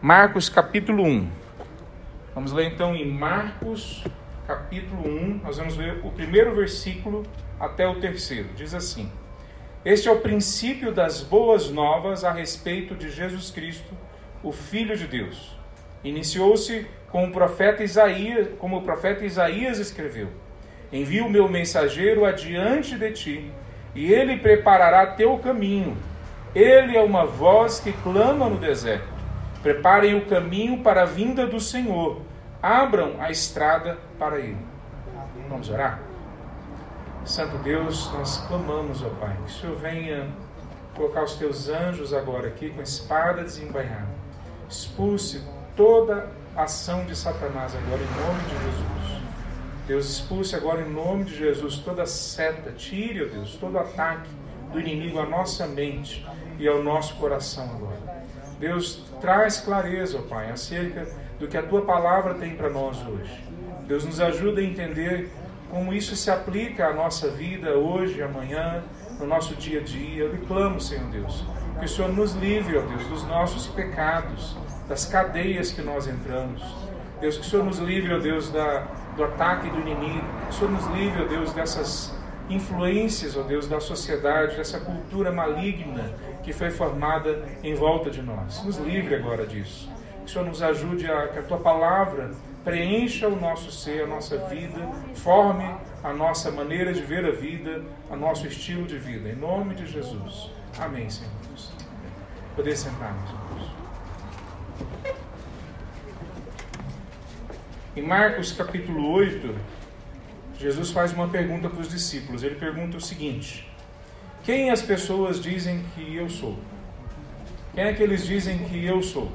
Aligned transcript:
Marcos 0.00 0.48
capítulo 0.48 1.02
1. 1.02 1.28
Vamos 2.32 2.52
ler 2.52 2.66
então 2.66 2.94
em 2.94 3.04
Marcos 3.04 4.04
capítulo 4.46 5.08
1, 5.08 5.40
nós 5.42 5.56
vamos 5.56 5.76
ler 5.76 5.98
o 6.04 6.12
primeiro 6.12 6.54
versículo 6.54 7.24
até 7.58 7.84
o 7.84 7.98
terceiro. 7.98 8.48
Diz 8.54 8.74
assim: 8.74 9.10
Este 9.84 10.06
é 10.06 10.12
o 10.12 10.20
princípio 10.20 10.92
das 10.92 11.20
boas 11.20 11.68
novas 11.68 12.22
a 12.22 12.30
respeito 12.30 12.94
de 12.94 13.10
Jesus 13.10 13.50
Cristo, 13.50 13.92
o 14.40 14.52
Filho 14.52 14.96
de 14.96 15.08
Deus. 15.08 15.58
Iniciou-se 16.04 16.86
com 17.10 17.26
o 17.26 17.32
profeta 17.32 17.82
Isaías, 17.82 18.46
como 18.60 18.76
o 18.76 18.82
profeta 18.82 19.24
Isaías 19.24 19.80
escreveu: 19.80 20.28
Envio 20.92 21.26
o 21.26 21.30
meu 21.30 21.48
mensageiro 21.48 22.24
adiante 22.24 22.96
de 22.96 23.10
ti, 23.10 23.52
e 23.96 24.12
ele 24.12 24.36
preparará 24.36 25.06
teu 25.06 25.36
caminho. 25.38 25.96
Ele 26.54 26.96
é 26.96 27.02
uma 27.02 27.26
voz 27.26 27.80
que 27.80 27.92
clama 27.92 28.48
no 28.48 28.58
deserto. 28.58 29.17
Preparem 29.62 30.16
o 30.16 30.26
caminho 30.26 30.82
para 30.82 31.02
a 31.02 31.06
vinda 31.06 31.46
do 31.46 31.60
Senhor. 31.60 32.20
Abram 32.62 33.16
a 33.20 33.30
estrada 33.30 33.98
para 34.18 34.38
ele. 34.38 34.58
Vamos 35.48 35.70
orar? 35.70 36.00
Santo 37.24 37.58
Deus, 37.58 38.10
nós 38.12 38.38
clamamos, 38.48 39.02
ó 39.02 39.08
Pai, 39.10 39.36
que 39.44 39.50
o 39.50 39.54
Senhor 39.54 39.76
venha 39.76 40.28
colocar 40.94 41.24
os 41.24 41.36
teus 41.36 41.68
anjos 41.68 42.12
agora 42.12 42.48
aqui 42.48 42.70
com 42.70 42.82
espada 42.82 43.44
desembainhada. 43.44 44.08
Expulse 44.68 45.42
toda 45.76 46.28
ação 46.56 47.04
de 47.04 47.14
Satanás 47.14 47.74
agora 47.74 48.00
em 48.02 48.26
nome 48.26 48.42
de 48.42 48.64
Jesus. 48.64 49.22
Deus, 49.86 50.06
expulse 50.06 50.54
agora 50.54 50.82
em 50.82 50.90
nome 50.90 51.24
de 51.24 51.36
Jesus 51.36 51.78
toda 51.78 52.04
seta, 52.04 52.72
tire, 52.72 53.24
ó 53.24 53.28
Deus, 53.28 53.56
todo 53.56 53.78
ataque 53.78 54.28
do 54.72 54.80
inimigo 54.80 55.18
à 55.18 55.26
nossa 55.26 55.66
mente 55.66 56.26
e 56.58 56.68
ao 56.68 56.82
nosso 56.82 57.14
coração 57.14 57.64
agora. 57.64 58.26
Deus, 58.58 59.04
traz 59.20 59.60
clareza, 59.60 60.18
ó 60.18 60.22
Pai, 60.22 60.50
acerca 60.50 61.06
do 61.38 61.46
que 61.46 61.56
a 61.56 61.62
tua 61.62 61.82
palavra 61.82 62.34
tem 62.34 62.56
para 62.56 62.68
nós 62.68 62.96
hoje. 63.06 63.44
Deus 63.86 64.04
nos 64.04 64.20
ajuda 64.20 64.60
a 64.60 64.64
entender 64.64 65.30
como 65.70 65.92
isso 65.92 66.16
se 66.16 66.30
aplica 66.30 66.88
à 66.88 66.92
nossa 66.92 67.28
vida 67.28 67.76
hoje, 67.76 68.22
amanhã, 68.22 68.82
no 69.18 69.26
nosso 69.26 69.54
dia 69.54 69.80
a 69.80 69.82
dia. 69.82 70.24
Eu 70.24 70.32
lhe 70.32 70.46
clamo, 70.46 70.80
Senhor 70.80 71.08
Deus, 71.10 71.44
que 71.78 71.84
o 71.84 71.88
Senhor 71.88 72.12
nos 72.12 72.32
livre, 72.34 72.76
ó 72.76 72.82
Deus, 72.82 73.06
dos 73.06 73.24
nossos 73.26 73.66
pecados, 73.68 74.56
das 74.88 75.04
cadeias 75.04 75.70
que 75.70 75.82
nós 75.82 76.06
entramos. 76.06 76.62
Deus, 77.20 77.36
que 77.36 77.42
o 77.42 77.44
Senhor 77.44 77.64
nos 77.64 77.78
livre, 77.78 78.14
ó 78.14 78.18
Deus, 78.18 78.50
da, 78.50 78.86
do 79.16 79.24
ataque 79.24 79.68
do 79.70 79.80
inimigo. 79.80 80.24
Que 80.48 80.50
o 80.50 80.52
Senhor 80.52 80.70
nos 80.70 80.86
livre, 80.86 81.22
ó 81.22 81.26
Deus, 81.26 81.52
dessas 81.52 82.14
influências, 82.48 83.36
ó 83.36 83.42
Deus, 83.42 83.68
da 83.68 83.80
sociedade, 83.80 84.56
dessa 84.56 84.80
cultura 84.80 85.30
maligna 85.30 86.14
que 86.48 86.52
foi 86.54 86.70
formada 86.70 87.46
em 87.62 87.74
volta 87.74 88.10
de 88.10 88.22
nós. 88.22 88.64
Nos 88.64 88.78
livre 88.78 89.14
agora 89.14 89.46
disso. 89.46 89.86
Que 90.20 90.24
o 90.24 90.28
Senhor 90.30 90.46
nos 90.46 90.62
ajude 90.62 91.06
a 91.06 91.28
que 91.28 91.40
a 91.40 91.42
tua 91.42 91.58
palavra 91.58 92.30
preencha 92.64 93.28
o 93.28 93.38
nosso 93.38 93.70
ser, 93.70 94.04
a 94.04 94.06
nossa 94.06 94.38
vida, 94.46 94.80
forme 95.14 95.70
a 96.02 96.10
nossa 96.10 96.50
maneira 96.50 96.90
de 96.94 97.02
ver 97.02 97.26
a 97.26 97.32
vida, 97.32 97.82
o 98.08 98.16
nosso 98.16 98.46
estilo 98.46 98.86
de 98.86 98.96
vida. 98.96 99.28
Em 99.28 99.36
nome 99.36 99.74
de 99.74 99.86
Jesus. 99.86 100.50
Amém, 100.78 101.10
Senhor. 101.10 101.30
Poder 102.56 102.74
sentar, 102.78 103.12
meus 103.12 103.28
irmãos. 103.28 103.70
Em 107.94 108.02
Marcos 108.02 108.52
capítulo 108.52 109.12
8, 109.12 109.54
Jesus 110.58 110.92
faz 110.92 111.12
uma 111.12 111.28
pergunta 111.28 111.68
para 111.68 111.80
os 111.80 111.90
discípulos. 111.90 112.42
Ele 112.42 112.54
pergunta 112.54 112.96
o 112.96 113.00
seguinte: 113.02 113.67
Quem 114.48 114.70
as 114.70 114.80
pessoas 114.80 115.42
dizem 115.42 115.84
que 115.94 116.16
eu 116.16 116.26
sou? 116.30 116.56
Quem 117.74 117.84
é 117.84 117.92
que 117.92 118.02
eles 118.02 118.24
dizem 118.24 118.56
que 118.60 118.82
eu 118.82 119.02
sou? 119.02 119.30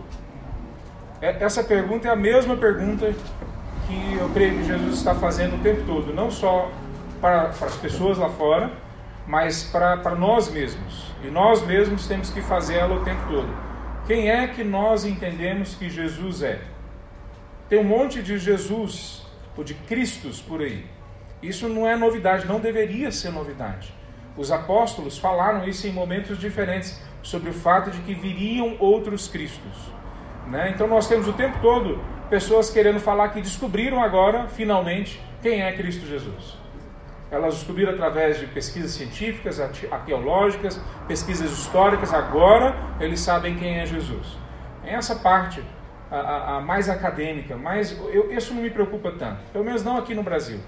Essa 1.21 1.63
pergunta 1.63 2.07
é 2.07 2.11
a 2.11 2.15
mesma 2.15 2.57
pergunta 2.57 3.13
que 3.85 4.17
eu 4.19 4.27
creio 4.29 4.57
que 4.57 4.63
Jesus 4.63 4.95
está 4.95 5.13
fazendo 5.13 5.57
o 5.57 5.59
tempo 5.59 5.83
todo, 5.85 6.11
não 6.11 6.31
só 6.31 6.71
para, 7.21 7.49
para 7.49 7.67
as 7.67 7.75
pessoas 7.75 8.17
lá 8.17 8.27
fora, 8.27 8.71
mas 9.27 9.65
para, 9.65 9.97
para 9.97 10.15
nós 10.15 10.51
mesmos. 10.51 11.11
E 11.23 11.27
nós 11.27 11.63
mesmos 11.63 12.07
temos 12.07 12.31
que 12.31 12.41
fazê-la 12.41 12.95
o 12.95 13.03
tempo 13.03 13.21
todo. 13.29 13.55
Quem 14.07 14.31
é 14.31 14.47
que 14.47 14.63
nós 14.63 15.05
entendemos 15.05 15.75
que 15.75 15.91
Jesus 15.91 16.41
é? 16.41 16.59
Tem 17.69 17.77
um 17.77 17.83
monte 17.83 18.23
de 18.23 18.39
Jesus 18.39 19.27
ou 19.55 19.63
de 19.63 19.75
Cristos 19.75 20.41
por 20.41 20.59
aí. 20.59 20.87
Isso 21.39 21.69
não 21.69 21.87
é 21.87 21.95
novidade, 21.95 22.47
não 22.47 22.59
deveria 22.59 23.11
ser 23.11 23.29
novidade. 23.29 23.93
Os 24.35 24.51
apóstolos 24.51 25.17
falaram 25.17 25.67
isso 25.67 25.87
em 25.87 25.91
momentos 25.91 26.37
diferentes, 26.37 26.99
sobre 27.21 27.49
o 27.49 27.53
fato 27.53 27.91
de 27.91 28.01
que 28.01 28.13
viriam 28.13 28.75
outros 28.79 29.27
Cristos. 29.27 29.91
Né? 30.47 30.71
Então 30.73 30.87
nós 30.87 31.07
temos 31.07 31.27
o 31.27 31.33
tempo 31.33 31.57
todo 31.61 32.03
pessoas 32.29 32.69
querendo 32.69 32.99
falar 32.99 33.29
que 33.29 33.41
descobriram 33.41 34.01
agora, 34.01 34.47
finalmente, 34.47 35.21
quem 35.41 35.61
é 35.61 35.71
Cristo 35.71 36.05
Jesus. 36.05 36.57
Elas 37.31 37.55
descobriram 37.55 37.93
através 37.93 38.39
de 38.39 38.47
pesquisas 38.47 38.91
científicas, 38.91 39.59
arqueológicas, 39.59 40.79
pesquisas 41.07 41.51
históricas, 41.51 42.13
agora 42.13 42.75
eles 42.99 43.19
sabem 43.19 43.55
quem 43.55 43.79
é 43.79 43.85
Jesus. 43.85 44.37
É 44.83 44.93
essa 44.93 45.15
parte 45.15 45.63
a, 46.11 46.17
a, 46.17 46.57
a 46.57 46.61
mais 46.61 46.89
acadêmica, 46.89 47.55
mas 47.55 47.97
eu, 48.11 48.31
isso 48.31 48.53
não 48.53 48.61
me 48.61 48.69
preocupa 48.69 49.11
tanto, 49.11 49.39
pelo 49.51 49.63
menos 49.63 49.83
não 49.83 49.97
aqui 49.97 50.13
no 50.13 50.23
Brasil 50.23 50.59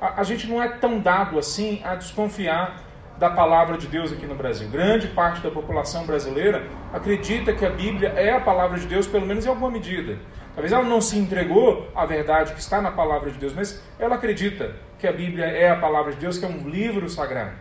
a, 0.00 0.20
a 0.20 0.24
gente 0.24 0.46
não 0.46 0.62
é 0.62 0.68
tão 0.68 0.98
dado 0.98 1.38
assim 1.38 1.80
a 1.84 1.94
desconfiar 1.94 2.82
da 3.20 3.28
palavra 3.28 3.76
de 3.76 3.86
Deus 3.86 4.10
aqui 4.10 4.24
no 4.24 4.34
Brasil. 4.34 4.66
Grande 4.70 5.06
parte 5.08 5.42
da 5.42 5.50
população 5.50 6.06
brasileira 6.06 6.66
acredita 6.90 7.52
que 7.52 7.66
a 7.66 7.68
Bíblia 7.68 8.08
é 8.16 8.32
a 8.32 8.40
palavra 8.40 8.78
de 8.78 8.86
Deus, 8.86 9.06
pelo 9.06 9.26
menos 9.26 9.44
em 9.44 9.48
alguma 9.50 9.70
medida. 9.70 10.16
Talvez 10.54 10.72
ela 10.72 10.82
não 10.82 11.02
se 11.02 11.18
entregou 11.18 11.86
à 11.94 12.06
verdade 12.06 12.54
que 12.54 12.60
está 12.60 12.80
na 12.80 12.90
palavra 12.90 13.30
de 13.30 13.38
Deus, 13.38 13.52
mas 13.52 13.84
ela 13.98 14.14
acredita 14.14 14.74
que 14.98 15.06
a 15.06 15.12
Bíblia 15.12 15.44
é 15.44 15.68
a 15.68 15.76
palavra 15.76 16.12
de 16.12 16.18
Deus, 16.18 16.38
que 16.38 16.46
é 16.46 16.48
um 16.48 16.66
livro 16.66 17.10
sagrado. 17.10 17.52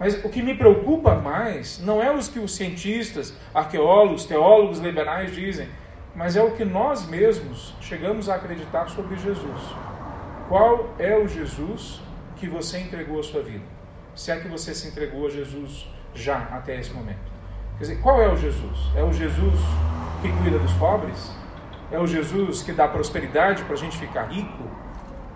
Mas 0.00 0.24
o 0.24 0.30
que 0.30 0.40
me 0.40 0.54
preocupa 0.54 1.14
mais 1.14 1.78
não 1.78 2.02
é 2.02 2.10
os 2.10 2.26
que 2.28 2.38
os 2.38 2.56
cientistas, 2.56 3.36
arqueólogos, 3.52 4.24
teólogos 4.24 4.78
liberais 4.78 5.30
dizem, 5.34 5.68
mas 6.14 6.36
é 6.36 6.42
o 6.42 6.52
que 6.52 6.64
nós 6.64 7.06
mesmos 7.06 7.74
chegamos 7.82 8.30
a 8.30 8.36
acreditar 8.36 8.88
sobre 8.88 9.14
Jesus. 9.16 9.60
Qual 10.48 10.94
é 10.98 11.14
o 11.18 11.28
Jesus 11.28 12.00
que 12.36 12.48
você 12.48 12.78
entregou 12.78 13.20
a 13.20 13.22
sua 13.22 13.42
vida? 13.42 13.75
Se 14.16 14.32
é 14.32 14.36
que 14.40 14.48
você 14.48 14.74
se 14.74 14.88
entregou 14.88 15.26
a 15.26 15.30
Jesus 15.30 15.86
já 16.14 16.38
até 16.50 16.80
esse 16.80 16.90
momento. 16.90 17.30
Quer 17.76 17.82
dizer, 17.82 18.00
qual 18.00 18.22
é 18.22 18.28
o 18.28 18.36
Jesus? 18.36 18.78
É 18.96 19.04
o 19.04 19.12
Jesus 19.12 19.60
que 20.22 20.32
cuida 20.32 20.58
dos 20.58 20.72
pobres? 20.72 21.30
É 21.92 21.98
o 21.98 22.06
Jesus 22.06 22.62
que 22.62 22.72
dá 22.72 22.88
prosperidade 22.88 23.62
para 23.64 23.74
a 23.74 23.76
gente 23.76 23.98
ficar 23.98 24.24
rico? 24.24 24.64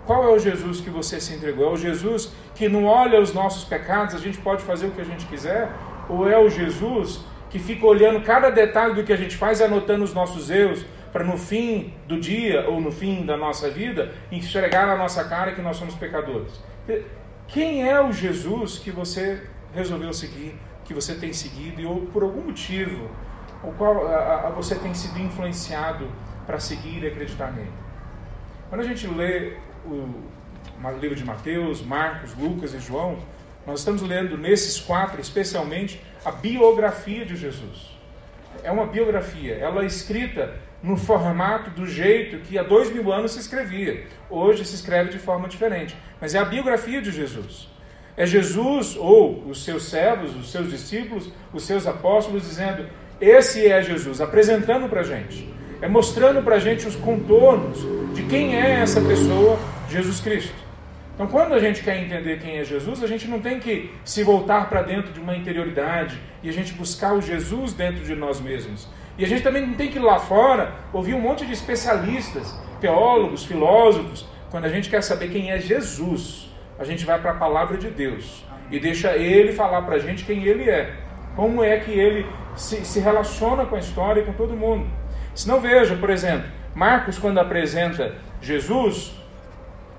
Qual 0.05 0.23
é 0.23 0.29
o 0.29 0.39
Jesus 0.39 0.81
que 0.81 0.89
você 0.89 1.21
se 1.21 1.35
entregou? 1.35 1.69
É 1.69 1.73
o 1.73 1.77
Jesus 1.77 2.33
que 2.55 2.67
não 2.67 2.85
olha 2.85 3.21
os 3.21 3.33
nossos 3.33 3.63
pecados, 3.63 4.15
a 4.15 4.17
gente 4.17 4.39
pode 4.39 4.63
fazer 4.63 4.87
o 4.87 4.91
que 4.91 5.01
a 5.01 5.05
gente 5.05 5.27
quiser? 5.27 5.69
Ou 6.09 6.27
é 6.27 6.37
o 6.37 6.49
Jesus 6.49 7.23
que 7.51 7.59
fica 7.59 7.85
olhando 7.85 8.21
cada 8.21 8.49
detalhe 8.49 8.95
do 8.95 9.03
que 9.03 9.13
a 9.13 9.17
gente 9.17 9.37
faz 9.37 9.59
e 9.59 9.63
anotando 9.63 10.03
os 10.03 10.13
nossos 10.13 10.49
erros, 10.49 10.83
para 11.13 11.23
no 11.23 11.37
fim 11.37 11.93
do 12.07 12.19
dia 12.19 12.67
ou 12.67 12.81
no 12.81 12.91
fim 12.91 13.25
da 13.25 13.37
nossa 13.37 13.69
vida 13.69 14.11
enxergar 14.31 14.87
na 14.87 14.95
nossa 14.95 15.23
cara 15.25 15.51
que 15.51 15.61
nós 15.61 15.77
somos 15.77 15.93
pecadores. 15.93 16.59
Quem 17.47 17.87
é 17.87 18.01
o 18.01 18.11
Jesus 18.11 18.77
que 18.77 18.91
você 18.91 19.47
resolveu 19.73 20.13
seguir, 20.13 20.55
que 20.85 20.93
você 20.93 21.15
tem 21.15 21.33
seguido 21.33 21.87
ou 21.89 22.01
por 22.07 22.23
algum 22.23 22.41
motivo 22.41 23.09
o 23.63 23.71
qual 23.73 24.07
a, 24.07 24.47
a, 24.47 24.49
você 24.49 24.75
tem 24.75 24.93
sido 24.93 25.19
influenciado 25.19 26.07
para 26.45 26.59
seguir 26.59 27.03
e 27.03 27.07
acreditar 27.07 27.51
nele? 27.51 27.71
Quando 28.69 28.81
a 28.81 28.83
gente 28.83 29.05
lê 29.07 29.53
o, 29.85 30.09
o 30.83 30.97
livro 30.99 31.15
de 31.15 31.23
Mateus, 31.23 31.81
Marcos, 31.81 32.33
Lucas 32.35 32.73
e 32.73 32.79
João, 32.79 33.19
nós 33.65 33.79
estamos 33.79 34.01
lendo 34.01 34.37
nesses 34.37 34.79
quatro, 34.79 35.21
especialmente, 35.21 36.01
a 36.25 36.31
biografia 36.31 37.25
de 37.25 37.35
Jesus. 37.35 37.91
É 38.63 38.71
uma 38.71 38.87
biografia, 38.87 39.55
ela 39.55 39.83
é 39.83 39.85
escrita 39.85 40.55
no 40.83 40.97
formato, 40.97 41.69
do 41.71 41.85
jeito 41.85 42.37
que 42.39 42.57
há 42.57 42.63
dois 42.63 42.91
mil 42.91 43.11
anos 43.11 43.33
se 43.33 43.39
escrevia. 43.39 44.05
Hoje 44.29 44.65
se 44.65 44.75
escreve 44.75 45.11
de 45.11 45.19
forma 45.19 45.47
diferente. 45.47 45.95
Mas 46.19 46.33
é 46.33 46.39
a 46.39 46.45
biografia 46.45 47.01
de 47.01 47.11
Jesus. 47.11 47.69
É 48.17 48.25
Jesus 48.25 48.95
ou 48.97 49.43
os 49.47 49.63
seus 49.63 49.83
servos, 49.83 50.35
os 50.35 50.51
seus 50.51 50.69
discípulos, 50.69 51.31
os 51.53 51.63
seus 51.63 51.87
apóstolos 51.87 52.43
dizendo: 52.43 52.85
Esse 53.19 53.67
é 53.67 53.81
Jesus, 53.81 54.19
apresentando 54.19 54.89
para 54.89 55.01
a 55.01 55.03
gente. 55.03 55.51
É 55.81 55.87
mostrando 55.87 56.43
para 56.43 56.57
a 56.57 56.59
gente 56.59 56.87
os 56.87 56.95
contornos 56.95 57.79
de 58.13 58.23
quem 58.23 58.55
é 58.55 58.81
essa 58.81 59.01
pessoa, 59.01 59.57
Jesus 59.89 60.19
Cristo. 60.19 60.61
Então, 61.15 61.27
quando 61.27 61.53
a 61.53 61.59
gente 61.59 61.83
quer 61.83 61.97
entender 62.03 62.39
quem 62.39 62.57
é 62.57 62.63
Jesus, 62.63 63.03
a 63.03 63.07
gente 63.07 63.27
não 63.27 63.39
tem 63.39 63.59
que 63.59 63.91
se 64.03 64.23
voltar 64.23 64.69
para 64.69 64.81
dentro 64.81 65.11
de 65.11 65.19
uma 65.19 65.35
interioridade 65.35 66.19
e 66.41 66.49
a 66.49 66.53
gente 66.53 66.73
buscar 66.73 67.13
o 67.13 67.21
Jesus 67.21 67.73
dentro 67.73 68.03
de 68.03 68.15
nós 68.15 68.39
mesmos. 68.39 68.87
E 69.21 69.23
a 69.23 69.27
gente 69.27 69.43
também 69.43 69.67
não 69.67 69.75
tem 69.75 69.87
que 69.87 69.99
ir 69.99 70.01
lá 70.01 70.17
fora 70.17 70.73
ouvir 70.91 71.13
um 71.13 71.21
monte 71.21 71.45
de 71.45 71.53
especialistas, 71.53 72.59
teólogos, 72.79 73.45
filósofos. 73.45 74.25
Quando 74.49 74.65
a 74.65 74.67
gente 74.67 74.89
quer 74.89 75.03
saber 75.03 75.29
quem 75.29 75.51
é 75.51 75.59
Jesus, 75.59 76.51
a 76.79 76.83
gente 76.83 77.05
vai 77.05 77.21
para 77.21 77.29
a 77.29 77.35
palavra 77.35 77.77
de 77.77 77.91
Deus 77.91 78.43
e 78.71 78.79
deixa 78.79 79.15
ele 79.15 79.53
falar 79.53 79.83
para 79.83 79.97
a 79.97 79.99
gente 79.99 80.25
quem 80.25 80.43
ele 80.43 80.67
é. 80.67 80.95
Como 81.35 81.63
é 81.63 81.77
que 81.77 81.91
ele 81.91 82.25
se, 82.55 82.83
se 82.83 82.99
relaciona 82.99 83.63
com 83.63 83.75
a 83.75 83.77
história 83.79 84.21
e 84.21 84.25
com 84.25 84.33
todo 84.33 84.57
mundo. 84.57 84.87
Se 85.35 85.47
não 85.47 85.61
veja, 85.61 85.95
por 85.95 86.09
exemplo, 86.09 86.49
Marcos, 86.73 87.19
quando 87.19 87.39
apresenta 87.39 88.15
Jesus, 88.41 89.13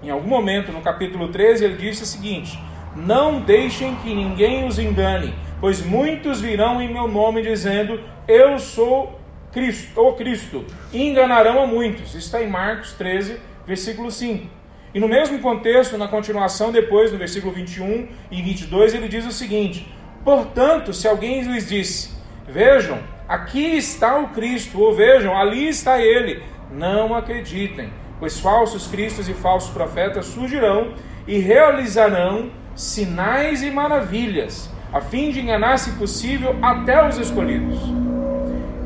em 0.02 0.10
algum 0.10 0.26
momento 0.26 0.72
no 0.72 0.80
capítulo 0.80 1.28
13, 1.28 1.64
ele 1.64 1.76
disse 1.76 2.02
o 2.02 2.06
seguinte: 2.06 2.58
Não 2.96 3.40
deixem 3.40 3.94
que 4.02 4.12
ninguém 4.12 4.66
os 4.66 4.80
engane, 4.80 5.32
pois 5.62 5.80
muitos 5.80 6.40
virão 6.40 6.82
em 6.82 6.92
meu 6.92 7.06
nome 7.06 7.40
dizendo: 7.40 8.00
Eu 8.26 8.58
sou 8.58 9.18
Cristo, 9.52 9.92
ou 9.98 10.14
Cristo, 10.14 10.64
e 10.92 11.08
enganarão 11.08 11.62
a 11.62 11.66
muitos. 11.66 12.08
Isso 12.08 12.18
está 12.18 12.42
em 12.42 12.48
Marcos 12.48 12.94
13, 12.94 13.38
versículo 13.64 14.10
5. 14.10 14.46
E 14.92 14.98
no 14.98 15.06
mesmo 15.06 15.38
contexto, 15.38 15.96
na 15.96 16.08
continuação, 16.08 16.72
depois, 16.72 17.12
no 17.12 17.16
versículo 17.16 17.52
21 17.52 18.08
e 18.30 18.42
22, 18.42 18.92
ele 18.92 19.06
diz 19.06 19.24
o 19.24 19.30
seguinte: 19.30 19.86
Portanto, 20.24 20.92
se 20.92 21.06
alguém 21.06 21.42
lhes 21.42 21.68
disse, 21.68 22.10
Vejam, 22.48 22.98
aqui 23.28 23.76
está 23.76 24.18
o 24.18 24.30
Cristo, 24.30 24.80
ou 24.80 24.92
vejam, 24.92 25.36
ali 25.36 25.68
está 25.68 26.00
ele, 26.02 26.42
não 26.72 27.14
acreditem, 27.14 27.92
pois 28.18 28.40
falsos 28.40 28.88
cristos 28.88 29.28
e 29.28 29.32
falsos 29.32 29.70
profetas 29.70 30.26
surgirão 30.26 30.92
e 31.24 31.38
realizarão 31.38 32.50
sinais 32.74 33.62
e 33.62 33.70
maravilhas, 33.70 34.71
a 34.92 35.00
fim 35.00 35.30
de 35.30 35.40
enganar, 35.40 35.78
se 35.78 35.92
possível, 35.92 36.56
até 36.60 37.06
os 37.08 37.16
escolhidos. 37.18 37.78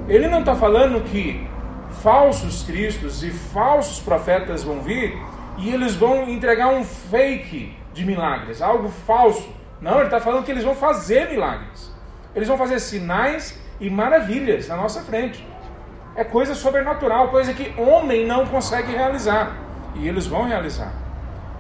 Ele 0.09 0.29
não 0.29 0.41
está 0.41 0.55
falando 0.55 1.03
que 1.03 1.47
falsos 2.03 2.63
cristos 2.63 3.25
e 3.25 3.31
falsos 3.31 3.99
profetas 3.99 4.63
vão 4.63 4.81
vir 4.81 5.19
e 5.59 5.71
eles 5.71 5.95
vão 5.95 6.29
entregar 6.29 6.69
um 6.69 6.85
fake 6.85 7.77
de 7.93 8.05
milagres, 8.05 8.63
algo 8.63 8.89
falso. 8.89 9.49
Não, 9.81 9.97
ele 9.97 10.05
está 10.05 10.21
falando 10.21 10.45
que 10.45 10.51
eles 10.51 10.65
vão 10.65 10.75
fazer 10.75 11.29
milagres. 11.31 11.93
Eles 12.35 12.47
vão 12.47 12.57
fazer 12.57 12.79
sinais 12.79 13.59
e 13.81 13.91
maravilhas 13.91 14.69
na 14.69 14.77
nossa 14.77 15.01
frente. 15.01 15.47
É 16.15 16.23
coisa 16.23 16.55
sobrenatural, 16.55 17.29
coisa 17.29 17.53
que 17.53 17.79
homem 17.81 18.27
não 18.27 18.47
consegue 18.47 18.93
realizar. 18.93 19.57
E 19.95 20.07
eles 20.07 20.27
vão 20.27 20.45
realizar. 20.45 20.93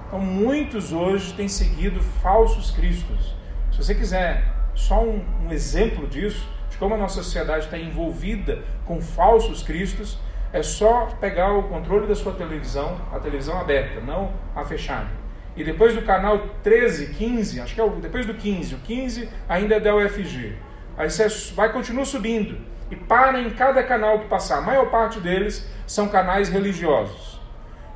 Então, 0.06 0.20
muitos 0.20 0.92
hoje 0.92 1.32
têm 1.34 1.48
seguido 1.48 2.00
falsos 2.22 2.70
cristos. 2.70 3.34
Se 3.76 3.84
você 3.84 3.94
quiser 3.94 4.42
só 4.74 5.04
um, 5.04 5.22
um 5.44 5.52
exemplo 5.52 6.06
disso, 6.06 6.48
de 6.70 6.78
como 6.78 6.94
a 6.94 6.96
nossa 6.96 7.22
sociedade 7.22 7.66
está 7.66 7.76
envolvida 7.76 8.62
com 8.86 9.02
falsos 9.02 9.62
cristos, 9.62 10.18
é 10.50 10.62
só 10.62 11.08
pegar 11.20 11.52
o 11.52 11.64
controle 11.64 12.06
da 12.06 12.14
sua 12.14 12.32
televisão, 12.32 12.98
a 13.12 13.18
televisão 13.18 13.60
aberta, 13.60 14.00
não 14.00 14.32
a 14.54 14.64
fechada. 14.64 15.10
E 15.54 15.62
depois 15.62 15.94
do 15.94 16.00
canal 16.00 16.38
13, 16.62 17.08
15, 17.08 17.60
acho 17.60 17.74
que 17.74 17.80
é 17.82 17.84
o, 17.84 17.90
depois 17.90 18.24
do 18.24 18.32
15, 18.32 18.76
o 18.76 18.78
15 18.78 19.28
ainda 19.46 19.74
é 19.74 19.80
da 19.80 19.94
UFG. 19.94 20.54
Aí 20.96 21.10
você 21.10 21.28
vai 21.52 21.70
continuar 21.70 22.06
subindo 22.06 22.58
e 22.90 22.96
para 22.96 23.38
em 23.38 23.50
cada 23.50 23.82
canal 23.82 24.20
que 24.20 24.26
passar. 24.26 24.56
A 24.56 24.62
maior 24.62 24.90
parte 24.90 25.20
deles 25.20 25.70
são 25.86 26.08
canais 26.08 26.48
religiosos. 26.48 27.38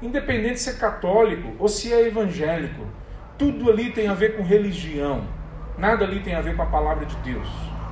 Independente 0.02 0.60
se 0.60 0.68
é 0.68 0.74
católico 0.74 1.54
ou 1.58 1.68
se 1.68 1.90
é 1.90 2.06
evangélico, 2.06 2.86
tudo 3.38 3.70
ali 3.70 3.90
tem 3.90 4.08
a 4.08 4.14
ver 4.14 4.36
com 4.36 4.42
religião. 4.42 5.39
Nada 5.80 6.04
ali 6.04 6.20
tem 6.20 6.34
a 6.34 6.42
ver 6.42 6.54
com 6.54 6.62
a 6.62 6.66
palavra 6.66 7.06
de 7.06 7.16
Deus, 7.16 7.48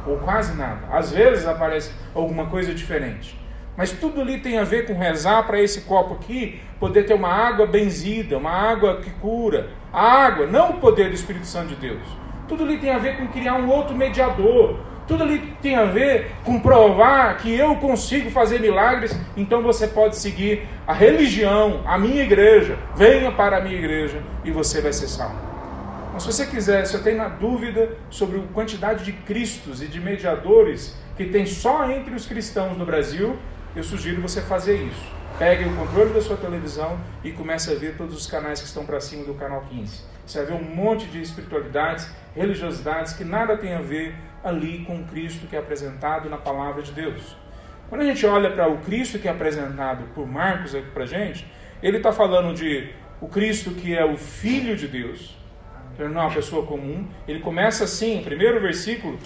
ou 0.06 0.18
quase 0.18 0.54
nada. 0.54 0.80
Às 0.92 1.10
vezes 1.10 1.46
aparece 1.46 1.90
alguma 2.14 2.44
coisa 2.44 2.74
diferente. 2.74 3.34
Mas 3.78 3.92
tudo 3.92 4.20
ali 4.20 4.40
tem 4.40 4.58
a 4.58 4.64
ver 4.64 4.86
com 4.86 4.92
rezar 4.92 5.44
para 5.46 5.58
esse 5.58 5.80
copo 5.82 6.12
aqui 6.12 6.60
poder 6.78 7.06
ter 7.06 7.14
uma 7.14 7.32
água 7.32 7.66
benzida, 7.66 8.36
uma 8.36 8.50
água 8.50 9.00
que 9.00 9.08
cura. 9.12 9.70
A 9.90 10.02
água, 10.02 10.46
não 10.46 10.72
o 10.72 10.80
poder 10.80 11.08
do 11.08 11.14
Espírito 11.14 11.46
Santo 11.46 11.68
de 11.68 11.76
Deus. 11.76 12.02
Tudo 12.46 12.62
ali 12.62 12.76
tem 12.76 12.90
a 12.90 12.98
ver 12.98 13.16
com 13.16 13.26
criar 13.28 13.54
um 13.54 13.70
outro 13.70 13.96
mediador, 13.96 14.78
tudo 15.06 15.22
ali 15.22 15.38
tem 15.62 15.74
a 15.74 15.86
ver 15.86 16.32
com 16.44 16.60
provar 16.60 17.38
que 17.38 17.54
eu 17.54 17.76
consigo 17.76 18.30
fazer 18.30 18.60
milagres, 18.60 19.18
então 19.34 19.62
você 19.62 19.86
pode 19.86 20.16
seguir 20.16 20.68
a 20.86 20.92
religião, 20.92 21.80
a 21.86 21.96
minha 21.96 22.22
igreja. 22.22 22.76
Venha 22.94 23.32
para 23.32 23.56
a 23.56 23.60
minha 23.62 23.78
igreja 23.78 24.22
e 24.44 24.50
você 24.50 24.82
vai 24.82 24.92
ser 24.92 25.08
salvo. 25.08 25.47
Se 26.18 26.26
você 26.26 26.46
quiser, 26.46 26.84
se 26.84 26.94
eu 26.94 27.02
tenho 27.02 27.16
na 27.16 27.28
dúvida 27.28 27.96
sobre 28.10 28.40
a 28.40 28.42
quantidade 28.52 29.04
de 29.04 29.12
cristos 29.12 29.80
e 29.80 29.86
de 29.86 30.00
mediadores 30.00 30.96
que 31.16 31.26
tem 31.26 31.46
só 31.46 31.88
entre 31.88 32.12
os 32.12 32.26
cristãos 32.26 32.76
no 32.76 32.84
Brasil, 32.84 33.38
eu 33.76 33.84
sugiro 33.84 34.20
você 34.20 34.40
fazer 34.40 34.82
isso. 34.82 35.12
Pegue 35.38 35.64
o 35.64 35.76
controle 35.76 36.12
da 36.12 36.20
sua 36.20 36.36
televisão 36.36 36.98
e 37.22 37.30
comece 37.30 37.70
a 37.70 37.76
ver 37.76 37.96
todos 37.96 38.16
os 38.16 38.26
canais 38.26 38.60
que 38.60 38.66
estão 38.66 38.84
para 38.84 39.00
cima 39.00 39.24
do 39.24 39.34
canal 39.34 39.64
15. 39.70 40.02
Você 40.26 40.38
vai 40.38 40.46
ver 40.48 40.54
um 40.54 40.74
monte 40.74 41.06
de 41.06 41.22
espiritualidades, 41.22 42.10
religiosidades 42.34 43.12
que 43.12 43.22
nada 43.22 43.56
tem 43.56 43.74
a 43.74 43.80
ver 43.80 44.12
ali 44.42 44.84
com 44.84 44.96
o 44.96 45.04
Cristo 45.04 45.46
que 45.46 45.54
é 45.54 45.60
apresentado 45.60 46.28
na 46.28 46.36
palavra 46.36 46.82
de 46.82 46.90
Deus. 46.90 47.36
Quando 47.88 48.00
a 48.00 48.04
gente 48.04 48.26
olha 48.26 48.50
para 48.50 48.68
o 48.68 48.78
Cristo 48.78 49.20
que 49.20 49.28
é 49.28 49.30
apresentado 49.30 50.02
por 50.16 50.26
Marcos 50.26 50.74
aqui 50.74 50.90
para 50.90 51.06
gente, 51.06 51.46
ele 51.80 51.98
está 51.98 52.10
falando 52.10 52.52
de 52.54 52.92
o 53.20 53.28
Cristo 53.28 53.70
que 53.70 53.96
é 53.96 54.04
o 54.04 54.16
Filho 54.16 54.76
de 54.76 54.88
Deus, 54.88 55.37
ele 55.98 56.08
não 56.08 56.22
é 56.22 56.24
uma 56.24 56.34
pessoa 56.34 56.64
comum. 56.64 57.06
Ele 57.26 57.40
começa 57.40 57.84
assim, 57.84 58.20
o 58.20 58.22
primeiro 58.22 58.60
versículo 58.60 59.18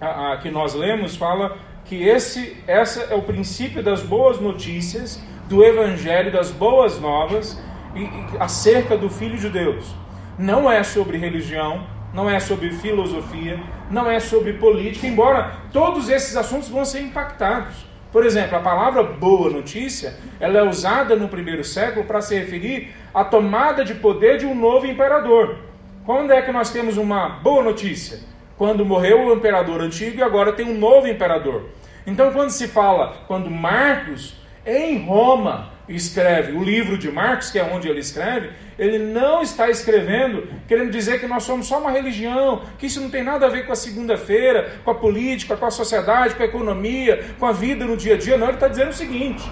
a, 0.00 0.32
a, 0.32 0.36
que 0.38 0.50
nós 0.50 0.74
lemos 0.74 1.16
fala 1.16 1.56
que 1.84 2.02
esse, 2.02 2.56
essa 2.66 3.02
é 3.04 3.14
o 3.14 3.22
princípio 3.22 3.82
das 3.82 4.02
boas 4.02 4.40
notícias, 4.40 5.22
do 5.48 5.64
Evangelho, 5.64 6.32
das 6.32 6.50
boas 6.50 7.00
novas 7.00 7.62
e, 7.94 8.02
e, 8.02 8.26
acerca 8.40 8.96
do 8.96 9.08
Filho 9.08 9.38
de 9.38 9.48
Deus. 9.48 9.94
Não 10.36 10.70
é 10.70 10.82
sobre 10.82 11.16
religião, 11.16 11.86
não 12.12 12.28
é 12.28 12.40
sobre 12.40 12.72
filosofia, 12.72 13.60
não 13.88 14.10
é 14.10 14.18
sobre 14.18 14.54
política, 14.54 15.06
embora 15.06 15.56
todos 15.72 16.08
esses 16.08 16.36
assuntos 16.36 16.68
vão 16.68 16.84
ser 16.84 17.00
impactados. 17.00 17.86
Por 18.10 18.24
exemplo, 18.24 18.56
a 18.56 18.60
palavra 18.60 19.02
boa 19.02 19.50
notícia, 19.50 20.16
ela 20.40 20.58
é 20.58 20.62
usada 20.62 21.14
no 21.14 21.28
primeiro 21.28 21.62
século 21.62 22.04
para 22.06 22.20
se 22.20 22.36
referir 22.36 22.92
à 23.14 23.22
tomada 23.24 23.84
de 23.84 23.94
poder 23.94 24.38
de 24.38 24.46
um 24.46 24.54
novo 24.54 24.86
imperador. 24.86 25.58
Quando 26.06 26.30
é 26.30 26.40
que 26.40 26.52
nós 26.52 26.70
temos 26.70 26.96
uma 26.96 27.28
boa 27.28 27.64
notícia? 27.64 28.20
Quando 28.56 28.86
morreu 28.86 29.26
o 29.26 29.34
imperador 29.34 29.80
antigo 29.80 30.20
e 30.20 30.22
agora 30.22 30.52
tem 30.52 30.64
um 30.64 30.78
novo 30.78 31.08
imperador. 31.08 31.64
Então, 32.06 32.32
quando 32.32 32.50
se 32.50 32.68
fala, 32.68 33.24
quando 33.26 33.50
Marcos, 33.50 34.36
em 34.64 35.04
Roma, 35.04 35.72
escreve 35.88 36.52
o 36.52 36.62
livro 36.62 36.96
de 36.96 37.10
Marcos, 37.10 37.50
que 37.50 37.58
é 37.58 37.64
onde 37.64 37.88
ele 37.88 37.98
escreve, 37.98 38.50
ele 38.78 38.98
não 38.98 39.42
está 39.42 39.68
escrevendo 39.68 40.48
querendo 40.68 40.92
dizer 40.92 41.18
que 41.18 41.26
nós 41.26 41.42
somos 41.42 41.66
só 41.66 41.80
uma 41.80 41.90
religião, 41.90 42.62
que 42.78 42.86
isso 42.86 43.00
não 43.00 43.10
tem 43.10 43.24
nada 43.24 43.46
a 43.46 43.48
ver 43.48 43.66
com 43.66 43.72
a 43.72 43.76
segunda-feira, 43.76 44.78
com 44.84 44.92
a 44.92 44.94
política, 44.94 45.56
com 45.56 45.66
a 45.66 45.72
sociedade, 45.72 46.36
com 46.36 46.42
a 46.44 46.46
economia, 46.46 47.34
com 47.36 47.46
a 47.46 47.52
vida 47.52 47.84
no 47.84 47.96
dia 47.96 48.14
a 48.14 48.16
dia. 48.16 48.38
Não, 48.38 48.46
ele 48.46 48.54
está 48.54 48.68
dizendo 48.68 48.90
o 48.90 48.94
seguinte: 48.94 49.42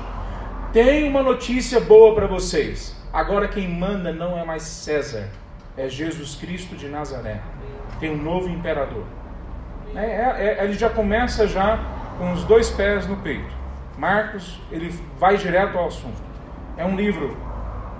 tem 0.72 1.02
uma 1.02 1.20
notícia 1.20 1.80
boa 1.80 2.14
para 2.14 2.28
vocês. 2.28 2.94
Agora 3.12 3.48
quem 3.48 3.68
manda 3.68 4.12
não 4.12 4.38
é 4.38 4.44
mais 4.44 4.62
César, 4.62 5.28
é 5.76 5.88
Jesus 5.88 6.36
Cristo 6.36 6.76
de 6.76 6.88
Nazaré. 6.88 7.40
Tem 8.00 8.10
um 8.10 8.22
novo 8.22 8.48
imperador. 8.48 9.04
É, 9.94 10.04
é, 10.04 10.56
é, 10.58 10.64
ele 10.64 10.74
já 10.74 10.90
começa 10.90 11.46
já 11.46 11.78
com 12.18 12.32
os 12.32 12.44
dois 12.44 12.70
pés 12.70 13.06
no 13.06 13.16
peito. 13.18 13.52
Marcos, 13.96 14.60
ele 14.70 14.92
vai 15.18 15.36
direto 15.36 15.78
ao 15.78 15.86
assunto. 15.86 16.22
É 16.76 16.84
um 16.84 16.96
livro 16.96 17.36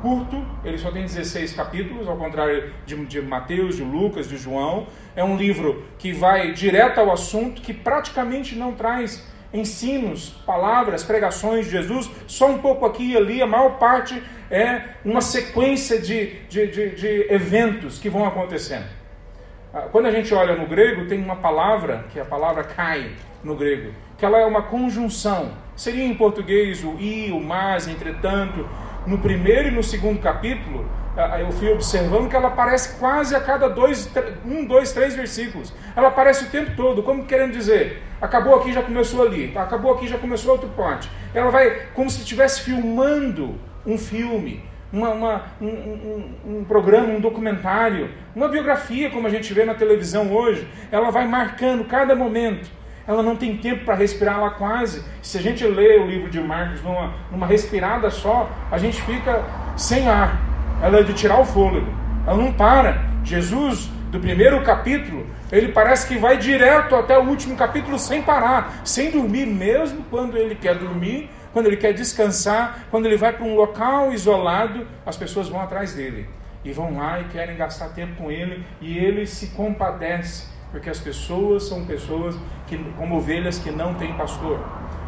curto, 0.02 0.45
ele 0.62 0.76
só 0.76 0.90
tem 0.90 1.02
16 1.02 1.54
capítulos, 1.54 2.07
ao 2.07 2.16
contrário 2.16 2.73
de, 2.85 2.95
de 3.07 3.23
Mateus, 3.23 3.76
de 3.76 3.83
Lucas, 3.83 4.28
de 4.28 4.37
João. 4.37 4.87
É 5.16 5.25
um 5.25 5.37
livro 5.37 5.85
que 5.99 6.12
vai 6.12 6.52
direto 6.52 6.99
ao 6.99 7.12
assunto, 7.12 7.62
que 7.62 7.73
praticamente 7.73 8.54
não 8.54 8.75
traz 8.75 9.26
ensinos, 9.54 10.30
palavras, 10.44 11.04
pregações 11.04 11.66
de 11.66 11.70
Jesus, 11.70 12.11
só 12.26 12.50
um 12.50 12.58
pouco 12.58 12.84
aqui 12.84 13.12
e 13.12 13.16
ali, 13.16 13.40
a 13.40 13.46
maior 13.46 13.78
parte 13.78 14.20
é 14.50 14.82
uma 15.04 15.20
sequência 15.20 16.00
de, 16.00 16.40
de, 16.49 16.66
de, 16.66 16.90
de 16.90 17.32
eventos 17.32 17.99
que 18.00 18.11
vão 18.11 18.26
acontecendo. 18.26 18.87
Ah, 19.73 19.88
quando 19.92 20.06
a 20.06 20.11
gente 20.11 20.34
olha 20.34 20.56
no 20.56 20.66
grego, 20.66 21.06
tem 21.06 21.23
uma 21.23 21.37
palavra, 21.37 22.04
que 22.12 22.18
é 22.18 22.23
a 22.23 22.26
palavra 22.26 22.64
kai 22.64 23.12
no 23.44 23.54
grego, 23.54 23.92
que 24.18 24.25
ela 24.25 24.38
é 24.38 24.44
uma 24.44 24.62
conjunção. 24.62 25.52
Seria 25.76 26.04
em 26.04 26.14
português 26.14 26.82
o 26.82 26.96
i, 26.99 27.30
o 27.32 27.40
mas, 27.40 27.87
entretanto. 27.87 28.68
No 29.06 29.18
primeiro 29.18 29.68
e 29.68 29.70
no 29.70 29.82
segundo 29.82 30.20
capítulo, 30.20 30.88
eu 31.40 31.52
fui 31.52 31.73
observando 31.73 32.28
que 32.28 32.35
ela 32.35 32.49
aparece 32.49 32.99
quase 32.99 33.35
a 33.37 33.40
cada 33.40 33.68
dois, 33.68 34.11
um, 34.44 34.64
dois, 34.64 34.92
três 34.92 35.14
versículos. 35.14 35.73
Ela 35.94 36.09
aparece 36.09 36.44
o 36.44 36.49
tempo 36.49 36.73
todo, 36.76 37.02
como 37.02 37.25
querendo 37.25 37.52
dizer, 37.52 38.02
acabou 38.21 38.56
aqui, 38.56 38.73
já 38.73 38.83
começou 38.83 39.25
ali, 39.25 39.56
acabou 39.56 39.94
aqui, 39.94 40.09
já 40.09 40.18
começou 40.18 40.52
outro 40.52 40.68
ponte. 40.71 41.09
Ela 41.33 41.50
vai 41.50 41.87
como 41.94 42.11
se 42.11 42.21
estivesse 42.21 42.62
filmando 42.62 43.54
um 43.87 43.97
filme, 43.97 44.64
uma, 44.92 45.11
uma, 45.11 45.42
um, 45.61 45.66
um, 45.66 46.35
um, 46.47 46.64
programa, 46.64 47.09
um 47.09 47.21
documentário, 47.21 48.11
uma 48.35 48.49
biografia, 48.49 49.11
como 49.11 49.26
a 49.26 49.30
gente 49.30 49.52
vê 49.54 49.64
na 49.64 49.75
televisão 49.75 50.33
hoje. 50.33 50.68
Ela 50.90 51.11
vai 51.11 51.26
marcando 51.26 51.85
cada 51.85 52.14
momento 52.14 52.71
ela 53.06 53.23
não 53.23 53.37
tem 53.37 53.56
tempo 53.59 53.85
para 53.85 53.94
respirar 53.94 54.40
lá 54.40 54.50
quase. 54.50 55.04
Se 55.21 55.37
a 55.37 55.40
gente 55.40 55.64
lê 55.64 55.99
o 55.99 56.06
livro 56.06 56.30
de 56.30 56.40
Marcos 56.40 56.83
numa, 56.83 57.12
numa 57.30 57.47
respirada 57.47 58.11
só, 58.11 58.50
a 58.71 58.78
gente 58.78 59.00
fica 59.02 59.44
sem 59.76 60.09
ar. 60.09 60.53
Ela 60.84 60.98
é 60.98 61.02
de 61.02 61.14
tirar 61.14 61.40
o 61.40 61.46
fôlego. 61.46 61.90
Ela 62.26 62.36
não 62.36 62.52
para. 62.52 63.02
Jesus 63.24 63.88
do 64.10 64.20
primeiro 64.20 64.62
capítulo, 64.62 65.26
ele 65.50 65.72
parece 65.72 66.06
que 66.06 66.18
vai 66.18 66.36
direto 66.36 66.94
até 66.94 67.18
o 67.18 67.22
último 67.22 67.56
capítulo 67.56 67.98
sem 67.98 68.20
parar, 68.20 68.82
sem 68.84 69.10
dormir, 69.10 69.46
mesmo 69.46 70.04
quando 70.10 70.36
ele 70.36 70.54
quer 70.54 70.76
dormir, 70.76 71.30
quando 71.54 71.66
ele 71.66 71.78
quer 71.78 71.94
descansar, 71.94 72.80
quando 72.90 73.06
ele 73.06 73.16
vai 73.16 73.32
para 73.32 73.46
um 73.46 73.54
local 73.54 74.12
isolado, 74.12 74.86
as 75.06 75.16
pessoas 75.16 75.48
vão 75.48 75.58
atrás 75.58 75.94
dele 75.94 76.28
e 76.62 76.70
vão 76.70 76.98
lá 76.98 77.18
e 77.18 77.24
querem 77.24 77.56
gastar 77.56 77.88
tempo 77.88 78.16
com 78.16 78.30
ele 78.30 78.62
e 78.78 78.98
ele 78.98 79.26
se 79.26 79.48
compadece, 79.48 80.48
porque 80.70 80.90
as 80.90 81.00
pessoas 81.00 81.64
são 81.64 81.86
pessoas 81.86 82.36
que, 82.66 82.76
como 82.98 83.16
ovelhas 83.16 83.58
que 83.58 83.70
não 83.70 83.94
têm 83.94 84.12
pastor. 84.12 84.60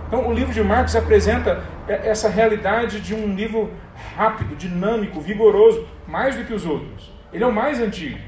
Então, 0.06 0.28
o 0.28 0.32
livro 0.32 0.52
de 0.52 0.62
Marcos 0.62 0.94
apresenta 0.94 1.64
essa 1.88 2.28
realidade 2.28 3.00
de 3.00 3.14
um 3.14 3.34
livro 3.34 3.72
rápido, 4.16 4.54
dinâmico, 4.54 5.20
vigoroso, 5.20 5.86
mais 6.06 6.36
do 6.36 6.44
que 6.44 6.54
os 6.54 6.64
outros. 6.64 7.12
Ele 7.32 7.42
é 7.42 7.46
o 7.46 7.52
mais 7.52 7.80
antigo. 7.80 8.18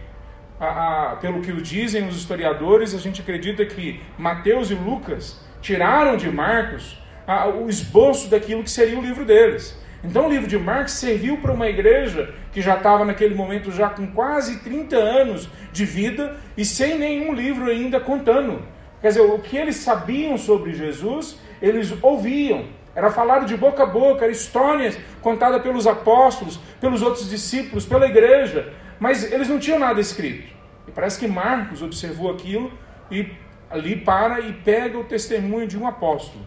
A, 0.59 1.13
a, 1.13 1.17
pelo 1.17 1.41
que 1.41 1.53
dizem 1.53 2.09
os 2.09 2.17
historiadores, 2.17 2.95
a 2.95 2.99
gente 2.99 3.21
acredita 3.21 3.65
que 3.65 4.01
Mateus 4.19 4.71
e 4.71 4.75
Lucas 4.75 5.41
tiraram 5.61 6.17
de 6.17 6.29
Marcos 6.29 7.01
a, 7.27 7.47
o 7.47 7.69
esboço 7.69 8.29
daquilo 8.29 8.65
que 8.65 8.71
seria 8.71 8.99
o 8.99 9.03
livro 9.03 9.25
deles. 9.25 9.79
Então 10.03 10.27
o 10.27 10.31
livro 10.31 10.47
de 10.47 10.59
Marcos 10.59 10.95
serviu 10.95 11.39
para 11.39 11.53
uma 11.53 11.69
igreja 11.69 12.35
que 12.53 12.63
já 12.63 12.77
estava 12.77 13.05
naquele 13.05 13.35
momento 13.35 13.71
já 13.71 13.89
com 13.89 14.07
quase 14.07 14.61
30 14.61 14.97
anos 14.97 15.49
de 15.73 15.85
vida 15.85 16.37
e 16.57 16.65
sem 16.65 16.99
nenhum 16.99 17.33
livro 17.33 17.69
ainda 17.69 17.99
contando. 17.99 18.63
Quer 19.01 19.09
dizer, 19.09 19.21
o 19.21 19.39
que 19.39 19.57
eles 19.57 19.77
sabiam 19.77 20.37
sobre 20.37 20.73
Jesus, 20.73 21.39
eles 21.61 21.93
ouviam. 22.03 22.67
Era 22.95 23.11
falado 23.11 23.47
de 23.47 23.57
boca 23.57 23.85
a 23.85 23.87
boca, 23.87 24.25
era 24.25 24.33
histórias 24.33 24.99
contadas 25.21 25.63
pelos 25.63 25.87
apóstolos, 25.87 26.59
pelos 26.81 27.03
outros 27.03 27.31
discípulos, 27.31 27.87
pela 27.87 28.07
igreja, 28.07 28.73
mas 28.99 29.31
eles 29.31 29.49
não 29.49 29.59
tinham 29.59 29.79
nada 29.79 30.01
escrito. 30.01 30.53
E 30.87 30.91
parece 30.91 31.19
que 31.19 31.29
Marcos 31.29 31.83
observou 31.83 32.31
aquilo 32.31 32.73
e 33.11 33.31
ali 33.71 33.97
para 33.97 34.41
e 34.41 34.53
pega 34.53 34.99
o 34.99 35.05
testemunho 35.05 35.69
de 35.69 35.79
um 35.79 35.87
apóstolo, 35.87 36.45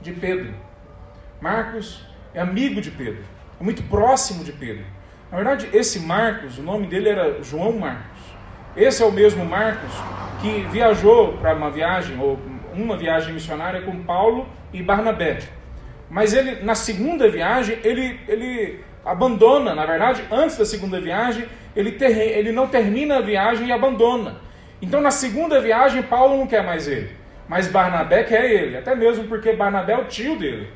de 0.00 0.12
Pedro. 0.12 0.54
Marcos 1.40 2.06
é 2.32 2.40
amigo 2.40 2.80
de 2.80 2.90
Pedro, 2.90 3.24
é 3.60 3.64
muito 3.64 3.82
próximo 3.82 4.44
de 4.44 4.52
Pedro. 4.52 4.84
Na 5.30 5.36
verdade, 5.36 5.68
esse 5.72 6.00
Marcos, 6.00 6.56
o 6.58 6.62
nome 6.62 6.86
dele 6.86 7.08
era 7.08 7.42
João 7.42 7.72
Marcos. 7.72 8.22
Esse 8.76 9.02
é 9.02 9.06
o 9.06 9.12
mesmo 9.12 9.44
Marcos 9.44 9.92
que 10.40 10.60
viajou 10.70 11.32
para 11.38 11.54
uma 11.54 11.70
viagem, 11.70 12.18
ou 12.18 12.38
uma 12.76 12.96
viagem 12.96 13.32
missionária 13.32 13.82
com 13.82 14.02
Paulo 14.02 14.46
e 14.72 14.82
Barnabé. 14.82 15.38
Mas 16.08 16.32
ele, 16.32 16.62
na 16.62 16.74
segunda 16.74 17.28
viagem, 17.28 17.78
ele, 17.82 18.20
ele 18.28 18.80
abandona, 19.04 19.74
na 19.74 19.84
verdade, 19.84 20.22
antes 20.30 20.56
da 20.56 20.64
segunda 20.64 21.00
viagem, 21.00 21.46
ele, 21.74 21.92
ter, 21.92 22.16
ele 22.16 22.52
não 22.52 22.66
termina 22.66 23.18
a 23.18 23.20
viagem 23.20 23.68
e 23.68 23.72
abandona. 23.72 24.40
Então, 24.80 25.00
na 25.00 25.10
segunda 25.10 25.60
viagem, 25.60 26.02
Paulo 26.02 26.36
não 26.36 26.46
quer 26.46 26.64
mais 26.64 26.86
ele, 26.86 27.10
mas 27.48 27.68
Barnabé 27.68 28.24
quer 28.24 28.50
ele, 28.50 28.76
até 28.76 28.94
mesmo 28.94 29.24
porque 29.24 29.52
Barnabé 29.52 29.94
é 29.94 29.98
o 29.98 30.04
tio 30.04 30.38
dele. 30.38 30.68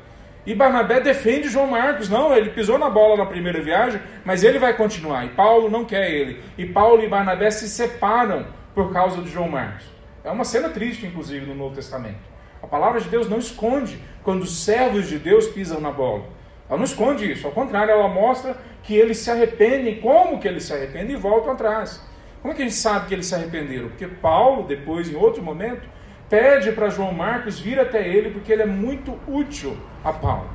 E 0.45 0.55
Barnabé 0.55 0.99
defende 0.99 1.49
João 1.49 1.67
Marcos. 1.67 2.09
Não, 2.09 2.35
ele 2.35 2.49
pisou 2.49 2.77
na 2.79 2.89
bola 2.89 3.15
na 3.15 3.27
primeira 3.27 3.61
viagem, 3.61 4.01
mas 4.25 4.43
ele 4.43 4.57
vai 4.57 4.75
continuar. 4.75 5.25
E 5.25 5.29
Paulo 5.29 5.69
não 5.69 5.85
quer 5.85 6.09
ele. 6.09 6.41
E 6.57 6.65
Paulo 6.65 7.03
e 7.03 7.07
Barnabé 7.07 7.51
se 7.51 7.69
separam 7.69 8.47
por 8.73 8.91
causa 8.91 9.21
de 9.21 9.29
João 9.29 9.47
Marcos. 9.47 9.85
É 10.23 10.29
uma 10.29 10.45
cena 10.45 10.69
triste, 10.69 11.05
inclusive, 11.05 11.45
no 11.45 11.55
Novo 11.55 11.75
Testamento. 11.75 12.19
A 12.61 12.67
palavra 12.67 13.01
de 13.01 13.09
Deus 13.09 13.27
não 13.27 13.39
esconde 13.39 13.99
quando 14.23 14.43
os 14.43 14.63
servos 14.63 15.07
de 15.07 15.17
Deus 15.17 15.47
pisam 15.47 15.81
na 15.81 15.91
bola. 15.91 16.25
Ela 16.69 16.77
não 16.77 16.85
esconde 16.85 17.29
isso. 17.29 17.47
Ao 17.47 17.53
contrário, 17.53 17.91
ela 17.91 18.07
mostra 18.07 18.55
que 18.83 18.95
eles 18.95 19.17
se 19.17 19.31
arrependem, 19.31 19.99
como 19.99 20.39
que 20.39 20.47
eles 20.47 20.63
se 20.63 20.73
arrependem 20.73 21.15
e 21.15 21.19
voltam 21.19 21.53
atrás. 21.53 22.01
Como 22.41 22.53
é 22.53 22.55
que 22.55 22.61
a 22.61 22.65
gente 22.65 22.77
sabe 22.77 23.07
que 23.07 23.13
eles 23.13 23.25
se 23.25 23.35
arrependeram? 23.35 23.89
Porque 23.89 24.07
Paulo, 24.07 24.67
depois, 24.67 25.11
em 25.11 25.15
outro 25.15 25.41
momento, 25.41 25.87
pede 26.29 26.71
para 26.71 26.89
João 26.89 27.11
Marcos 27.11 27.59
vir 27.59 27.79
até 27.79 28.07
ele 28.07 28.29
porque 28.29 28.51
ele 28.53 28.61
é 28.61 28.65
muito 28.65 29.19
útil 29.27 29.75
a 30.03 30.13
Paulo. 30.13 30.49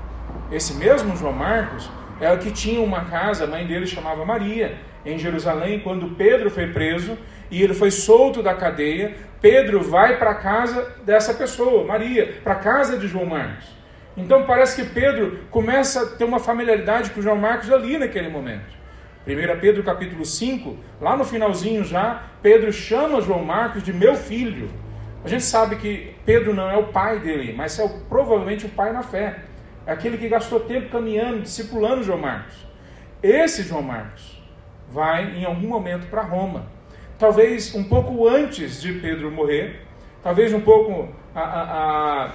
Esse 0.50 0.75
mesmo 0.75 1.16
João 1.16 1.32
Marcos 1.32 1.90
é 2.20 2.32
o 2.32 2.38
que 2.38 2.50
tinha 2.50 2.80
uma 2.80 3.04
casa, 3.04 3.44
a 3.44 3.46
mãe 3.46 3.66
dele 3.66 3.87
chamava 3.87 4.25
Maria, 4.25 4.78
em 5.04 5.18
Jerusalém, 5.18 5.80
quando 5.80 6.16
Pedro 6.16 6.50
foi 6.50 6.68
preso 6.68 7.16
e 7.50 7.62
ele 7.62 7.74
foi 7.74 7.90
solto 7.90 8.42
da 8.42 8.54
cadeia. 8.54 9.14
Pedro 9.40 9.82
vai 9.82 10.18
para 10.18 10.30
a 10.30 10.34
casa 10.34 10.94
dessa 11.04 11.34
pessoa, 11.34 11.84
Maria, 11.84 12.40
para 12.42 12.54
a 12.54 12.58
casa 12.58 12.96
de 12.98 13.06
João 13.06 13.26
Marcos. 13.26 13.76
Então 14.16 14.44
parece 14.44 14.82
que 14.82 14.88
Pedro 14.88 15.40
começa 15.50 16.02
a 16.02 16.06
ter 16.06 16.24
uma 16.24 16.38
familiaridade 16.38 17.10
com 17.10 17.20
João 17.20 17.36
Marcos 17.36 17.70
ali 17.70 17.98
naquele 17.98 18.28
momento. 18.28 18.74
1 19.26 19.60
Pedro 19.60 19.82
capítulo 19.82 20.24
5, 20.24 20.76
lá 21.00 21.16
no 21.16 21.24
finalzinho 21.24 21.84
já, 21.84 22.22
Pedro 22.40 22.72
chama 22.72 23.20
João 23.20 23.44
Marcos 23.44 23.82
de 23.82 23.92
meu 23.92 24.14
filho. 24.14 24.70
A 25.24 25.28
gente 25.28 25.42
sabe 25.42 25.76
que 25.76 26.14
Pedro 26.24 26.54
não 26.54 26.70
é 26.70 26.76
o 26.76 26.84
pai 26.84 27.18
dele, 27.18 27.52
mas 27.52 27.76
é 27.78 27.84
o, 27.84 27.88
provavelmente 28.08 28.64
o 28.64 28.68
pai 28.68 28.92
na 28.92 29.02
fé. 29.02 29.40
É 29.84 29.92
aquele 29.92 30.16
que 30.16 30.28
gastou 30.28 30.60
tempo 30.60 30.88
caminhando, 30.88 31.42
discipulando 31.42 32.04
João 32.04 32.18
Marcos. 32.18 32.66
Esse 33.22 33.64
João 33.64 33.82
Marcos 33.82 34.40
vai 34.88 35.36
em 35.36 35.44
algum 35.44 35.66
momento 35.66 36.06
para 36.06 36.22
Roma. 36.22 36.66
Talvez 37.18 37.75
um 37.75 37.85
pouco 37.85 38.28
antes 38.28 38.80
de 38.80 38.92
Pedro 38.92 39.30
morrer, 39.30 39.80
talvez 40.23 40.52
um 40.52 40.61
pouco 40.61 41.08
a, 41.35 41.40
a, 41.40 42.25
a 42.25 42.32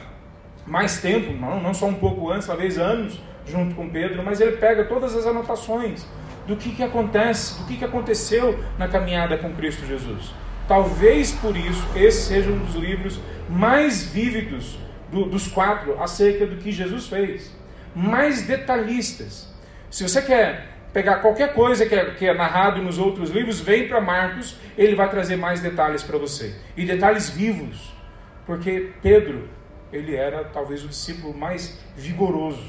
mais 0.65 0.99
tempo, 1.01 1.33
não, 1.33 1.61
não 1.61 1.73
só 1.73 1.85
um 1.85 1.93
pouco 1.93 2.31
antes, 2.31 2.47
talvez 2.47 2.77
anos 2.77 3.19
junto 3.45 3.75
com 3.75 3.89
Pedro, 3.89 4.23
mas 4.23 4.39
ele 4.39 4.57
pega 4.57 4.83
todas 4.85 5.15
as 5.15 5.25
anotações 5.25 6.05
do 6.47 6.55
que, 6.55 6.71
que 6.71 6.83
acontece, 6.83 7.59
do 7.59 7.67
que, 7.67 7.77
que 7.77 7.85
aconteceu 7.85 8.59
na 8.77 8.87
caminhada 8.87 9.37
com 9.37 9.53
Cristo 9.53 9.85
Jesus. 9.85 10.33
Talvez 10.67 11.31
por 11.31 11.55
isso 11.55 11.85
esse 11.95 12.27
seja 12.27 12.49
um 12.49 12.59
dos 12.59 12.75
livros 12.75 13.19
mais 13.49 14.03
vívidos 14.03 14.79
do, 15.11 15.25
dos 15.25 15.47
quatro 15.47 16.01
acerca 16.01 16.45
do 16.45 16.57
que 16.57 16.71
Jesus 16.71 17.07
fez, 17.07 17.53
mais 17.93 18.43
detalhistas. 18.43 19.47
Se 19.89 20.07
você 20.07 20.21
quer 20.21 20.70
pegar 20.93 21.17
qualquer 21.17 21.53
coisa 21.53 21.85
que 21.85 21.95
é, 21.95 22.05
que 22.11 22.25
é 22.25 22.33
narrado 22.33 22.81
nos 22.81 22.97
outros 22.97 23.29
livros, 23.29 23.59
vem 23.59 23.87
para 23.87 24.01
Marcos, 24.01 24.57
ele 24.77 24.95
vai 24.95 25.09
trazer 25.09 25.35
mais 25.35 25.61
detalhes 25.61 26.03
para 26.03 26.17
você 26.17 26.55
e 26.75 26.85
detalhes 26.85 27.29
vivos, 27.29 27.93
porque 28.45 28.91
Pedro 29.01 29.47
ele 29.91 30.15
era 30.15 30.43
talvez 30.45 30.83
o 30.83 30.87
discípulo 30.87 31.33
mais 31.33 31.79
vigoroso, 31.95 32.63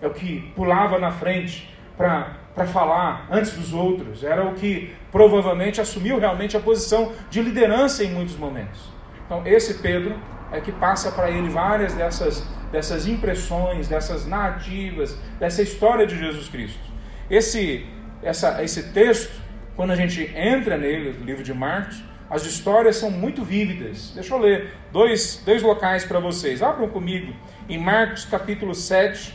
é 0.00 0.06
o 0.06 0.10
que 0.10 0.52
pulava 0.54 0.98
na 0.98 1.10
frente 1.10 1.72
para 1.96 2.66
falar 2.66 3.26
antes 3.30 3.52
dos 3.52 3.72
outros, 3.72 4.24
era 4.24 4.44
o 4.44 4.54
que 4.54 4.94
provavelmente 5.10 5.80
assumiu 5.80 6.18
realmente 6.18 6.56
a 6.56 6.60
posição 6.60 7.12
de 7.30 7.40
liderança 7.40 8.02
em 8.04 8.10
muitos 8.10 8.36
momentos. 8.36 8.92
Então, 9.24 9.46
esse 9.46 9.74
Pedro 9.74 10.16
é 10.52 10.60
que 10.60 10.72
passa 10.72 11.10
para 11.10 11.30
ele 11.30 11.48
várias 11.48 11.94
dessas, 11.94 12.46
dessas 12.70 13.06
impressões, 13.06 13.88
dessas 13.88 14.26
narrativas, 14.26 15.16
dessa 15.38 15.62
história 15.62 16.06
de 16.06 16.18
Jesus 16.18 16.48
Cristo. 16.48 16.93
Esse, 17.30 17.86
essa, 18.22 18.62
esse 18.62 18.92
texto, 18.92 19.32
quando 19.76 19.92
a 19.92 19.96
gente 19.96 20.22
entra 20.36 20.76
nele, 20.76 21.16
no 21.18 21.24
livro 21.24 21.42
de 21.42 21.54
Marcos, 21.54 22.02
as 22.28 22.44
histórias 22.44 22.96
são 22.96 23.10
muito 23.10 23.44
vívidas. 23.44 24.12
Deixa 24.14 24.34
eu 24.34 24.38
ler 24.38 24.74
dois, 24.92 25.42
dois 25.44 25.62
locais 25.62 26.04
para 26.04 26.18
vocês. 26.18 26.62
Abram 26.62 26.88
comigo 26.88 27.34
em 27.68 27.78
Marcos 27.78 28.24
capítulo 28.24 28.74
7, 28.74 29.34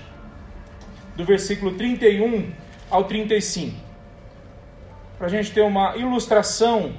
do 1.16 1.24
versículo 1.24 1.74
31 1.76 2.52
ao 2.90 3.04
35. 3.04 3.76
Para 5.18 5.28
a 5.28 5.30
gente 5.30 5.52
ter 5.52 5.62
uma 5.62 5.96
ilustração 5.98 6.94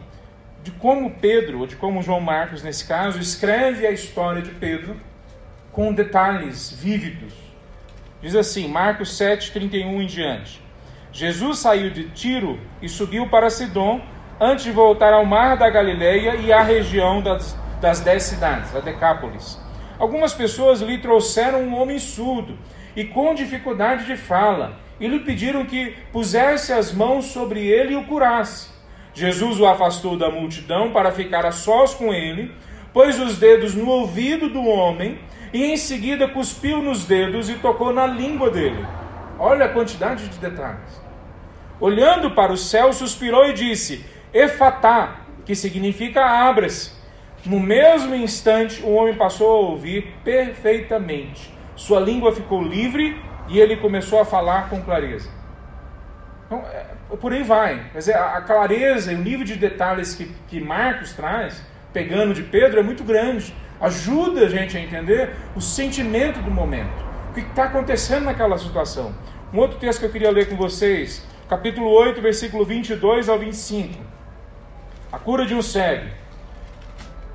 de 0.62 0.70
como 0.72 1.10
Pedro, 1.10 1.60
ou 1.60 1.66
de 1.66 1.76
como 1.76 2.02
João 2.02 2.20
Marcos, 2.20 2.62
nesse 2.62 2.86
caso, 2.86 3.18
escreve 3.18 3.86
a 3.86 3.90
história 3.90 4.42
de 4.42 4.50
Pedro 4.50 4.96
com 5.72 5.92
detalhes 5.92 6.70
vívidos. 6.70 7.32
Diz 8.20 8.34
assim, 8.34 8.68
Marcos 8.68 9.16
7, 9.16 9.52
31 9.52 10.02
em 10.02 10.06
diante. 10.06 10.60
Jesus 11.12 11.58
saiu 11.58 11.90
de 11.90 12.10
Tiro 12.10 12.58
e 12.80 12.88
subiu 12.88 13.28
para 13.28 13.50
Sidom, 13.50 14.00
antes 14.40 14.64
de 14.64 14.70
voltar 14.70 15.12
ao 15.12 15.26
mar 15.26 15.56
da 15.56 15.68
Galileia 15.68 16.36
e 16.36 16.52
à 16.52 16.62
região 16.62 17.20
das, 17.20 17.58
das 17.80 18.00
dez 18.00 18.22
cidades, 18.22 18.74
a 18.74 18.80
Decápolis. 18.80 19.60
Algumas 19.98 20.32
pessoas 20.32 20.80
lhe 20.80 20.98
trouxeram 20.98 21.62
um 21.62 21.78
homem 21.78 21.98
surdo 21.98 22.56
e 22.96 23.04
com 23.04 23.34
dificuldade 23.34 24.06
de 24.06 24.16
fala 24.16 24.78
e 24.98 25.06
lhe 25.06 25.20
pediram 25.20 25.64
que 25.64 25.94
pusesse 26.12 26.72
as 26.72 26.92
mãos 26.92 27.26
sobre 27.26 27.66
ele 27.66 27.92
e 27.92 27.96
o 27.96 28.04
curasse. 28.04 28.70
Jesus 29.12 29.58
o 29.58 29.66
afastou 29.66 30.16
da 30.16 30.30
multidão 30.30 30.92
para 30.92 31.10
ficar 31.10 31.44
a 31.44 31.52
sós 31.52 31.92
com 31.92 32.14
ele, 32.14 32.54
pôs 32.92 33.18
os 33.18 33.38
dedos 33.38 33.74
no 33.74 33.88
ouvido 33.88 34.48
do 34.48 34.64
homem 34.64 35.18
e 35.52 35.64
em 35.64 35.76
seguida 35.76 36.28
cuspiu 36.28 36.80
nos 36.80 37.04
dedos 37.04 37.50
e 37.50 37.54
tocou 37.54 37.92
na 37.92 38.06
língua 38.06 38.50
dele. 38.50 38.86
Olha 39.38 39.64
a 39.64 39.68
quantidade 39.68 40.28
de 40.28 40.38
detalhes. 40.38 40.99
Olhando 41.80 42.32
para 42.32 42.52
o 42.52 42.56
céu, 42.56 42.92
suspirou 42.92 43.46
e 43.46 43.54
disse: 43.54 44.04
Efatá, 44.32 45.20
que 45.44 45.54
significa 45.54 46.24
abra-se. 46.24 46.92
No 47.44 47.58
mesmo 47.58 48.14
instante, 48.14 48.82
o 48.82 48.92
homem 48.92 49.14
passou 49.14 49.50
a 49.50 49.70
ouvir 49.70 50.14
perfeitamente. 50.22 51.52
Sua 51.74 51.98
língua 51.98 52.34
ficou 52.34 52.62
livre 52.62 53.18
e 53.48 53.58
ele 53.58 53.76
começou 53.76 54.20
a 54.20 54.24
falar 54.24 54.68
com 54.68 54.82
clareza. 54.82 55.30
Então, 56.46 56.62
é, 56.70 56.84
por 57.16 57.32
aí 57.32 57.42
vai. 57.42 57.90
Mas 57.94 58.08
é, 58.08 58.14
a 58.14 58.40
clareza 58.42 59.12
e 59.12 59.14
o 59.14 59.18
nível 59.18 59.46
de 59.46 59.56
detalhes 59.56 60.14
que, 60.14 60.30
que 60.48 60.60
Marcos 60.60 61.14
traz, 61.14 61.64
pegando 61.92 62.34
de 62.34 62.42
Pedro, 62.42 62.80
é 62.80 62.82
muito 62.82 63.02
grande. 63.02 63.54
Ajuda 63.80 64.42
a 64.44 64.48
gente 64.48 64.76
a 64.76 64.80
entender 64.80 65.30
o 65.56 65.60
sentimento 65.60 66.40
do 66.42 66.50
momento. 66.50 67.10
O 67.30 67.32
que 67.32 67.40
está 67.40 67.64
acontecendo 67.64 68.24
naquela 68.24 68.58
situação. 68.58 69.14
Um 69.54 69.58
outro 69.58 69.78
texto 69.78 70.00
que 70.00 70.06
eu 70.06 70.12
queria 70.12 70.30
ler 70.30 70.48
com 70.48 70.56
vocês, 70.56 71.26
capítulo 71.50 71.90
8, 71.90 72.20
versículo 72.22 72.64
22 72.64 73.28
ao 73.28 73.36
25. 73.36 73.98
A 75.10 75.18
cura 75.18 75.44
de 75.44 75.52
um 75.52 75.60
cego. 75.60 76.08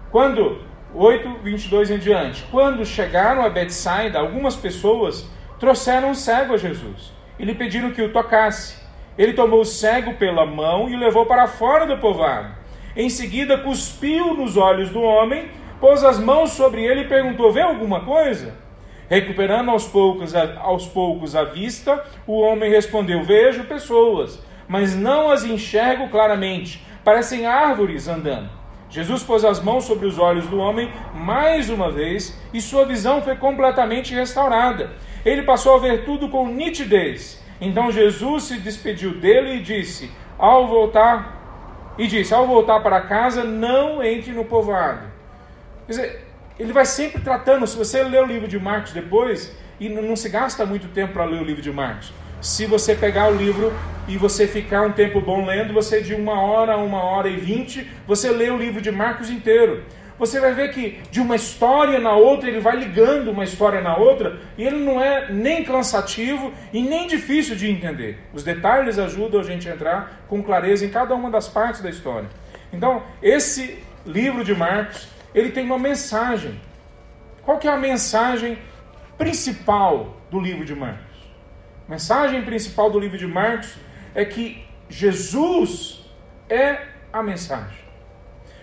Quando, 0.10 0.62
8, 0.94 1.40
22 1.44 1.92
em 1.92 1.98
diante, 1.98 2.46
quando 2.50 2.86
chegaram 2.86 3.44
a 3.44 3.50
Betsaida, 3.50 4.18
algumas 4.18 4.56
pessoas 4.56 5.30
trouxeram 5.60 6.12
um 6.12 6.14
cego 6.14 6.54
a 6.54 6.58
Jesus 6.58 7.12
e 7.38 7.44
lhe 7.44 7.54
pediram 7.54 7.92
que 7.92 8.02
o 8.02 8.14
tocasse. 8.14 8.78
Ele 9.18 9.34
tomou 9.34 9.60
o 9.60 9.66
cego 9.66 10.14
pela 10.14 10.46
mão 10.46 10.88
e 10.88 10.96
o 10.96 10.98
levou 10.98 11.26
para 11.26 11.46
fora 11.48 11.86
do 11.86 11.98
povoado. 11.98 12.56
Em 12.96 13.10
seguida, 13.10 13.58
cuspiu 13.58 14.34
nos 14.34 14.56
olhos 14.56 14.92
do 14.92 15.02
homem, 15.02 15.52
pôs 15.82 16.06
as 16.06 16.18
mãos 16.18 16.52
sobre 16.52 16.86
ele 16.86 17.02
e 17.02 17.08
perguntou: 17.10 17.52
Vê 17.52 17.60
alguma 17.60 18.06
coisa? 18.06 18.56
Recuperando 19.10 19.70
aos 19.70 19.88
poucos, 19.88 20.34
aos 20.36 20.88
poucos 20.88 21.36
a 21.36 21.44
vista, 21.44 22.04
o 22.26 22.40
homem 22.40 22.72
respondeu: 22.72 23.24
Vejo 23.24 23.66
pessoas, 23.66 24.42
mas 24.68 24.96
não 24.96 25.30
as 25.30 25.44
enxergo 25.44 26.10
claramente. 26.10 26.86
Parecem 27.04 27.46
árvores 27.46 28.08
andando. 28.08 28.50
Jesus 28.90 29.24
pôs 29.24 29.44
as 29.44 29.62
mãos 29.62 29.84
sobre 29.84 30.08
os 30.08 30.18
olhos 30.18 30.48
do 30.48 30.58
homem 30.58 30.92
mais 31.14 31.70
uma 31.70 31.92
vez 31.92 32.40
e 32.54 32.62
sua 32.62 32.86
visão 32.86 33.22
foi 33.22 33.36
completamente 33.36 34.14
restaurada. 34.14 34.92
Ele 35.26 35.44
passou 35.44 35.76
a 35.76 35.80
ver 35.80 36.06
tudo 36.06 36.30
com 36.30 36.48
nitidez. 36.48 37.44
Então 37.60 37.92
Jesus 37.92 38.44
se 38.44 38.60
despediu 38.60 39.16
dele 39.16 39.56
e 39.56 39.62
disse: 39.62 40.12
Ao 40.38 40.68
voltar, 40.68 41.94
e 41.98 42.08
disse: 42.08 42.34
Ao 42.34 42.48
voltar 42.48 42.80
para 42.80 43.02
casa, 43.02 43.44
não 43.44 44.04
entre 44.04 44.32
no 44.32 44.46
povoado. 44.46 45.08
Quer 45.86 45.92
dizer, 45.92 46.25
ele 46.60 46.74
vai 46.74 46.86
sempre 46.86 47.22
tratando. 47.22 47.66
Se 47.68 47.78
você 47.78 48.04
ler 48.04 48.22
o 48.22 48.26
livro 48.26 48.48
de 48.48 48.60
Marcos 48.60 48.92
depois, 48.92 49.56
e 49.80 49.90
não 49.90 50.16
se 50.16 50.30
gasta 50.30 50.66
muito 50.66 50.88
tempo 50.88 51.14
para 51.14 51.26
ler 51.26 51.42
o 51.42 51.44
livro 51.44 51.62
de 51.62 51.72
Marcos. 51.72 52.14
Se 52.42 52.66
você 52.66 52.96
pegar 52.96 53.30
o 53.30 53.36
livro 53.36 53.74
e 54.08 54.18
você 54.18 54.48
ficar 54.48 54.84
um 54.84 54.92
tempo 54.92 55.20
bom 55.20 55.46
lendo, 55.46 55.74
você 55.74 56.02
de 56.02 56.14
uma 56.14 56.40
hora, 56.40 56.78
uma 56.78 57.04
hora 57.04 57.28
e 57.28 57.38
vinte, 57.38 57.90
você 58.08 58.30
lê 58.30 58.50
o 58.50 58.58
livro 58.58 58.82
de 58.82 58.92
Marcos 58.92 59.30
inteiro 59.30 59.84
você 60.18 60.40
vai 60.40 60.54
ver 60.54 60.72
que 60.72 61.00
de 61.12 61.20
uma 61.20 61.36
história 61.36 62.00
na 62.00 62.14
outra, 62.14 62.50
ele 62.50 62.60
vai 62.60 62.76
ligando 62.78 63.32
uma 63.32 63.44
história 63.44 63.82
na 63.82 63.98
outra, 63.98 64.40
e 64.58 64.64
ele 64.64 64.84
não 64.84 65.02
é 65.02 65.32
nem 65.32 65.64
cansativo 65.64 66.54
e 66.72 66.82
nem 66.82 67.08
difícil 67.08 67.56
de 67.56 67.70
entender. 67.70 68.20
Os 68.34 68.44
detalhes 68.44 68.98
ajudam 68.98 69.42
a 69.42 69.44
gente 69.44 69.68
a 69.68 69.74
entrar 69.74 70.26
com 70.28 70.42
clareza 70.42 70.86
em 70.86 70.90
cada 70.90 71.14
uma 71.14 71.30
das 71.30 71.50
partes 71.50 71.82
da 71.82 71.90
história. 71.90 72.30
Então, 72.72 73.04
esse 73.22 73.78
livro 74.06 74.44
de 74.44 74.56
Marcos, 74.56 75.08
ele 75.36 75.52
tem 75.52 75.66
uma 75.66 75.78
mensagem. 75.78 76.60
Qual 77.44 77.60
que 77.60 77.68
é 77.68 77.72
a 77.72 77.78
mensagem 77.78 78.58
principal 79.18 80.16
do 80.32 80.40
livro 80.40 80.64
de 80.64 80.74
Marcos? 80.74 81.16
A 81.88 81.92
mensagem 81.92 82.42
principal 82.44 82.90
do 82.90 82.98
livro 82.98 83.18
de 83.18 83.28
Marcos 83.28 83.76
é 84.16 84.24
que 84.24 84.66
Jesus 84.90 86.06
é 86.50 86.80
a 87.12 87.22
mensagem. 87.22 87.84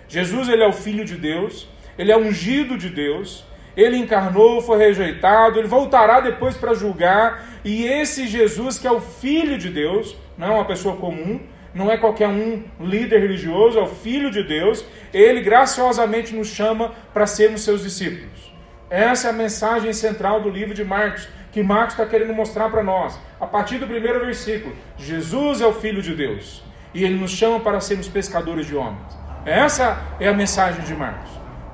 Jesus 0.08 0.48
ele 0.48 0.62
é 0.62 0.66
o 0.66 0.72
filho 0.72 1.04
de 1.04 1.16
Deus, 1.16 1.68
ele 1.96 2.10
é 2.10 2.16
ungido 2.16 2.76
de 2.76 2.88
Deus, 2.88 3.44
ele 3.76 3.96
encarnou, 3.96 4.60
foi 4.60 4.78
rejeitado, 4.78 5.58
ele 5.58 5.68
voltará 5.68 6.20
depois 6.20 6.56
para 6.56 6.74
julgar, 6.74 7.44
e 7.64 7.84
esse 7.84 8.26
Jesus 8.26 8.78
que 8.78 8.86
é 8.86 8.92
o 8.92 9.00
filho 9.00 9.56
de 9.58 9.68
Deus, 9.70 10.16
não 10.36 10.46
é 10.48 10.50
uma 10.50 10.64
pessoa 10.64 10.96
comum, 10.96 11.40
não 11.74 11.90
é 11.90 11.96
qualquer 11.96 12.28
um 12.28 12.62
líder 12.80 13.20
religioso, 13.20 13.78
é 13.78 13.82
o 13.82 13.86
filho 13.86 14.30
de 14.30 14.42
Deus, 14.42 14.84
ele 15.12 15.40
graciosamente 15.40 16.34
nos 16.34 16.48
chama 16.48 16.92
para 17.12 17.26
sermos 17.26 17.62
seus 17.62 17.82
discípulos. 17.82 18.52
Essa 18.90 19.28
é 19.28 19.30
a 19.30 19.34
mensagem 19.34 19.92
central 19.92 20.40
do 20.40 20.50
livro 20.50 20.74
de 20.74 20.84
Marcos, 20.84 21.28
que 21.50 21.62
Marcos 21.62 21.94
está 21.94 22.06
querendo 22.06 22.34
mostrar 22.34 22.70
para 22.70 22.82
nós, 22.82 23.18
a 23.40 23.46
partir 23.46 23.78
do 23.78 23.86
primeiro 23.86 24.20
versículo. 24.20 24.74
Jesus 24.98 25.60
é 25.60 25.66
o 25.66 25.72
Filho 25.72 26.02
de 26.02 26.14
Deus 26.14 26.62
e 26.94 27.04
ele 27.04 27.18
nos 27.18 27.30
chama 27.30 27.60
para 27.60 27.80
sermos 27.80 28.08
pescadores 28.08 28.66
de 28.66 28.76
homens. 28.76 29.18
Essa 29.44 29.98
é 30.20 30.28
a 30.28 30.34
mensagem 30.34 30.84
de 30.84 30.94
Marcos. 30.94 31.30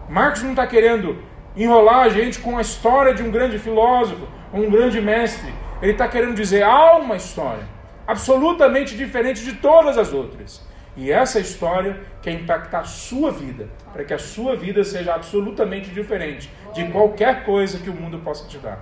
Marcos 0.09 0.43
não 0.43 0.51
está 0.51 0.67
querendo 0.67 1.19
enrolar 1.57 2.05
a 2.05 2.09
gente 2.09 2.39
com 2.39 2.57
a 2.57 2.61
história 2.61 3.13
de 3.13 3.23
um 3.23 3.31
grande 3.31 3.59
filósofo, 3.59 4.27
um 4.53 4.71
grande 4.71 5.01
mestre. 5.01 5.53
Ele 5.83 5.93
está 5.93 6.09
querendo 6.09 6.35
dizer: 6.35 6.63
há 6.63 6.97
uma 6.97 7.17
história 7.17 7.78
absolutamente 8.09 8.97
diferente 8.97 9.45
de 9.45 9.53
todas 9.57 9.99
as 9.99 10.15
outras. 10.15 10.67
E 10.97 11.13
essa 11.13 11.39
história 11.39 12.01
quer 12.23 12.33
impactar 12.33 12.81
a 12.81 12.85
sua 12.85 13.31
vida, 13.31 13.69
para 13.93 14.03
que 14.03 14.15
a 14.15 14.19
sua 14.19 14.57
vida 14.57 14.83
seja 14.83 15.15
absolutamente 15.15 15.91
diferente 15.91 16.51
de 16.75 16.87
qualquer 16.87 17.45
coisa 17.45 17.79
que 17.79 17.91
o 17.91 17.93
mundo 17.93 18.19
possa 18.21 18.49
te 18.49 18.57
dar. 18.57 18.81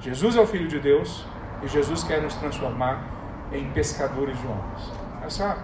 Jesus 0.00 0.36
é 0.36 0.40
o 0.40 0.46
Filho 0.46 0.66
de 0.66 0.80
Deus 0.80 1.24
e 1.62 1.68
Jesus 1.68 2.02
quer 2.02 2.20
nos 2.20 2.34
transformar 2.34 3.48
em 3.52 3.70
pescadores 3.70 4.36
de 4.38 4.46
homens. 4.46 4.92
Essa 5.24 5.56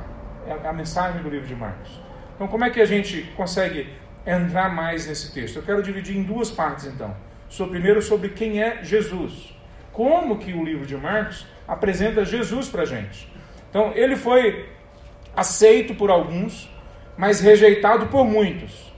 é 0.47 0.67
a 0.67 0.73
mensagem 0.73 1.23
do 1.23 1.29
livro 1.29 1.47
de 1.47 1.57
Marcos. 1.57 2.01
Então, 2.37 2.47
como 2.47 2.65
é 2.65 2.71
que 2.71 2.81
a 2.81 2.87
gente 2.87 3.23
consegue 3.37 3.93
entrar 4.25 4.73
mais 4.73 5.09
nesse 5.09 5.35
texto? 5.35 5.57
Eu 5.57 5.63
quero 5.63 5.83
dividir 5.83 6.17
em 6.17 6.23
duas 6.23 6.51
partes, 6.51 6.87
então. 6.87 7.15
Primeiro, 7.69 8.01
sobre 8.01 8.29
quem 8.29 8.63
é 8.63 8.83
Jesus. 8.83 9.55
Como 9.93 10.39
que 10.39 10.53
o 10.53 10.65
livro 10.65 10.87
de 10.87 10.97
Marcos 10.97 11.47
apresenta 11.67 12.25
Jesus 12.25 12.69
para 12.69 12.83
a 12.83 12.87
gente. 12.87 13.31
Então, 13.71 13.93
ele 13.95 14.17
foi 14.17 14.69
aceito 15.35 15.95
por 15.95 16.11
alguns, 16.11 16.71
mas 17.17 17.41
rejeitado 17.41 18.07
por 18.07 18.25
muitos. 18.25 18.93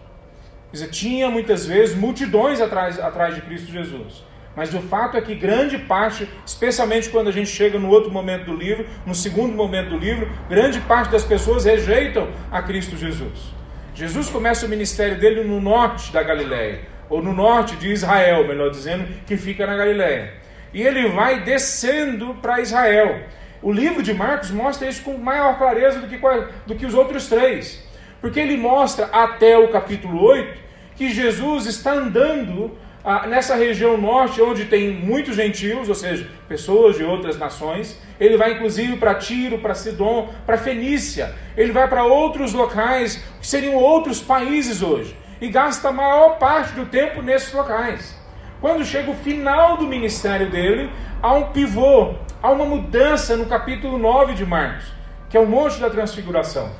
Quer 0.70 0.78
dizer, 0.78 0.90
tinha 0.90 1.30
muitas 1.30 1.66
vezes 1.66 1.94
multidões 1.94 2.60
atrás, 2.60 2.98
atrás 2.98 3.34
de 3.34 3.42
Cristo 3.42 3.70
Jesus. 3.70 4.24
Mas 4.56 4.72
o 4.72 4.80
fato 4.80 5.16
é 5.16 5.20
que 5.20 5.34
grande 5.34 5.78
parte, 5.78 6.28
especialmente 6.46 7.08
quando 7.10 7.28
a 7.28 7.32
gente 7.32 7.50
chega 7.50 7.78
no 7.78 7.88
outro 7.88 8.10
momento 8.10 8.46
do 8.46 8.56
livro, 8.56 8.86
no 9.04 9.14
segundo 9.14 9.54
momento 9.54 9.90
do 9.90 9.98
livro, 9.98 10.30
grande 10.48 10.80
parte 10.80 11.10
das 11.10 11.24
pessoas 11.24 11.64
rejeitam 11.64 12.28
a 12.50 12.62
Cristo 12.62 12.96
Jesus. 12.96 13.52
Jesus 13.94 14.28
começa 14.28 14.66
o 14.66 14.68
ministério 14.68 15.18
dele 15.18 15.42
no 15.44 15.60
norte 15.60 16.12
da 16.12 16.22
Galiléia, 16.22 16.82
ou 17.08 17.22
no 17.22 17.32
norte 17.32 17.76
de 17.76 17.92
Israel, 17.92 18.46
melhor 18.46 18.70
dizendo, 18.70 19.06
que 19.26 19.36
fica 19.36 19.66
na 19.66 19.76
Galiléia. 19.76 20.34
E 20.74 20.82
ele 20.82 21.08
vai 21.08 21.40
descendo 21.40 22.34
para 22.42 22.60
Israel. 22.60 23.22
O 23.62 23.72
livro 23.72 24.02
de 24.02 24.12
Marcos 24.12 24.50
mostra 24.50 24.88
isso 24.88 25.02
com 25.02 25.16
maior 25.16 25.56
clareza 25.56 26.00
do 26.00 26.06
que, 26.06 26.18
do 26.66 26.74
que 26.74 26.84
os 26.84 26.92
outros 26.92 27.28
três. 27.28 27.82
Porque 28.20 28.40
ele 28.40 28.56
mostra 28.56 29.06
até 29.06 29.56
o 29.56 29.68
capítulo 29.68 30.20
8 30.20 30.64
que 30.96 31.10
Jesus 31.10 31.66
está 31.66 31.92
andando 31.92 32.76
ah, 33.04 33.26
nessa 33.26 33.54
região 33.54 33.96
norte, 33.96 34.40
onde 34.40 34.64
tem 34.64 34.90
muitos 34.90 35.36
gentios, 35.36 35.88
ou 35.88 35.94
seja, 35.94 36.28
pessoas 36.48 36.96
de 36.96 37.04
outras 37.04 37.38
nações, 37.38 38.00
ele 38.18 38.36
vai 38.36 38.52
inclusive 38.52 38.96
para 38.96 39.14
Tiro, 39.14 39.58
para 39.58 39.74
Sidom, 39.74 40.32
para 40.46 40.56
Fenícia, 40.56 41.34
ele 41.56 41.70
vai 41.70 41.86
para 41.86 42.04
outros 42.04 42.54
locais 42.54 43.22
que 43.40 43.46
seriam 43.46 43.74
outros 43.74 44.20
países 44.20 44.82
hoje, 44.82 45.14
e 45.40 45.48
gasta 45.48 45.88
a 45.88 45.92
maior 45.92 46.38
parte 46.38 46.72
do 46.72 46.86
tempo 46.86 47.20
nesses 47.20 47.52
locais. 47.52 48.23
Quando 48.64 48.82
chega 48.82 49.10
o 49.10 49.14
final 49.14 49.76
do 49.76 49.86
ministério 49.86 50.50
dele, 50.50 50.90
há 51.20 51.34
um 51.34 51.52
pivô, 51.52 52.14
há 52.42 52.50
uma 52.50 52.64
mudança 52.64 53.36
no 53.36 53.44
capítulo 53.44 53.98
9 53.98 54.32
de 54.32 54.46
Marcos, 54.46 54.86
que 55.28 55.36
é 55.36 55.40
o 55.40 55.46
Monte 55.46 55.78
da 55.78 55.90
Transfiguração. 55.90 56.72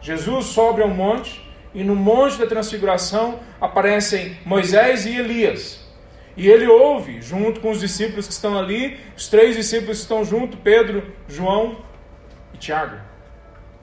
Jesus 0.00 0.46
sobe 0.46 0.80
ao 0.80 0.88
monte, 0.88 1.46
e 1.74 1.84
no 1.84 1.94
Monte 1.94 2.38
da 2.38 2.46
Transfiguração 2.46 3.38
aparecem 3.60 4.38
Moisés 4.46 5.04
e 5.04 5.14
Elias. 5.14 5.86
E 6.38 6.48
ele 6.48 6.66
ouve, 6.66 7.20
junto 7.20 7.60
com 7.60 7.70
os 7.70 7.80
discípulos 7.80 8.26
que 8.26 8.32
estão 8.32 8.58
ali, 8.58 8.98
os 9.14 9.28
três 9.28 9.56
discípulos 9.56 9.98
que 9.98 10.04
estão 10.04 10.24
junto, 10.24 10.56
Pedro, 10.56 11.02
João 11.28 11.76
e 12.54 12.56
Tiago. 12.56 12.96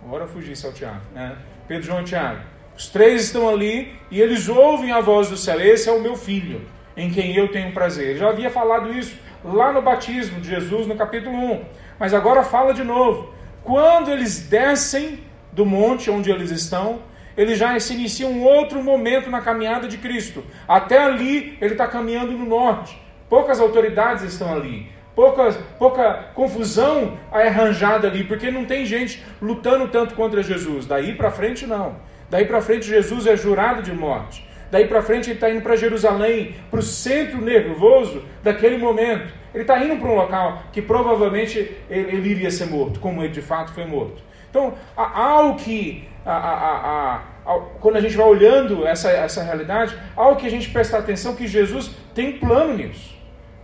Agora 0.03 0.23
eu 0.23 0.27
fugi 0.27 0.53
ao 0.65 0.73
Tiago, 0.73 1.01
né? 1.13 1.37
Pedro, 1.67 1.83
João 1.85 2.01
e 2.01 2.05
Tiago. 2.05 2.41
Os 2.75 2.87
três 2.87 3.25
estão 3.25 3.47
ali 3.47 3.93
e 4.09 4.19
eles 4.19 4.49
ouvem 4.49 4.91
a 4.91 5.01
voz 5.01 5.29
do 5.29 5.37
céu: 5.37 5.61
Esse 5.61 5.87
é 5.87 5.91
o 5.91 6.01
meu 6.01 6.15
filho, 6.15 6.67
em 6.95 7.09
quem 7.09 7.35
eu 7.35 7.51
tenho 7.51 7.71
prazer. 7.71 8.17
Já 8.17 8.29
havia 8.29 8.49
falado 8.49 8.91
isso 8.91 9.17
lá 9.43 9.71
no 9.71 9.81
batismo 9.81 10.39
de 10.39 10.49
Jesus, 10.49 10.87
no 10.87 10.95
capítulo 10.95 11.35
1. 11.35 11.65
Mas 11.99 12.13
agora 12.13 12.43
fala 12.43 12.73
de 12.73 12.83
novo. 12.83 13.33
Quando 13.63 14.11
eles 14.11 14.47
descem 14.47 15.19
do 15.51 15.65
monte 15.65 16.09
onde 16.09 16.31
eles 16.31 16.51
estão, 16.51 16.99
ele 17.35 17.55
já 17.55 17.77
se 17.79 17.93
inicia 17.93 18.27
um 18.27 18.43
outro 18.43 18.83
momento 18.83 19.29
na 19.29 19.41
caminhada 19.41 19.87
de 19.87 19.97
Cristo. 19.97 20.43
Até 20.67 20.99
ali, 21.03 21.57
ele 21.59 21.73
está 21.73 21.87
caminhando 21.87 22.33
no 22.33 22.45
norte. 22.45 22.99
Poucas 23.29 23.59
autoridades 23.59 24.23
estão 24.23 24.53
ali. 24.53 24.91
Pouca, 25.15 25.51
pouca 25.77 26.31
confusão 26.33 27.17
é 27.31 27.47
arranjada 27.47 28.07
ali, 28.07 28.23
porque 28.23 28.49
não 28.49 28.65
tem 28.65 28.85
gente 28.85 29.23
lutando 29.41 29.87
tanto 29.87 30.15
contra 30.15 30.41
Jesus. 30.41 30.85
Daí 30.85 31.13
para 31.13 31.31
frente, 31.31 31.67
não. 31.67 31.95
Daí 32.29 32.45
para 32.45 32.61
frente, 32.61 32.87
Jesus 32.87 33.27
é 33.27 33.35
jurado 33.35 33.83
de 33.83 33.93
morte. 33.93 34.47
Daí 34.73 34.87
para 34.87 35.03
frente 35.03 35.29
ele 35.29 35.35
está 35.35 35.51
indo 35.51 35.61
para 35.61 35.75
Jerusalém, 35.75 36.55
para 36.71 36.79
o 36.79 36.81
centro 36.81 37.39
nervoso 37.39 38.23
daquele 38.41 38.75
momento. 38.75 39.31
Ele 39.53 39.61
está 39.61 39.77
indo 39.77 39.97
para 39.97 40.09
um 40.09 40.15
local 40.15 40.63
que 40.71 40.81
provavelmente 40.81 41.59
ele, 41.87 42.17
ele, 42.17 42.29
iria 42.29 42.49
ser 42.49 42.65
morto, 42.65 42.99
como 42.99 43.21
ele 43.21 43.31
de 43.31 43.41
fato 43.43 43.71
foi 43.71 43.85
morto. 43.85 44.23
Então, 44.49 44.73
há 44.97 45.53
que, 45.59 46.09
a, 46.25 46.33
a, 46.33 47.21
a, 47.45 47.55
quando 47.79 47.97
a 47.97 48.01
gente 48.01 48.17
vai 48.17 48.25
olhando 48.25 48.83
essa, 48.87 49.11
essa 49.11 49.43
realidade, 49.43 49.95
há 50.17 50.19
algo 50.23 50.39
que 50.39 50.47
a 50.47 50.49
gente 50.49 50.67
presta 50.71 50.97
atenção 50.97 51.35
que 51.35 51.45
Jesus 51.45 51.91
tem 52.15 52.39
plano 52.39 52.73
nisso. 52.73 53.15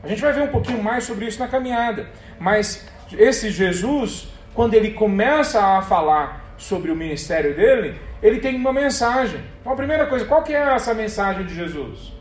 A 0.04 0.08
gente 0.08 0.22
vai 0.22 0.32
ver 0.32 0.44
um 0.44 0.50
pouquinho 0.50 0.84
mais 0.84 1.06
sobre 1.06 1.26
isso 1.26 1.40
na 1.40 1.48
caminhada. 1.48 2.08
Mas 2.40 2.88
esse 3.18 3.50
Jesus, 3.50 4.28
quando 4.54 4.76
ele 4.76 4.92
começa 4.92 5.60
a 5.60 5.82
falar 5.82 6.39
sobre 6.60 6.92
o 6.92 6.96
ministério 6.96 7.56
dele, 7.56 7.96
ele 8.22 8.40
tem 8.40 8.56
uma 8.56 8.74
mensagem. 8.74 9.40
Então, 9.62 9.72
a 9.72 9.76
primeira 9.76 10.06
coisa, 10.06 10.26
qual 10.26 10.44
que 10.44 10.54
é 10.54 10.76
essa 10.76 10.94
mensagem 10.94 11.46
de 11.46 11.56
Jesus? 11.56 12.14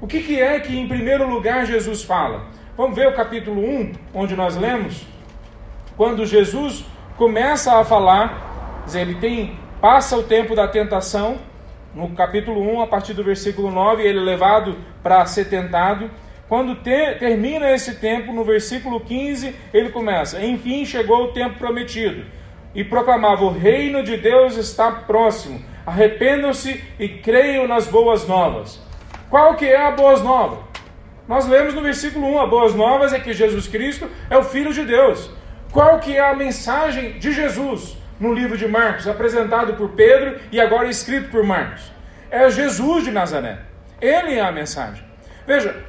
O 0.00 0.06
que, 0.06 0.22
que 0.22 0.40
é 0.40 0.60
que, 0.60 0.78
em 0.78 0.86
primeiro 0.86 1.28
lugar, 1.28 1.66
Jesus 1.66 2.04
fala? 2.04 2.46
Vamos 2.76 2.94
ver 2.94 3.08
o 3.08 3.14
capítulo 3.14 3.60
1, 3.60 3.92
onde 4.14 4.36
nós 4.36 4.56
lemos. 4.56 5.04
Quando 5.96 6.24
Jesus 6.24 6.84
começa 7.16 7.80
a 7.80 7.84
falar, 7.84 8.84
ele 8.94 9.16
tem 9.16 9.58
passa 9.80 10.16
o 10.16 10.22
tempo 10.22 10.54
da 10.54 10.68
tentação, 10.68 11.38
no 11.94 12.10
capítulo 12.10 12.60
1, 12.60 12.82
a 12.82 12.86
partir 12.86 13.14
do 13.14 13.24
versículo 13.24 13.70
9, 13.70 14.02
ele 14.02 14.18
é 14.18 14.22
levado 14.22 14.76
para 15.02 15.24
ser 15.24 15.46
tentado. 15.46 16.10
Quando 16.48 16.76
te, 16.76 17.14
termina 17.18 17.70
esse 17.70 17.96
tempo, 17.96 18.32
no 18.32 18.44
versículo 18.44 19.00
15, 19.00 19.54
ele 19.72 19.90
começa: 19.90 20.44
Enfim 20.44 20.84
chegou 20.84 21.24
o 21.24 21.32
tempo 21.32 21.58
prometido 21.58 22.37
e 22.78 22.84
proclamava: 22.84 23.44
O 23.44 23.50
reino 23.50 24.04
de 24.04 24.16
Deus 24.16 24.56
está 24.56 24.92
próximo. 24.92 25.60
Arrependam-se 25.84 26.80
e 26.96 27.08
creiam 27.08 27.66
nas 27.66 27.88
boas 27.88 28.28
novas. 28.28 28.80
Qual 29.28 29.56
que 29.56 29.66
é 29.66 29.84
a 29.84 29.90
boas 29.90 30.22
nova? 30.22 30.62
Nós 31.26 31.44
lemos 31.48 31.74
no 31.74 31.82
versículo 31.82 32.24
1, 32.34 32.40
a 32.40 32.46
boas 32.46 32.76
novas 32.76 33.12
é 33.12 33.18
que 33.18 33.32
Jesus 33.32 33.66
Cristo 33.66 34.08
é 34.30 34.38
o 34.38 34.44
filho 34.44 34.72
de 34.72 34.84
Deus. 34.84 35.28
Qual 35.72 35.98
que 35.98 36.16
é 36.16 36.20
a 36.20 36.36
mensagem 36.36 37.18
de 37.18 37.32
Jesus 37.32 37.96
no 38.20 38.32
livro 38.32 38.56
de 38.56 38.68
Marcos, 38.68 39.08
apresentado 39.08 39.74
por 39.74 39.90
Pedro 39.90 40.38
e 40.52 40.60
agora 40.60 40.88
escrito 40.88 41.30
por 41.30 41.42
Marcos? 41.42 41.92
É 42.30 42.48
Jesus 42.48 43.04
de 43.04 43.10
Nazaré. 43.10 43.58
Ele 44.00 44.34
é 44.34 44.40
a 44.40 44.52
mensagem. 44.52 45.02
Veja, 45.44 45.84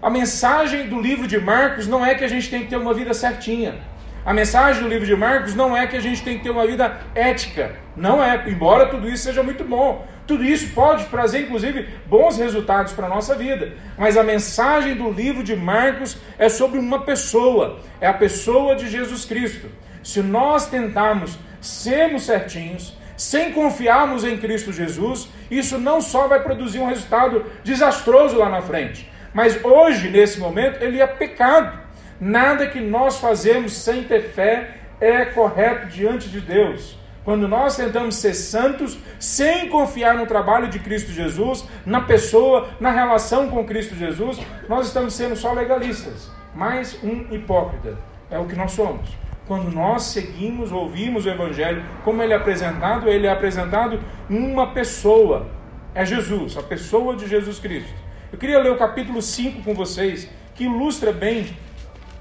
a 0.00 0.08
mensagem 0.08 0.88
do 0.88 0.98
livro 0.98 1.26
de 1.26 1.38
Marcos 1.38 1.86
não 1.86 2.04
é 2.04 2.14
que 2.14 2.24
a 2.24 2.28
gente 2.28 2.48
tem 2.48 2.62
que 2.62 2.70
ter 2.70 2.76
uma 2.76 2.94
vida 2.94 3.12
certinha. 3.12 3.91
A 4.24 4.32
mensagem 4.32 4.82
do 4.82 4.88
livro 4.88 5.04
de 5.04 5.16
Marcos 5.16 5.52
não 5.52 5.76
é 5.76 5.84
que 5.86 5.96
a 5.96 6.00
gente 6.00 6.22
tem 6.22 6.38
que 6.38 6.44
ter 6.44 6.50
uma 6.50 6.64
vida 6.64 7.00
ética. 7.12 7.74
Não 7.96 8.22
é, 8.22 8.48
embora 8.48 8.86
tudo 8.86 9.08
isso 9.08 9.24
seja 9.24 9.42
muito 9.42 9.64
bom. 9.64 10.06
Tudo 10.28 10.44
isso 10.44 10.72
pode 10.72 11.06
trazer, 11.06 11.40
inclusive, 11.40 11.88
bons 12.06 12.38
resultados 12.38 12.92
para 12.92 13.06
a 13.06 13.08
nossa 13.08 13.34
vida. 13.34 13.72
Mas 13.98 14.16
a 14.16 14.22
mensagem 14.22 14.94
do 14.94 15.10
livro 15.10 15.42
de 15.42 15.56
Marcos 15.56 16.16
é 16.38 16.48
sobre 16.48 16.78
uma 16.78 17.00
pessoa. 17.00 17.80
É 18.00 18.06
a 18.06 18.14
pessoa 18.14 18.76
de 18.76 18.88
Jesus 18.88 19.24
Cristo. 19.24 19.66
Se 20.04 20.22
nós 20.22 20.68
tentarmos 20.68 21.36
sermos 21.60 22.22
certinhos, 22.22 22.96
sem 23.16 23.52
confiarmos 23.52 24.24
em 24.24 24.36
Cristo 24.36 24.72
Jesus, 24.72 25.28
isso 25.50 25.78
não 25.78 26.00
só 26.00 26.28
vai 26.28 26.40
produzir 26.42 26.78
um 26.78 26.86
resultado 26.86 27.44
desastroso 27.64 28.38
lá 28.38 28.48
na 28.48 28.62
frente, 28.62 29.10
mas 29.34 29.64
hoje, 29.64 30.08
nesse 30.08 30.40
momento, 30.40 30.82
ele 30.82 31.00
é 31.00 31.06
pecado. 31.06 31.81
Nada 32.24 32.68
que 32.68 32.78
nós 32.78 33.18
fazemos 33.18 33.72
sem 33.72 34.04
ter 34.04 34.28
fé 34.28 34.76
é 35.00 35.24
correto 35.24 35.88
diante 35.88 36.28
de 36.28 36.40
Deus. 36.40 36.96
Quando 37.24 37.48
nós 37.48 37.74
tentamos 37.74 38.14
ser 38.14 38.32
santos 38.34 38.96
sem 39.18 39.68
confiar 39.68 40.14
no 40.14 40.24
trabalho 40.24 40.68
de 40.68 40.78
Cristo 40.78 41.10
Jesus, 41.10 41.64
na 41.84 42.02
pessoa, 42.02 42.68
na 42.78 42.92
relação 42.92 43.48
com 43.48 43.64
Cristo 43.64 43.96
Jesus, 43.96 44.38
nós 44.68 44.86
estamos 44.86 45.14
sendo 45.14 45.34
só 45.34 45.52
legalistas, 45.52 46.30
mais 46.54 46.96
um 47.02 47.26
hipócrita. 47.34 47.98
É 48.30 48.38
o 48.38 48.46
que 48.46 48.54
nós 48.54 48.70
somos. 48.70 49.10
Quando 49.48 49.74
nós 49.74 50.04
seguimos, 50.04 50.70
ouvimos 50.70 51.26
o 51.26 51.28
Evangelho, 51.28 51.82
como 52.04 52.22
ele 52.22 52.34
é 52.34 52.36
apresentado, 52.36 53.08
ele 53.08 53.26
é 53.26 53.32
apresentado 53.32 53.98
uma 54.30 54.68
pessoa. 54.68 55.48
É 55.92 56.04
Jesus, 56.04 56.56
a 56.56 56.62
pessoa 56.62 57.16
de 57.16 57.26
Jesus 57.26 57.58
Cristo. 57.58 57.92
Eu 58.32 58.38
queria 58.38 58.60
ler 58.60 58.70
o 58.70 58.78
capítulo 58.78 59.20
5 59.20 59.62
com 59.64 59.74
vocês, 59.74 60.30
que 60.54 60.62
ilustra 60.62 61.10
bem 61.10 61.48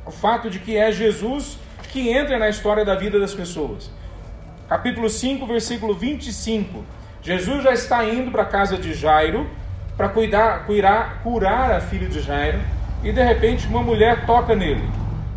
o 0.05 0.11
fato 0.11 0.49
de 0.49 0.59
que 0.59 0.77
é 0.77 0.91
Jesus 0.91 1.57
que 1.89 2.09
entra 2.09 2.39
na 2.39 2.49
história 2.49 2.85
da 2.85 2.95
vida 2.95 3.19
das 3.19 3.33
pessoas. 3.33 3.91
Capítulo 4.67 5.09
5, 5.09 5.45
versículo 5.45 5.93
25. 5.93 6.83
Jesus 7.21 7.63
já 7.63 7.73
está 7.73 8.03
indo 8.05 8.31
para 8.31 8.43
a 8.43 8.45
casa 8.45 8.77
de 8.77 8.93
Jairo 8.93 9.49
para 9.97 10.09
cuidar, 10.09 10.65
curar, 10.65 11.21
curar 11.21 11.71
a 11.71 11.81
filha 11.81 12.07
de 12.07 12.21
Jairo 12.21 12.59
e 13.03 13.11
de 13.11 13.21
repente 13.21 13.67
uma 13.67 13.83
mulher 13.83 14.25
toca 14.25 14.55
nele. 14.55 14.89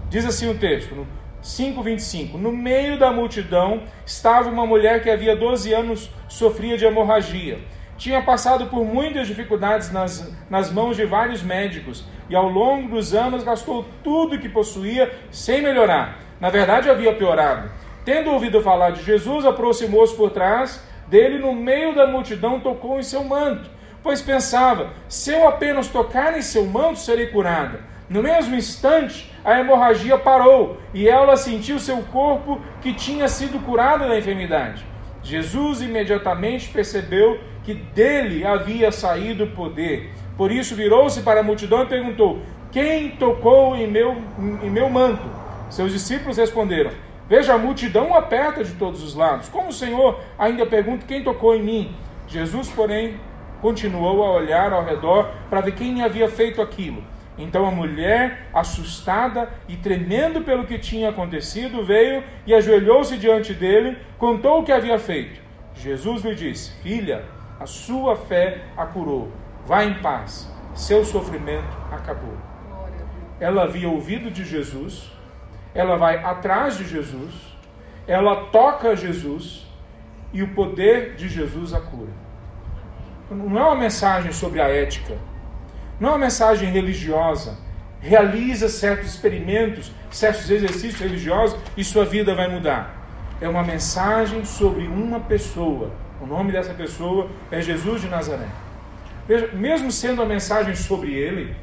Diz 0.08 0.24
assim 0.24 0.48
o 0.48 0.54
texto, 0.56 0.94
no 0.94 1.06
5:25. 1.42 2.38
No 2.38 2.50
meio 2.50 2.98
da 2.98 3.12
multidão 3.12 3.82
estava 4.06 4.48
uma 4.48 4.66
mulher 4.66 5.02
que 5.02 5.10
havia 5.10 5.36
12 5.36 5.74
anos 5.74 6.10
sofria 6.28 6.78
de 6.78 6.86
hemorragia. 6.86 7.58
Tinha 7.96 8.22
passado 8.22 8.66
por 8.66 8.84
muitas 8.84 9.26
dificuldades 9.26 9.92
nas, 9.92 10.32
nas 10.50 10.70
mãos 10.72 10.96
de 10.96 11.04
vários 11.04 11.42
médicos 11.42 12.04
e 12.28 12.34
ao 12.34 12.48
longo 12.48 12.88
dos 12.88 13.14
anos 13.14 13.44
gastou 13.44 13.84
tudo 14.02 14.38
que 14.38 14.48
possuía 14.48 15.12
sem 15.30 15.62
melhorar. 15.62 16.18
Na 16.40 16.50
verdade, 16.50 16.90
havia 16.90 17.14
piorado. 17.14 17.70
Tendo 18.04 18.30
ouvido 18.30 18.60
falar 18.60 18.90
de 18.90 19.02
Jesus, 19.02 19.46
aproximou-se 19.46 20.14
por 20.14 20.30
trás 20.30 20.82
dele, 21.06 21.38
no 21.38 21.54
meio 21.54 21.94
da 21.94 22.06
multidão, 22.06 22.60
tocou 22.60 22.98
em 22.98 23.02
seu 23.02 23.24
manto, 23.24 23.70
pois 24.02 24.20
pensava: 24.20 24.90
se 25.08 25.32
eu 25.32 25.46
apenas 25.46 25.88
tocar 25.88 26.36
em 26.36 26.42
seu 26.42 26.66
manto, 26.66 26.98
serei 26.98 27.28
curada. 27.28 27.80
No 28.08 28.22
mesmo 28.22 28.54
instante, 28.54 29.32
a 29.42 29.58
hemorragia 29.58 30.18
parou 30.18 30.78
e 30.92 31.08
ela 31.08 31.36
sentiu 31.36 31.78
seu 31.78 31.98
corpo 32.02 32.60
que 32.82 32.92
tinha 32.92 33.28
sido 33.28 33.58
curado 33.64 34.06
da 34.06 34.18
enfermidade. 34.18 34.84
Jesus 35.22 35.80
imediatamente 35.80 36.68
percebeu 36.68 37.40
que 37.64 37.74
dele 37.74 38.46
havia 38.46 38.92
saído 38.92 39.44
o 39.44 39.50
poder 39.50 40.12
por 40.36 40.50
isso 40.50 40.74
virou-se 40.74 41.22
para 41.22 41.40
a 41.40 41.42
multidão 41.42 41.82
e 41.82 41.86
perguntou: 41.86 42.40
Quem 42.72 43.10
tocou 43.10 43.76
em 43.76 43.86
meu, 43.86 44.16
em 44.62 44.70
meu 44.70 44.90
manto? 44.90 45.22
Seus 45.70 45.92
discípulos 45.92 46.36
responderam: 46.36 46.90
Veja, 47.28 47.54
a 47.54 47.58
multidão 47.58 48.14
aperta 48.14 48.64
de 48.64 48.72
todos 48.72 49.02
os 49.02 49.14
lados. 49.14 49.48
Como 49.48 49.68
o 49.68 49.72
Senhor 49.72 50.20
ainda 50.38 50.66
pergunta: 50.66 51.06
Quem 51.06 51.22
tocou 51.22 51.54
em 51.54 51.62
mim? 51.62 51.96
Jesus, 52.26 52.68
porém, 52.68 53.20
continuou 53.60 54.24
a 54.24 54.32
olhar 54.32 54.72
ao 54.72 54.84
redor 54.84 55.30
para 55.48 55.60
ver 55.60 55.72
quem 55.72 56.02
havia 56.02 56.28
feito 56.28 56.60
aquilo. 56.60 57.02
Então 57.36 57.66
a 57.66 57.70
mulher, 57.70 58.48
assustada 58.52 59.48
e 59.68 59.76
tremendo 59.76 60.42
pelo 60.42 60.66
que 60.66 60.78
tinha 60.78 61.10
acontecido, 61.10 61.84
veio 61.84 62.22
e 62.46 62.54
ajoelhou-se 62.54 63.16
diante 63.16 63.52
dele, 63.52 63.98
contou 64.18 64.60
o 64.60 64.64
que 64.64 64.72
havia 64.72 64.98
feito. 64.98 65.40
Jesus 65.74 66.24
lhe 66.24 66.34
disse: 66.34 66.72
Filha, 66.82 67.24
a 67.64 67.66
sua 67.66 68.14
fé 68.14 68.60
a 68.76 68.84
curou 68.84 69.32
Vá 69.66 69.82
em 69.82 69.94
paz, 70.02 70.46
seu 70.74 71.02
sofrimento 71.06 71.74
acabou. 71.90 72.36
Ela 73.40 73.62
havia 73.62 73.88
ouvido 73.88 74.30
de 74.30 74.44
Jesus, 74.44 75.10
ela 75.74 75.96
vai 75.96 76.22
atrás 76.22 76.76
de 76.76 76.86
Jesus, 76.86 77.32
ela 78.06 78.50
toca 78.50 78.94
Jesus 78.94 79.66
e 80.34 80.42
o 80.42 80.48
poder 80.48 81.14
de 81.14 81.30
Jesus 81.30 81.72
a 81.72 81.80
cura. 81.80 82.12
Não 83.30 83.58
é 83.58 83.64
uma 83.64 83.74
mensagem 83.74 84.30
sobre 84.32 84.60
a 84.60 84.68
ética, 84.68 85.16
não 85.98 86.10
é 86.10 86.12
uma 86.12 86.18
mensagem 86.18 86.70
religiosa. 86.70 87.56
Realiza 87.98 88.68
certos 88.68 89.14
experimentos, 89.14 89.90
certos 90.10 90.50
exercícios 90.50 91.00
religiosos 91.00 91.58
e 91.74 91.82
sua 91.82 92.04
vida 92.04 92.34
vai 92.34 92.48
mudar. 92.48 92.94
É 93.40 93.48
uma 93.48 93.62
mensagem 93.62 94.44
sobre 94.44 94.86
uma 94.86 95.20
pessoa. 95.20 96.03
O 96.24 96.26
nome 96.26 96.52
dessa 96.52 96.72
pessoa 96.72 97.28
é 97.50 97.60
Jesus 97.60 98.00
de 98.00 98.08
Nazaré. 98.08 98.48
Veja, 99.28 99.50
mesmo 99.52 99.92
sendo 99.92 100.22
a 100.22 100.24
mensagem 100.24 100.74
sobre 100.74 101.12
ele, 101.12 101.54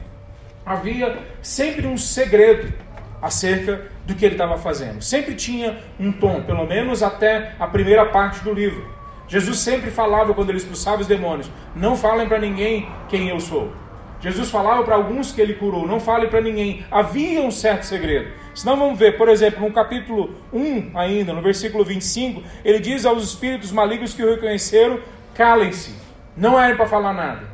havia 0.64 1.18
sempre 1.42 1.88
um 1.88 1.98
segredo 1.98 2.72
acerca 3.20 3.88
do 4.06 4.14
que 4.14 4.24
ele 4.24 4.36
estava 4.36 4.60
fazendo. 4.60 5.02
Sempre 5.02 5.34
tinha 5.34 5.80
um 6.00 6.12
tom, 6.12 6.44
pelo 6.44 6.68
menos 6.68 7.02
até 7.02 7.56
a 7.60 7.66
primeira 7.66 8.06
parte 8.06 8.44
do 8.44 8.54
livro. 8.54 8.88
Jesus 9.28 9.58
sempre 9.58 9.90
falava 9.90 10.32
quando 10.32 10.50
ele 10.50 10.60
expulsava 10.60 11.02
os 11.02 11.08
demônios: 11.08 11.50
Não 11.76 11.96
falem 11.96 12.28
para 12.28 12.38
ninguém 12.38 12.88
quem 13.10 13.30
eu 13.30 13.40
sou. 13.40 13.74
Jesus 14.22 14.50
falava 14.50 14.84
para 14.84 14.96
alguns 14.96 15.32
que 15.32 15.42
ele 15.42 15.56
curou: 15.56 15.88
Não 15.88 16.00
falem 16.00 16.30
para 16.30 16.42
ninguém. 16.42 16.86
Havia 16.90 17.42
um 17.42 17.52
certo 17.52 17.84
segredo. 17.84 18.32
Senão 18.54 18.78
vamos 18.78 19.00
ver, 19.00 19.18
por 19.18 19.28
exemplo, 19.28 19.62
no 19.62 19.74
capítulo 19.74 20.36
1, 20.54 20.92
ainda, 20.94 21.34
no 21.34 21.42
versículo 21.42 21.84
25, 21.84 22.44
ele 22.64 22.80
diz 22.80 23.06
aos 23.06 23.24
espíritos 23.24 23.72
malignos 23.72 24.14
que 24.14 24.24
o 24.24 24.30
reconheceram: 24.30 25.00
Calem-se, 25.34 25.96
não 26.38 26.60
é 26.60 26.74
para 26.76 26.86
falar 26.86 27.14
nada 27.14 27.52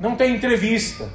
não 0.00 0.14
tem 0.14 0.34
entrevista, 0.34 1.10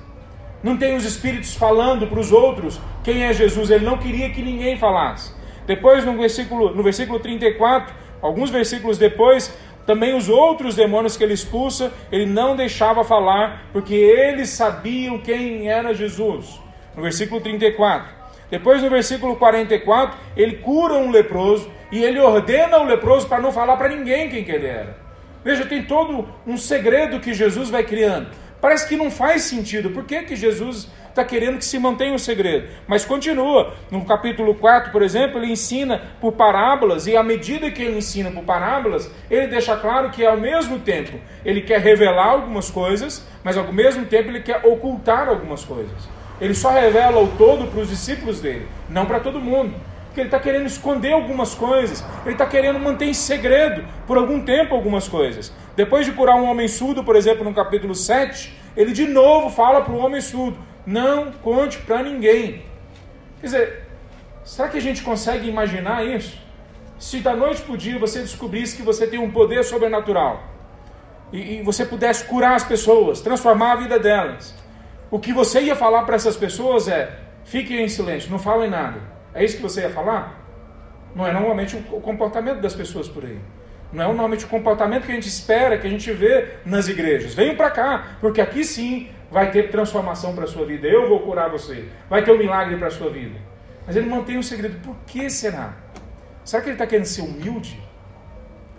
não 0.62 0.78
tem 0.78 0.96
os 0.96 1.06
espíritos 1.06 1.56
falando 1.56 2.08
para 2.08 2.20
os 2.20 2.32
outros 2.32 2.80
quem 3.04 3.24
é 3.24 3.34
Jesus. 3.34 3.70
Ele 3.70 3.86
não 3.86 3.98
queria 3.98 4.30
que 4.30 4.42
ninguém 4.42 4.78
falasse. 4.78 5.34
Depois, 5.66 6.06
no 6.06 6.18
versículo, 6.18 6.76
no 6.76 6.84
versículo 6.84 7.20
34, 7.20 7.94
alguns 8.22 8.50
versículos 8.50 8.98
depois, 8.98 9.58
Também 9.86 10.16
os 10.16 10.30
outros 10.30 10.76
demônios 10.76 11.18
que 11.18 11.24
ele 11.24 11.34
expulsa, 11.34 11.92
ele 12.12 12.26
não 12.26 12.56
deixava 12.56 13.04
falar, 13.04 13.66
porque 13.74 13.94
eles 13.94 14.50
sabiam 14.50 15.18
quem 15.18 15.70
era 15.70 15.94
Jesus. 15.94 16.60
No 16.96 17.02
versículo 17.02 17.42
34. 17.42 18.08
Depois, 18.50 18.82
no 18.84 18.90
versículo 18.90 19.36
44, 19.36 20.18
ele 20.38 20.58
cura 20.58 20.94
um 20.94 21.10
leproso 21.10 21.70
e 21.92 22.04
ele 22.04 22.20
ordena 22.20 22.78
o 22.80 22.86
leproso 22.86 23.28
para 23.28 23.42
não 23.42 23.52
falar 23.52 23.78
para 23.78 23.90
ninguém 23.90 24.30
quem 24.30 24.44
que 24.44 24.52
ele 24.52 24.68
era. 24.68 24.96
Veja, 25.44 25.66
tem 25.66 25.84
todo 25.84 26.28
um 26.48 26.56
segredo 26.56 27.20
que 27.20 27.34
Jesus 27.34 27.70
vai 27.70 27.84
criando. 27.84 28.28
Parece 28.64 28.88
que 28.88 28.96
não 28.96 29.12
faz 29.12 29.42
sentido. 29.42 29.90
Por 29.90 30.06
que, 30.06 30.24
que 30.24 30.38
Jesus 30.38 30.90
está 31.10 31.22
querendo 31.26 31.58
que 31.58 31.66
se 31.66 31.78
mantenha 31.78 32.16
o 32.16 32.18
segredo? 32.18 32.70
Mas 32.88 33.04
continua. 33.04 33.74
No 33.92 34.06
capítulo 34.06 34.56
4, 34.56 34.90
por 34.90 35.02
exemplo, 35.02 35.38
ele 35.38 35.52
ensina 35.52 36.02
por 36.22 36.32
parábolas, 36.32 37.06
e 37.06 37.18
à 37.18 37.22
medida 37.22 37.70
que 37.70 37.84
ele 37.84 37.98
ensina 37.98 38.32
por 38.32 38.46
parábolas, 38.46 39.12
ele 39.30 39.48
deixa 39.48 39.76
claro 39.76 40.12
que 40.12 40.26
ao 40.26 40.38
mesmo 40.38 40.80
tempo 40.80 41.20
ele 41.44 41.60
quer 41.60 41.82
revelar 41.82 42.28
algumas 42.28 42.72
coisas, 42.72 43.28
mas 43.44 43.58
ao 43.58 43.70
mesmo 43.74 44.06
tempo 44.06 44.30
ele 44.30 44.40
quer 44.40 44.66
ocultar 44.66 45.28
algumas 45.28 45.66
coisas. 45.66 46.08
Ele 46.40 46.54
só 46.54 46.70
revela 46.70 47.22
o 47.22 47.28
todo 47.38 47.70
para 47.70 47.82
os 47.82 47.90
discípulos 47.90 48.40
dele, 48.40 48.66
não 48.90 49.06
para 49.06 49.20
todo 49.20 49.42
mundo 49.42 49.74
porque 50.14 50.22
ele 50.22 50.28
está 50.28 50.40
querendo 50.40 50.68
esconder 50.68 51.12
algumas 51.12 51.56
coisas, 51.56 52.06
ele 52.24 52.36
está 52.36 52.46
querendo 52.46 52.80
manter 52.80 53.06
em 53.06 53.16
segredo 53.16 53.84
por 54.06 54.16
algum 54.16 54.46
tempo 54.46 54.76
algumas 54.76 55.08
coisas. 55.08 55.52
Depois 55.76 56.06
de 56.06 56.12
curar 56.12 56.36
um 56.36 56.46
homem 56.46 56.68
surdo, 56.68 57.04
por 57.04 57.16
exemplo, 57.16 57.44
no 57.44 57.52
capítulo 57.52 57.96
7, 57.96 58.56
ele 58.78 58.92
de 58.92 59.08
novo 59.08 59.50
fala 59.50 59.82
para 59.82 59.92
o 59.92 59.98
homem 59.98 60.22
surdo: 60.22 60.56
não 60.86 61.32
conte 61.32 61.80
para 61.80 62.04
ninguém. 62.04 62.64
Quer 63.42 63.46
dizer, 63.48 63.88
será 64.44 64.70
que 64.70 64.78
a 64.78 64.82
gente 64.82 65.02
consegue 65.02 65.50
imaginar 65.50 66.06
isso? 66.06 66.40
Se 67.00 67.20
da 67.20 67.36
noite 67.36 67.64
para 67.64 67.74
o 67.74 67.78
dia 67.78 67.98
você 67.98 68.20
descobrisse 68.20 68.78
que 68.78 68.84
você 68.84 69.08
tem 69.08 69.18
um 69.18 69.32
poder 69.32 69.64
sobrenatural 69.64 70.44
e, 71.32 71.56
e 71.56 71.64
você 71.64 71.88
pudesse 71.88 72.26
curar 72.26 72.54
as 72.54 72.64
pessoas, 72.64 73.20
transformar 73.20 73.72
a 73.72 73.76
vida 73.78 73.98
delas, 73.98 74.54
o 75.10 75.18
que 75.18 75.34
você 75.34 75.60
ia 75.60 75.76
falar 75.76 76.04
para 76.04 76.16
essas 76.16 76.38
pessoas 76.38 76.88
é: 76.88 77.18
fiquem 77.44 77.84
em 77.84 77.90
silêncio, 77.90 78.30
não 78.30 78.38
falem 78.38 78.70
nada. 78.70 79.13
É 79.34 79.44
isso 79.44 79.58
que 79.58 79.64
você 79.64 79.82
ia 79.82 79.90
falar? 79.90 80.40
Não 81.16 81.26
é 81.26 81.32
normalmente 81.32 81.76
o 81.76 82.02
comportamento 82.02 82.60
das 82.62 82.76
pessoas 82.76 83.08
por 83.08 83.26
aí. 83.26 83.40
Não 83.92 84.04
é 84.04 84.08
normalmente 84.08 84.46
o 84.46 84.48
comportamento 84.48 85.06
que 85.06 85.12
a 85.12 85.16
gente 85.16 85.28
espera, 85.28 85.78
que 85.78 85.86
a 85.86 85.90
gente 85.90 86.12
vê 86.12 86.56
nas 86.66 86.88
igrejas. 86.88 87.36
Venham 87.36 87.56
para 87.56 87.70
cá, 87.70 88.18
porque 88.20 88.42
aqui 88.42 88.64
sim 88.64 89.10
vai 89.30 89.52
ter 89.52 89.70
transformação 89.70 90.34
para 90.34 90.46
a 90.46 90.48
sua 90.48 90.66
vida. 90.66 90.88
Eu 90.88 91.08
vou 91.08 91.20
curar 91.20 91.50
você. 91.50 91.88
Vai 92.10 92.24
ter 92.24 92.32
um 92.32 92.38
milagre 92.38 92.76
para 92.78 92.88
a 92.88 92.92
sua 92.92 93.10
vida. 93.10 93.40
Mas 93.86 93.96
ele 93.96 94.08
mantém 94.08 94.38
um 94.38 94.44
segredo. 94.44 94.80
Por 94.82 94.96
que 95.06 95.30
será? 95.30 95.76
Será 96.44 96.62
que 96.62 96.70
ele 96.70 96.76
está 96.76 96.88
querendo 96.88 97.06
ser 97.06 97.22
humilde? 97.22 97.80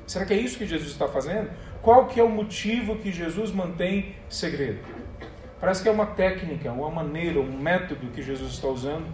Será 0.06 0.24
que 0.24 0.34
é 0.34 0.36
isso 0.36 0.58
que 0.58 0.66
Jesus 0.66 0.90
está 0.90 1.06
fazendo? 1.06 1.50
Qual 1.80 2.06
que 2.06 2.18
é 2.18 2.22
o 2.22 2.28
motivo 2.28 2.96
que 2.96 3.12
Jesus 3.12 3.52
mantém 3.52 4.14
segredo? 4.28 4.80
Parece 5.60 5.82
que 5.82 5.88
é 5.88 5.92
uma 5.92 6.06
técnica, 6.06 6.72
uma 6.72 6.90
maneira, 6.90 7.40
um 7.40 7.58
método 7.58 8.08
que 8.08 8.22
Jesus 8.22 8.52
está 8.52 8.68
usando 8.68 9.06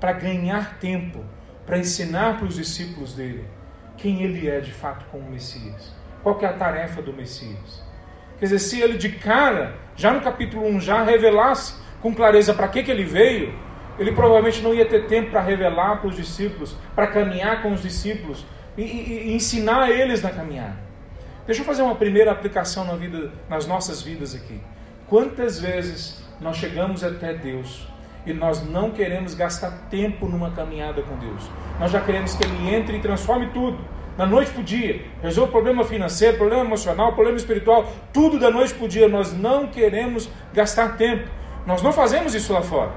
para 0.00 0.12
ganhar 0.12 0.78
tempo, 0.78 1.24
para 1.64 1.78
ensinar 1.78 2.38
para 2.38 2.46
os 2.46 2.56
discípulos 2.56 3.14
dele 3.14 3.44
quem 3.96 4.22
ele 4.22 4.48
é 4.48 4.60
de 4.60 4.72
fato 4.72 5.04
como 5.10 5.30
Messias. 5.30 5.94
Qual 6.22 6.38
é 6.40 6.46
a 6.46 6.52
tarefa 6.52 7.00
do 7.00 7.12
Messias? 7.12 7.82
Quer 8.38 8.46
dizer, 8.46 8.58
se 8.58 8.80
ele 8.80 8.98
de 8.98 9.10
cara, 9.12 9.74
já 9.94 10.12
no 10.12 10.20
capítulo 10.20 10.66
1, 10.66 10.80
já 10.80 11.02
revelasse 11.02 11.74
com 12.02 12.14
clareza 12.14 12.52
para 12.52 12.68
que, 12.68 12.82
que 12.82 12.90
ele 12.90 13.04
veio, 13.04 13.54
ele 13.98 14.12
provavelmente 14.12 14.60
não 14.60 14.74
ia 14.74 14.84
ter 14.84 15.06
tempo 15.06 15.30
para 15.30 15.40
revelar 15.40 16.00
para 16.00 16.08
os 16.08 16.16
discípulos, 16.16 16.76
para 16.94 17.06
caminhar 17.06 17.62
com 17.62 17.72
os 17.72 17.80
discípulos 17.80 18.44
e, 18.76 18.82
e, 18.82 19.28
e, 19.28 19.34
ensinar 19.34 19.90
eles 19.90 20.22
na 20.22 20.30
caminhada. 20.30 20.76
Deixa 21.46 21.62
eu 21.62 21.64
fazer 21.64 21.82
uma 21.82 21.94
primeira 21.94 22.30
aplicação 22.30 22.84
na 22.84 22.94
vida, 22.94 23.32
nas 23.48 23.66
nossas 23.66 24.02
vidas 24.02 24.34
aqui. 24.34 24.60
Quantas 25.06 25.60
vezes 25.60 26.22
nós 26.40 26.56
chegamos 26.56 27.02
até 27.02 27.32
Deus 27.32 27.88
e 28.26 28.34
nós 28.34 28.68
não 28.68 28.90
queremos 28.90 29.34
gastar 29.34 29.70
tempo 29.88 30.26
numa 30.26 30.50
caminhada 30.50 31.00
com 31.02 31.16
Deus. 31.16 31.48
Nós 31.78 31.90
já 31.90 32.00
queremos 32.00 32.34
que 32.34 32.44
Ele 32.44 32.74
entre 32.74 32.96
e 32.96 33.00
transforme 33.00 33.46
tudo. 33.54 33.78
Da 34.16 34.26
noite 34.26 34.50
para 34.50 34.62
o 34.62 34.64
dia, 34.64 35.02
resolva 35.22 35.52
problema 35.52 35.84
financeiro, 35.84 36.36
problema 36.36 36.64
emocional, 36.64 37.12
problema 37.12 37.36
espiritual, 37.36 37.92
tudo 38.12 38.38
da 38.38 38.50
noite 38.50 38.74
para 38.74 38.84
o 38.84 38.88
dia. 38.88 39.08
Nós 39.08 39.32
não 39.32 39.66
queremos 39.66 40.28
gastar 40.52 40.96
tempo. 40.96 41.28
Nós 41.66 41.82
não 41.82 41.92
fazemos 41.92 42.34
isso 42.34 42.52
lá 42.52 42.62
fora. 42.62 42.90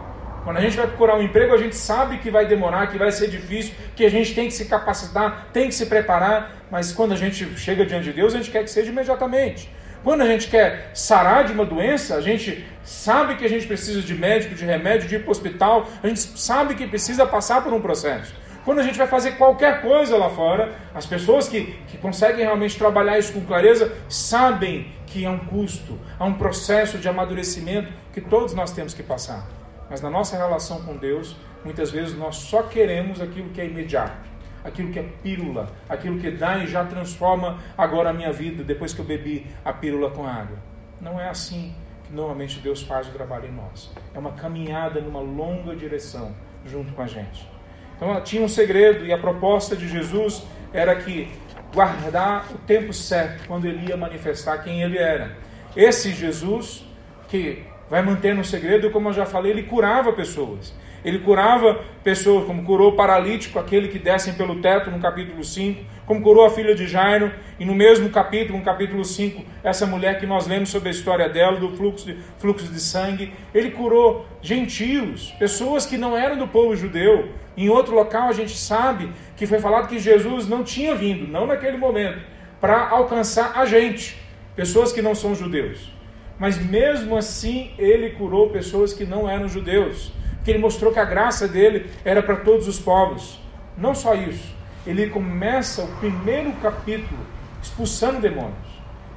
Quando 0.43 0.57
a 0.57 0.61
gente 0.61 0.77
vai 0.77 0.87
procurar 0.87 1.17
um 1.17 1.21
emprego, 1.21 1.53
a 1.53 1.57
gente 1.57 1.75
sabe 1.75 2.17
que 2.17 2.31
vai 2.31 2.45
demorar, 2.45 2.87
que 2.87 2.97
vai 2.97 3.11
ser 3.11 3.29
difícil, 3.29 3.73
que 3.95 4.05
a 4.05 4.09
gente 4.09 4.33
tem 4.33 4.47
que 4.47 4.53
se 4.53 4.65
capacitar, 4.65 5.49
tem 5.51 5.67
que 5.67 5.75
se 5.75 5.85
preparar, 5.85 6.55
mas 6.71 6.93
quando 6.93 7.11
a 7.11 7.15
gente 7.17 7.45
chega 7.57 7.85
diante 7.85 8.05
de 8.05 8.13
Deus, 8.13 8.33
a 8.33 8.37
gente 8.37 8.49
quer 8.49 8.63
que 8.63 8.71
seja 8.71 8.89
imediatamente. 8.89 9.69
Quando 10.03 10.21
a 10.21 10.25
gente 10.25 10.47
quer 10.47 10.91
sarar 10.93 11.43
de 11.43 11.51
uma 11.51 11.65
doença, 11.65 12.15
a 12.15 12.21
gente 12.21 12.65
sabe 12.83 13.35
que 13.35 13.43
a 13.43 13.49
gente 13.49 13.67
precisa 13.67 14.01
de 14.01 14.15
médico, 14.15 14.55
de 14.55 14.63
remédio, 14.63 15.07
de 15.09 15.15
ir 15.15 15.19
para 15.19 15.27
o 15.27 15.31
hospital, 15.31 15.87
a 16.01 16.07
gente 16.07 16.21
sabe 16.39 16.75
que 16.75 16.87
precisa 16.87 17.25
passar 17.25 17.63
por 17.63 17.73
um 17.73 17.81
processo. 17.81 18.33
Quando 18.63 18.79
a 18.79 18.83
gente 18.83 18.97
vai 18.97 19.07
fazer 19.07 19.31
qualquer 19.33 19.81
coisa 19.81 20.15
lá 20.15 20.29
fora, 20.29 20.73
as 20.93 21.05
pessoas 21.05 21.47
que, 21.49 21.77
que 21.87 21.97
conseguem 21.97 22.45
realmente 22.45 22.77
trabalhar 22.77 23.17
isso 23.17 23.33
com 23.33 23.41
clareza 23.41 23.93
sabem 24.07 24.91
que 25.05 25.25
é 25.25 25.29
um 25.29 25.39
custo, 25.39 25.99
há 26.17 26.25
um 26.25 26.33
processo 26.33 26.97
de 26.97 27.09
amadurecimento 27.09 27.91
que 28.13 28.21
todos 28.21 28.53
nós 28.53 28.71
temos 28.71 28.93
que 28.93 29.03
passar. 29.03 29.47
Mas 29.89 30.01
na 30.01 30.09
nossa 30.09 30.37
relação 30.37 30.81
com 30.83 30.95
Deus, 30.95 31.35
muitas 31.65 31.91
vezes 31.91 32.15
nós 32.17 32.35
só 32.35 32.63
queremos 32.63 33.19
aquilo 33.19 33.49
que 33.49 33.59
é 33.59 33.65
imediato 33.65 34.28
aquilo 34.63 34.91
que 34.91 34.99
é 34.99 35.03
pílula, 35.23 35.69
aquilo 35.87 36.19
que 36.19 36.31
dá 36.31 36.57
e 36.57 36.67
já 36.67 36.85
transforma 36.85 37.59
agora 37.77 38.09
a 38.09 38.13
minha 38.13 38.31
vida 38.31 38.63
depois 38.63 38.93
que 38.93 38.99
eu 38.99 39.05
bebi 39.05 39.45
a 39.63 39.73
pílula 39.73 40.11
com 40.11 40.25
água. 40.25 40.57
Não 41.01 41.19
é 41.19 41.29
assim 41.29 41.73
que 42.03 42.13
normalmente 42.13 42.59
Deus 42.59 42.81
faz 42.81 43.07
o 43.07 43.11
trabalho 43.11 43.47
em 43.47 43.51
nós. 43.51 43.91
É 44.13 44.19
uma 44.19 44.31
caminhada 44.33 44.99
numa 44.99 45.19
longa 45.21 45.75
direção 45.75 46.33
junto 46.65 46.91
com 46.93 47.01
a 47.01 47.07
gente. 47.07 47.47
Então 47.95 48.19
tinha 48.21 48.43
um 48.43 48.47
segredo 48.47 49.05
e 49.05 49.13
a 49.13 49.17
proposta 49.17 49.75
de 49.75 49.87
Jesus 49.87 50.43
era 50.73 50.95
que 50.95 51.31
guardar 51.73 52.51
o 52.51 52.57
tempo 52.59 52.93
certo 52.93 53.47
quando 53.47 53.65
ele 53.65 53.87
ia 53.87 53.97
manifestar 53.97 54.57
quem 54.59 54.81
ele 54.81 54.97
era. 54.97 55.37
Esse 55.75 56.11
Jesus 56.11 56.85
que 57.27 57.63
vai 57.89 58.01
manter 58.01 58.35
no 58.35 58.43
segredo, 58.43 58.89
como 58.91 59.09
eu 59.09 59.13
já 59.13 59.25
falei, 59.25 59.51
ele 59.51 59.63
curava 59.63 60.13
pessoas. 60.13 60.73
Ele 61.03 61.19
curava 61.19 61.79
pessoas, 62.03 62.45
como 62.45 62.63
curou 62.63 62.89
o 62.89 62.95
paralítico, 62.95 63.57
aquele 63.57 63.87
que 63.87 63.97
descem 63.97 64.33
pelo 64.33 64.61
teto, 64.61 64.91
no 64.91 64.99
capítulo 64.99 65.43
5, 65.43 65.83
como 66.05 66.21
curou 66.21 66.45
a 66.45 66.49
filha 66.49 66.75
de 66.75 66.87
Jairo, 66.87 67.31
e 67.59 67.65
no 67.65 67.73
mesmo 67.73 68.09
capítulo, 68.09 68.57
no 68.57 68.65
capítulo 68.65 69.05
5, 69.05 69.45
essa 69.63 69.85
mulher 69.85 70.19
que 70.19 70.25
nós 70.25 70.47
lemos 70.47 70.69
sobre 70.69 70.89
a 70.89 70.91
história 70.91 71.29
dela, 71.29 71.57
do 71.57 71.69
fluxo 71.69 72.05
de, 72.05 72.17
fluxo 72.37 72.67
de 72.67 72.79
sangue. 72.79 73.31
Ele 73.53 73.71
curou 73.71 74.25
gentios, 74.41 75.31
pessoas 75.39 75.85
que 75.85 75.97
não 75.97 76.17
eram 76.17 76.37
do 76.37 76.47
povo 76.47 76.75
judeu. 76.75 77.29
Em 77.55 77.69
outro 77.69 77.93
local 77.93 78.27
a 78.27 78.33
gente 78.33 78.57
sabe 78.57 79.11
que 79.37 79.45
foi 79.45 79.59
falado 79.59 79.87
que 79.87 79.99
Jesus 79.99 80.47
não 80.47 80.63
tinha 80.63 80.95
vindo, 80.95 81.27
não 81.27 81.45
naquele 81.45 81.77
momento, 81.77 82.19
para 82.59 82.89
alcançar 82.89 83.53
a 83.55 83.65
gente, 83.65 84.17
pessoas 84.55 84.91
que 84.91 85.01
não 85.01 85.15
são 85.15 85.35
judeus. 85.35 85.91
Mas 86.37 86.57
mesmo 86.57 87.17
assim 87.17 87.71
ele 87.77 88.11
curou 88.11 88.49
pessoas 88.49 88.93
que 88.93 89.05
não 89.05 89.29
eram 89.29 89.47
judeus 89.47 90.11
que 90.43 90.51
ele 90.51 90.59
mostrou 90.59 90.91
que 90.91 90.99
a 90.99 91.05
graça 91.05 91.47
dele 91.47 91.89
era 92.03 92.21
para 92.21 92.37
todos 92.37 92.67
os 92.67 92.79
povos. 92.79 93.39
Não 93.77 93.93
só 93.93 94.13
isso, 94.15 94.55
ele 94.85 95.09
começa 95.09 95.83
o 95.83 95.87
primeiro 95.97 96.51
capítulo 96.53 97.19
expulsando 97.61 98.19
demônios. 98.19 98.69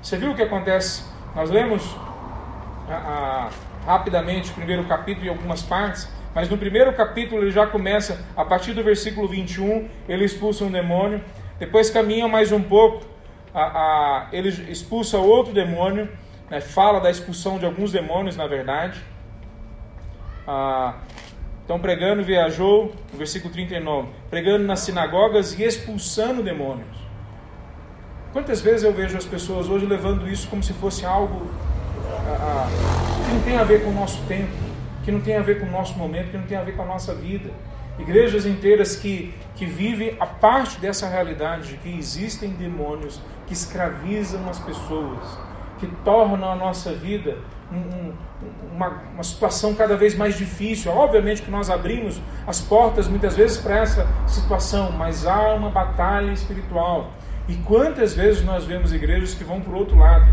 Você 0.02 0.16
viu 0.16 0.32
o 0.32 0.34
que 0.34 0.42
acontece? 0.42 1.04
Nós 1.34 1.50
lemos 1.50 1.82
a, 2.88 3.50
a, 3.86 3.92
rapidamente 3.92 4.50
o 4.50 4.54
primeiro 4.54 4.84
capítulo 4.84 5.26
em 5.26 5.30
algumas 5.30 5.62
partes, 5.62 6.08
mas 6.34 6.48
no 6.48 6.58
primeiro 6.58 6.92
capítulo 6.92 7.42
ele 7.42 7.50
já 7.50 7.66
começa, 7.66 8.24
a 8.36 8.44
partir 8.44 8.72
do 8.72 8.82
versículo 8.82 9.28
21, 9.28 9.88
ele 10.08 10.24
expulsa 10.24 10.64
um 10.64 10.70
demônio, 10.70 11.22
depois 11.58 11.90
caminha 11.90 12.26
mais 12.26 12.50
um 12.52 12.62
pouco, 12.62 13.04
a, 13.54 14.28
ele 14.32 14.48
expulsa 14.70 15.18
outro 15.18 15.52
demônio, 15.52 16.08
né, 16.50 16.60
fala 16.60 17.00
da 17.00 17.10
expulsão 17.10 17.58
de 17.58 17.64
alguns 17.64 17.92
demônios, 17.92 18.36
na 18.36 18.46
verdade. 18.46 19.00
Ah, 20.46 20.94
então, 21.64 21.78
pregando, 21.78 22.22
viajou, 22.22 22.92
no 23.12 23.18
versículo 23.18 23.52
39, 23.52 24.08
pregando 24.28 24.64
nas 24.64 24.80
sinagogas 24.80 25.58
e 25.58 25.62
expulsando 25.62 26.42
demônios. 26.42 27.02
Quantas 28.32 28.60
vezes 28.60 28.82
eu 28.82 28.92
vejo 28.92 29.16
as 29.16 29.26
pessoas 29.26 29.68
hoje 29.68 29.86
levando 29.86 30.28
isso 30.28 30.48
como 30.48 30.62
se 30.62 30.72
fosse 30.72 31.04
algo 31.04 31.46
ah, 32.26 32.66
ah, 32.66 33.24
que 33.24 33.34
não 33.34 33.42
tem 33.42 33.56
a 33.56 33.64
ver 33.64 33.84
com 33.84 33.90
o 33.90 33.94
nosso 33.94 34.20
tempo, 34.26 34.52
que 35.04 35.12
não 35.12 35.20
tem 35.20 35.36
a 35.36 35.42
ver 35.42 35.60
com 35.60 35.66
o 35.66 35.70
nosso 35.70 35.96
momento, 35.98 36.30
que 36.30 36.38
não 36.38 36.46
tem 36.46 36.56
a 36.56 36.62
ver 36.62 36.74
com 36.74 36.82
a 36.82 36.86
nossa 36.86 37.14
vida. 37.14 37.50
Igrejas 37.98 38.46
inteiras 38.46 38.96
que, 38.96 39.34
que 39.54 39.66
vivem 39.66 40.16
a 40.18 40.26
parte 40.26 40.80
dessa 40.80 41.06
realidade 41.08 41.68
de 41.68 41.76
que 41.76 41.96
existem 41.96 42.50
demônios 42.50 43.20
que 43.46 43.52
escravizam 43.52 44.48
as 44.48 44.58
pessoas, 44.58 45.38
que 45.82 45.96
tornam 46.04 46.52
a 46.52 46.54
nossa 46.54 46.92
vida 46.92 47.38
um, 47.72 48.12
uma, 48.72 49.02
uma 49.14 49.22
situação 49.24 49.74
cada 49.74 49.96
vez 49.96 50.14
mais 50.14 50.38
difícil. 50.38 50.92
Obviamente 50.92 51.42
que 51.42 51.50
nós 51.50 51.68
abrimos 51.68 52.20
as 52.46 52.60
portas 52.60 53.08
muitas 53.08 53.36
vezes 53.36 53.56
para 53.56 53.78
essa 53.78 54.06
situação, 54.28 54.92
mas 54.92 55.26
há 55.26 55.54
uma 55.54 55.70
batalha 55.70 56.30
espiritual. 56.30 57.10
E 57.48 57.56
quantas 57.56 58.14
vezes 58.14 58.44
nós 58.44 58.64
vemos 58.64 58.92
igrejas 58.92 59.34
que 59.34 59.42
vão 59.42 59.60
para 59.60 59.72
o 59.72 59.76
outro 59.76 59.98
lado, 59.98 60.26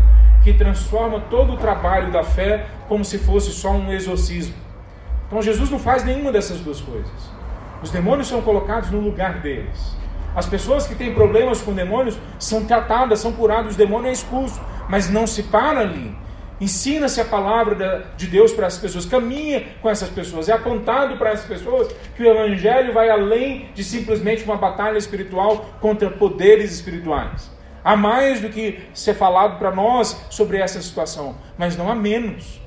que 0.44 0.52
transforma 0.52 1.20
todo 1.28 1.54
o 1.54 1.56
trabalho 1.56 2.12
da 2.12 2.22
fé 2.22 2.66
como 2.88 3.04
se 3.04 3.18
fosse 3.18 3.50
só 3.50 3.72
um 3.72 3.92
exorcismo. 3.92 4.54
Então 5.26 5.42
Jesus 5.42 5.68
não 5.68 5.80
faz 5.80 6.04
nenhuma 6.04 6.30
dessas 6.30 6.60
duas 6.60 6.80
coisas. 6.80 7.30
Os 7.82 7.90
demônios 7.90 8.28
são 8.28 8.40
colocados 8.40 8.90
no 8.90 9.00
lugar 9.00 9.40
deles. 9.40 9.96
As 10.34 10.46
pessoas 10.46 10.86
que 10.86 10.94
têm 10.94 11.12
problemas 11.12 11.60
com 11.60 11.72
demônios 11.72 12.16
são 12.38 12.64
tratadas, 12.64 13.18
são 13.18 13.32
curadas, 13.32 13.74
o 13.74 13.78
demônio 13.78 14.08
é 14.08 14.12
expulso, 14.12 14.60
mas 14.90 15.08
não 15.08 15.24
se 15.24 15.44
para 15.44 15.80
ali. 15.80 16.14
Ensina-se 16.60 17.20
a 17.20 17.24
palavra 17.24 18.12
de 18.16 18.26
Deus 18.26 18.52
para 18.52 18.66
essas 18.66 18.80
pessoas, 18.80 19.06
caminha 19.06 19.64
com 19.80 19.88
essas 19.88 20.10
pessoas, 20.10 20.48
é 20.48 20.52
apontado 20.52 21.16
para 21.16 21.30
essas 21.30 21.46
pessoas 21.46 21.94
que 22.14 22.22
o 22.22 22.26
Evangelho 22.26 22.92
vai 22.92 23.08
além 23.08 23.70
de 23.72 23.82
simplesmente 23.82 24.44
uma 24.44 24.56
batalha 24.56 24.98
espiritual 24.98 25.64
contra 25.80 26.10
poderes 26.10 26.72
espirituais. 26.72 27.50
Há 27.82 27.96
mais 27.96 28.40
do 28.40 28.50
que 28.50 28.80
ser 28.92 29.14
falado 29.14 29.58
para 29.58 29.70
nós 29.70 30.26
sobre 30.28 30.58
essa 30.58 30.82
situação, 30.82 31.36
mas 31.56 31.76
não 31.76 31.90
há 31.90 31.94
menos. 31.94 32.60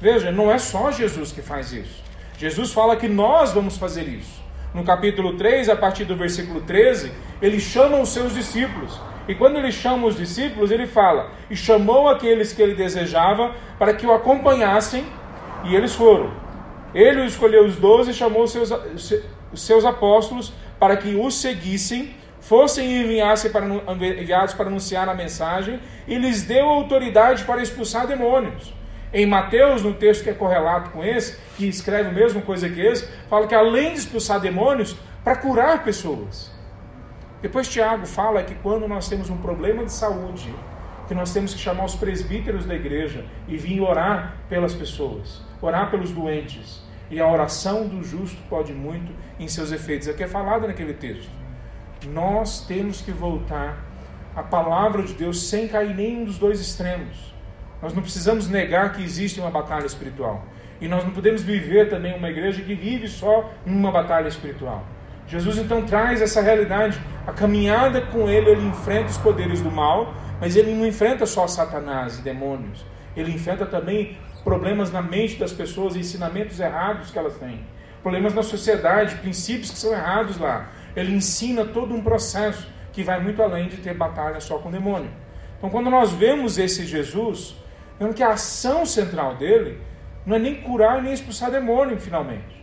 Veja, 0.00 0.32
não 0.32 0.50
é 0.50 0.56
só 0.56 0.90
Jesus 0.90 1.32
que 1.32 1.42
faz 1.42 1.72
isso. 1.72 2.02
Jesus 2.38 2.72
fala 2.72 2.96
que 2.96 3.08
nós 3.08 3.52
vamos 3.52 3.76
fazer 3.76 4.08
isso. 4.08 4.42
No 4.72 4.84
capítulo 4.84 5.36
3, 5.36 5.68
a 5.68 5.76
partir 5.76 6.04
do 6.04 6.16
versículo 6.16 6.62
13, 6.62 7.12
ele 7.42 7.60
chama 7.60 7.98
os 7.98 8.08
seus 8.08 8.32
discípulos. 8.32 8.98
E 9.26 9.34
quando 9.34 9.56
ele 9.56 9.72
chama 9.72 10.06
os 10.06 10.16
discípulos, 10.16 10.70
ele 10.70 10.86
fala: 10.86 11.30
E 11.50 11.56
chamou 11.56 12.08
aqueles 12.08 12.52
que 12.52 12.62
ele 12.62 12.74
desejava 12.74 13.54
para 13.78 13.94
que 13.94 14.06
o 14.06 14.12
acompanhassem, 14.12 15.04
e 15.64 15.74
eles 15.74 15.94
foram. 15.94 16.30
Ele 16.94 17.24
escolheu 17.24 17.64
os 17.64 17.76
doze 17.76 18.10
e 18.10 18.14
chamou 18.14 18.46
seus, 18.46 18.70
seus 19.54 19.84
apóstolos 19.84 20.52
para 20.78 20.96
que 20.96 21.14
os 21.14 21.34
seguissem, 21.34 22.14
fossem 22.40 23.00
enviados 23.00 23.44
para, 23.48 23.66
enviados 23.66 24.54
para 24.54 24.66
anunciar 24.66 25.08
a 25.08 25.14
mensagem, 25.14 25.80
e 26.06 26.18
lhes 26.18 26.42
deu 26.42 26.68
autoridade 26.68 27.44
para 27.44 27.62
expulsar 27.62 28.06
demônios. 28.06 28.74
Em 29.12 29.24
Mateus, 29.24 29.82
no 29.82 29.94
texto 29.94 30.24
que 30.24 30.30
é 30.30 30.34
correlato 30.34 30.90
com 30.90 31.02
esse, 31.02 31.38
que 31.56 31.66
escreve 31.66 32.10
a 32.10 32.12
mesma 32.12 32.42
coisa 32.42 32.68
que 32.68 32.80
esse, 32.80 33.08
fala 33.30 33.46
que 33.46 33.54
além 33.54 33.92
de 33.92 34.00
expulsar 34.00 34.40
demônios, 34.40 34.94
para 35.22 35.36
curar 35.36 35.82
pessoas. 35.82 36.53
Depois 37.44 37.68
Tiago 37.68 38.06
fala 38.06 38.42
que 38.42 38.54
quando 38.54 38.88
nós 38.88 39.06
temos 39.06 39.28
um 39.28 39.36
problema 39.36 39.84
de 39.84 39.92
saúde, 39.92 40.50
que 41.06 41.14
nós 41.14 41.30
temos 41.30 41.52
que 41.52 41.60
chamar 41.60 41.84
os 41.84 41.94
presbíteros 41.94 42.64
da 42.64 42.74
igreja 42.74 43.26
e 43.46 43.58
vir 43.58 43.82
orar 43.82 44.36
pelas 44.48 44.72
pessoas, 44.72 45.42
orar 45.60 45.90
pelos 45.90 46.10
doentes. 46.10 46.82
E 47.10 47.20
a 47.20 47.28
oração 47.30 47.86
do 47.86 48.02
justo 48.02 48.40
pode 48.48 48.72
muito 48.72 49.12
em 49.38 49.46
seus 49.46 49.72
efeitos. 49.72 50.08
Que 50.08 50.22
é 50.22 50.26
falado 50.26 50.66
naquele 50.66 50.94
texto. 50.94 51.30
Nós 52.06 52.66
temos 52.66 53.02
que 53.02 53.12
voltar 53.12 53.76
à 54.34 54.42
palavra 54.42 55.02
de 55.02 55.12
Deus 55.12 55.42
sem 55.42 55.68
cair 55.68 55.94
nenhum 55.94 56.24
dos 56.24 56.38
dois 56.38 56.58
extremos. 56.58 57.34
Nós 57.82 57.92
não 57.92 58.00
precisamos 58.00 58.48
negar 58.48 58.94
que 58.94 59.02
existe 59.02 59.38
uma 59.38 59.50
batalha 59.50 59.84
espiritual. 59.84 60.46
E 60.80 60.88
nós 60.88 61.04
não 61.04 61.10
podemos 61.10 61.42
viver 61.42 61.90
também 61.90 62.16
uma 62.16 62.30
igreja 62.30 62.62
que 62.62 62.74
vive 62.74 63.06
só 63.06 63.52
numa 63.66 63.90
batalha 63.90 64.28
espiritual. 64.28 64.93
Jesus 65.34 65.58
então 65.58 65.84
traz 65.84 66.22
essa 66.22 66.40
realidade. 66.40 66.98
A 67.26 67.32
caminhada 67.32 68.00
com 68.00 68.28
ele, 68.28 68.50
ele 68.50 68.66
enfrenta 68.66 69.10
os 69.10 69.18
poderes 69.18 69.60
do 69.60 69.70
mal, 69.70 70.14
mas 70.40 70.56
ele 70.56 70.72
não 70.72 70.86
enfrenta 70.86 71.26
só 71.26 71.46
Satanás 71.46 72.18
e 72.18 72.22
demônios. 72.22 72.84
Ele 73.16 73.32
enfrenta 73.32 73.66
também 73.66 74.16
problemas 74.42 74.90
na 74.90 75.02
mente 75.02 75.36
das 75.36 75.52
pessoas, 75.52 75.96
ensinamentos 75.96 76.58
errados 76.60 77.10
que 77.10 77.18
elas 77.18 77.36
têm, 77.36 77.60
problemas 78.02 78.34
na 78.34 78.42
sociedade, 78.42 79.16
princípios 79.16 79.70
que 79.70 79.78
são 79.78 79.92
errados 79.92 80.38
lá. 80.38 80.70
Ele 80.94 81.14
ensina 81.14 81.64
todo 81.64 81.94
um 81.94 82.02
processo 82.02 82.66
que 82.92 83.02
vai 83.02 83.20
muito 83.20 83.42
além 83.42 83.68
de 83.68 83.78
ter 83.78 83.94
batalha 83.94 84.40
só 84.40 84.58
com 84.58 84.68
o 84.68 84.72
demônio. 84.72 85.10
Então, 85.58 85.68
quando 85.68 85.90
nós 85.90 86.12
vemos 86.12 86.58
esse 86.58 86.86
Jesus, 86.86 87.56
Vendo 87.98 88.14
que 88.14 88.22
a 88.22 88.32
ação 88.32 88.84
central 88.84 89.36
dele 89.36 89.80
não 90.26 90.36
é 90.36 90.38
nem 90.38 90.60
curar 90.62 91.02
nem 91.02 91.12
expulsar 91.12 91.50
demônio, 91.50 91.98
finalmente. 91.98 92.53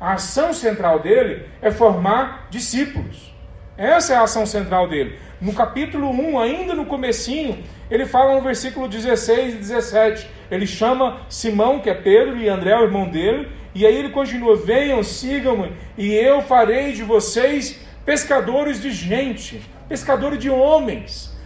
A 0.00 0.14
ação 0.14 0.52
central 0.52 1.00
dele 1.00 1.46
é 1.62 1.70
formar 1.70 2.48
discípulos. 2.50 3.34
Essa 3.76 4.14
é 4.14 4.16
a 4.16 4.22
ação 4.22 4.46
central 4.46 4.88
dele. 4.88 5.18
No 5.40 5.52
capítulo 5.52 6.10
1, 6.10 6.38
ainda 6.38 6.74
no 6.74 6.86
comecinho, 6.86 7.62
ele 7.90 8.06
fala 8.06 8.34
no 8.34 8.40
versículo 8.40 8.88
16 8.88 9.54
e 9.54 9.56
17. 9.58 10.30
Ele 10.50 10.66
chama 10.66 11.20
Simão, 11.28 11.80
que 11.80 11.90
é 11.90 11.94
Pedro, 11.94 12.36
e 12.38 12.48
André, 12.48 12.74
o 12.76 12.84
irmão 12.84 13.08
dele, 13.08 13.48
e 13.74 13.86
aí 13.86 13.94
ele 13.94 14.10
continua: 14.10 14.56
Venham, 14.56 15.02
sigam-me, 15.02 15.72
e 15.98 16.14
eu 16.14 16.40
farei 16.40 16.92
de 16.92 17.02
vocês 17.02 17.80
pescadores 18.04 18.80
de 18.80 18.90
gente, 18.90 19.60
pescadores 19.88 20.38
de 20.38 20.48
homens. 20.48 21.36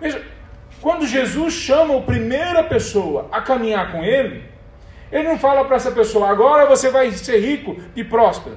Veja, 0.00 0.22
quando 0.80 1.06
Jesus 1.06 1.54
chama 1.54 1.96
a 1.96 2.02
primeira 2.02 2.62
pessoa 2.62 3.28
a 3.32 3.40
caminhar 3.40 3.90
com 3.90 4.04
ele, 4.04 4.44
ele 5.12 5.28
não 5.28 5.38
fala 5.38 5.64
para 5.64 5.76
essa 5.76 5.90
pessoa, 5.90 6.28
agora 6.30 6.66
você 6.66 6.88
vai 6.88 7.12
ser 7.12 7.38
rico 7.38 7.76
e 7.94 8.02
próspero. 8.02 8.56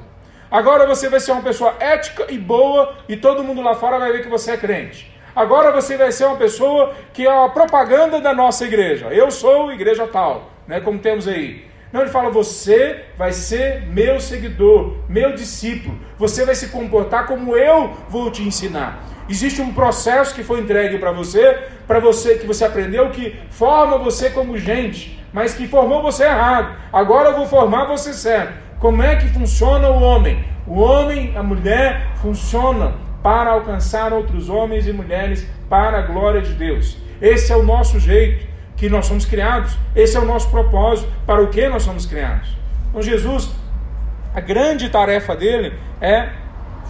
Agora 0.50 0.88
você 0.88 1.10
vai 1.10 1.20
ser 1.20 1.34
uma 1.34 1.41
pessoa 1.41 1.76
ética 1.80 2.28
e 2.30 2.38
boa 2.38 2.96
e 3.10 3.18
todo 3.18 3.44
mundo 3.44 3.62
lá 3.62 3.76
fora 3.76 4.00
vai 4.00 4.12
ver 4.13 4.24
que 4.24 4.30
você 4.30 4.52
é 4.52 4.58
crente. 4.58 5.13
Agora 5.36 5.70
você 5.72 5.98
vai 5.98 6.13
ser 6.13 6.26
uma 6.26 6.38
pessoa 6.38 6.96
que 7.12 7.28
é 7.28 7.46
a 7.46 7.50
propaganda 7.50 8.22
da 8.22 8.34
nossa 8.34 8.63
igreja. 8.63 9.08
Eu 9.08 9.30
sou 9.30 9.72
igreja 9.72 10.08
tal, 10.08 10.50
né, 10.65 10.80
como 10.80 10.98
temos 10.98 11.28
aí. 11.28 11.65
Não, 11.91 12.02
ele 12.02 12.10
fala: 12.10 12.30
você 12.30 13.06
vai 13.18 13.34
ser 13.34 13.84
meu 13.88 14.20
seguidor, 14.20 14.96
meu 15.10 15.34
discípulo. 15.34 15.98
Você 16.18 16.46
vai 16.46 16.56
se 16.56 16.68
comportar 16.68 17.28
como 17.28 17.56
eu 17.58 17.94
vou 18.08 18.32
te 18.32 18.44
ensinar. 18.44 19.04
Existe 19.28 19.62
um 19.62 19.74
processo 19.74 20.36
que 20.36 20.44
foi 20.44 20.60
entregue 20.60 21.00
para 21.00 21.12
você, 21.12 21.58
para 21.88 22.00
você 22.00 22.36
que 22.36 22.46
você 22.46 22.63
aprendeu 22.63 23.10
que 23.10 23.36
forma 23.50 23.98
você 23.98 24.30
como 24.30 24.58
gente, 24.58 25.20
mas 25.36 25.54
que 25.54 25.67
formou 25.67 26.02
você 26.02 26.24
errado. 26.24 26.78
Agora 26.93 27.32
eu 27.32 27.36
vou 27.36 27.45
formar 27.45 27.84
você 27.88 28.13
certo. 28.13 28.54
Como 28.80 29.04
é 29.04 29.17
que 29.17 29.28
funciona 29.28 29.89
o 29.89 30.02
homem? 30.02 30.45
O 30.65 30.80
homem, 30.80 31.36
a 31.36 31.43
mulher 31.43 32.08
funcionam 32.21 32.93
para 33.21 33.52
alcançar 33.52 34.13
outros 34.13 34.50
homens 34.50 34.88
e 34.88 34.93
mulheres 34.93 35.45
para 35.69 35.98
a 36.00 36.02
glória 36.04 36.41
de 36.41 36.54
Deus. 36.54 36.98
Esse 37.21 37.52
é 37.52 37.56
o 37.58 37.63
nosso 37.63 38.00
jeito 38.00 38.48
que 38.78 38.88
nós 38.88 39.08
somos 39.08 39.26
criados. 39.26 39.78
Esse 39.93 40.15
é 40.15 40.21
o 40.21 40.26
nosso 40.26 40.50
propósito, 40.50 41.12
para 41.28 41.43
o 41.43 41.50
que 41.50 41.67
nós 41.67 41.84
somos 41.84 42.06
criados. 42.06 42.56
Então 42.89 43.02
Jesus, 43.02 43.54
a 44.34 44.39
grande 44.39 44.88
tarefa 44.88 45.36
dele 45.36 45.74
é 46.00 46.30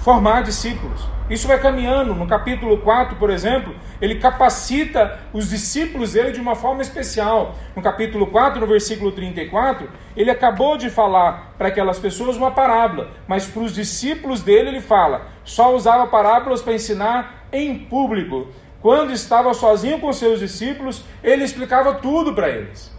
formar 0.06 0.44
discípulos. 0.44 1.02
Isso 1.32 1.48
vai 1.48 1.60
caminhando. 1.60 2.14
No 2.14 2.28
capítulo 2.28 2.78
4, 2.78 3.16
por 3.16 3.32
exemplo, 3.32 3.74
ele 4.00 4.20
capacita 4.20 5.20
os 5.34 5.50
discípulos 5.50 6.14
dele 6.14 6.32
de 6.32 6.40
uma 6.40 6.54
forma 6.54 6.84
especial. 6.84 7.56
No 7.76 7.82
capítulo 7.82 8.28
4, 8.28 8.60
no 8.60 8.68
versículo 8.68 9.12
34, 9.12 9.90
ele 10.16 10.30
acabou 10.30 10.78
de 10.78 10.92
falar 10.92 11.56
para 11.58 11.70
aquelas 11.70 11.98
pessoas 11.98 12.38
uma 12.38 12.52
parábola, 12.52 13.10
mas 13.28 13.48
para 13.48 13.64
os 13.64 13.74
discípulos 13.74 14.44
dele 14.44 14.70
ele 14.70 14.80
fala: 14.80 15.26
só 15.44 15.74
usava 15.76 16.06
parábolas 16.06 16.62
para 16.62 16.76
ensinar 16.76 17.48
em 17.52 17.76
público. 17.76 18.50
Quando 18.84 19.12
estava 19.12 19.56
sozinho 19.56 20.00
com 20.00 20.14
seus 20.14 20.40
discípulos, 20.40 21.04
ele 21.24 21.44
explicava 21.44 21.96
tudo 21.96 22.32
para 22.32 22.48
eles. 22.48 22.96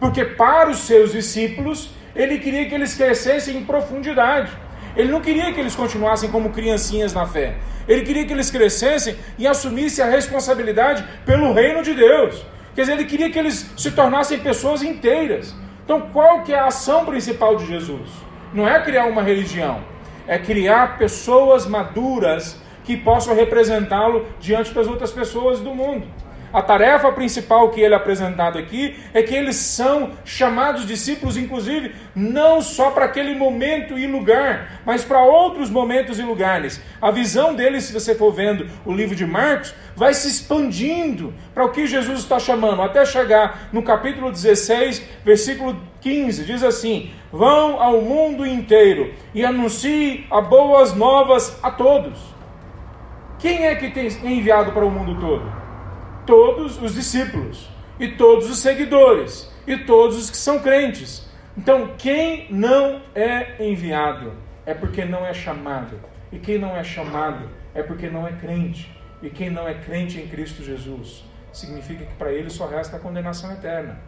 Porque 0.00 0.24
para 0.24 0.70
os 0.70 0.78
seus 0.78 1.12
discípulos, 1.12 1.90
ele 2.16 2.38
queria 2.38 2.68
que 2.68 2.74
eles 2.74 2.96
crescessem 2.96 3.58
em 3.58 3.64
profundidade. 3.64 4.50
Ele 4.98 5.12
não 5.12 5.20
queria 5.20 5.52
que 5.52 5.60
eles 5.60 5.76
continuassem 5.76 6.28
como 6.28 6.50
criancinhas 6.50 7.14
na 7.14 7.24
fé. 7.24 7.54
Ele 7.86 8.02
queria 8.02 8.26
que 8.26 8.32
eles 8.32 8.50
crescessem 8.50 9.16
e 9.38 9.46
assumissem 9.46 10.04
a 10.04 10.08
responsabilidade 10.08 11.04
pelo 11.24 11.52
reino 11.52 11.84
de 11.84 11.94
Deus. 11.94 12.44
Quer 12.74 12.82
dizer, 12.82 12.94
ele 12.94 13.04
queria 13.04 13.30
que 13.30 13.38
eles 13.38 13.70
se 13.76 13.92
tornassem 13.92 14.40
pessoas 14.40 14.82
inteiras. 14.82 15.54
Então, 15.84 16.00
qual 16.12 16.42
que 16.42 16.52
é 16.52 16.58
a 16.58 16.66
ação 16.66 17.04
principal 17.04 17.54
de 17.54 17.64
Jesus? 17.64 18.10
Não 18.52 18.68
é 18.68 18.82
criar 18.82 19.06
uma 19.06 19.22
religião, 19.22 19.84
é 20.26 20.36
criar 20.36 20.98
pessoas 20.98 21.64
maduras 21.64 22.60
que 22.82 22.96
possam 22.96 23.36
representá-lo 23.36 24.26
diante 24.40 24.74
das 24.74 24.88
outras 24.88 25.12
pessoas 25.12 25.60
do 25.60 25.72
mundo. 25.74 26.08
A 26.52 26.62
tarefa 26.62 27.12
principal 27.12 27.68
que 27.70 27.80
ele 27.80 27.92
é 27.92 27.96
apresentado 27.96 28.58
aqui 28.58 28.96
é 29.12 29.22
que 29.22 29.34
eles 29.34 29.56
são 29.56 30.12
chamados 30.24 30.86
discípulos, 30.86 31.36
inclusive, 31.36 31.94
não 32.14 32.62
só 32.62 32.90
para 32.90 33.04
aquele 33.04 33.34
momento 33.34 33.98
e 33.98 34.06
lugar, 34.06 34.80
mas 34.84 35.04
para 35.04 35.20
outros 35.20 35.68
momentos 35.68 36.18
e 36.18 36.22
lugares. 36.22 36.80
A 37.02 37.10
visão 37.10 37.54
deles, 37.54 37.84
se 37.84 37.92
você 37.92 38.14
for 38.14 38.32
vendo 38.32 38.66
o 38.86 38.92
livro 38.92 39.14
de 39.14 39.26
Marcos, 39.26 39.74
vai 39.94 40.14
se 40.14 40.28
expandindo 40.28 41.34
para 41.52 41.64
o 41.64 41.70
que 41.70 41.86
Jesus 41.86 42.20
está 42.20 42.38
chamando, 42.38 42.80
até 42.80 43.04
chegar 43.04 43.68
no 43.70 43.82
capítulo 43.82 44.30
16, 44.30 45.02
versículo 45.24 45.78
15, 46.00 46.44
diz 46.44 46.62
assim: 46.62 47.10
Vão 47.30 47.82
ao 47.82 48.00
mundo 48.00 48.46
inteiro 48.46 49.12
e 49.34 49.44
anunciem 49.44 50.26
a 50.30 50.40
boas 50.40 50.94
novas 50.94 51.58
a 51.62 51.70
todos. 51.70 52.18
Quem 53.38 53.66
é 53.66 53.74
que 53.76 53.90
tem 53.90 54.08
enviado 54.24 54.72
para 54.72 54.84
o 54.84 54.90
mundo 54.90 55.20
todo? 55.20 55.67
Todos 56.28 56.76
os 56.82 56.94
discípulos, 56.94 57.70
e 57.98 58.08
todos 58.08 58.50
os 58.50 58.58
seguidores, 58.58 59.50
e 59.66 59.78
todos 59.78 60.18
os 60.18 60.28
que 60.28 60.36
são 60.36 60.58
crentes. 60.58 61.26
Então, 61.56 61.94
quem 61.96 62.46
não 62.50 63.00
é 63.14 63.56
enviado 63.58 64.34
é 64.66 64.74
porque 64.74 65.06
não 65.06 65.24
é 65.24 65.32
chamado, 65.32 65.98
e 66.30 66.38
quem 66.38 66.58
não 66.58 66.76
é 66.76 66.84
chamado 66.84 67.48
é 67.74 67.82
porque 67.82 68.10
não 68.10 68.28
é 68.28 68.32
crente. 68.32 68.94
e 69.22 69.30
quem 69.30 69.50
não 69.50 69.66
é 69.66 69.74
crente 69.74 70.20
em 70.20 70.28
Cristo 70.28 70.62
Jesus, 70.62 71.24
significa 71.52 72.04
que 72.04 72.14
para 72.14 72.30
ele 72.30 72.50
só 72.50 72.68
resta 72.68 72.98
a 72.98 73.00
condenação 73.00 73.50
eterna. 73.50 73.98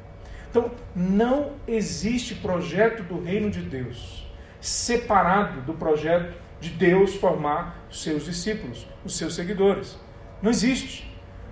Então, 0.48 0.70
não 0.94 1.52
existe 1.66 2.34
projeto 2.34 3.02
do 3.02 3.20
reino 3.20 3.50
de 3.50 3.60
Deus 3.60 4.30
separado 4.60 5.62
do 5.62 5.72
projeto 5.72 6.34
de 6.60 6.68
Deus 6.68 7.14
formar 7.14 7.86
os 7.90 8.02
seus 8.02 8.26
discípulos, 8.26 8.86
os 9.04 9.16
seus 9.16 9.34
seguidores. 9.34 9.98
Não 10.42 10.50
existe. 10.50 11.09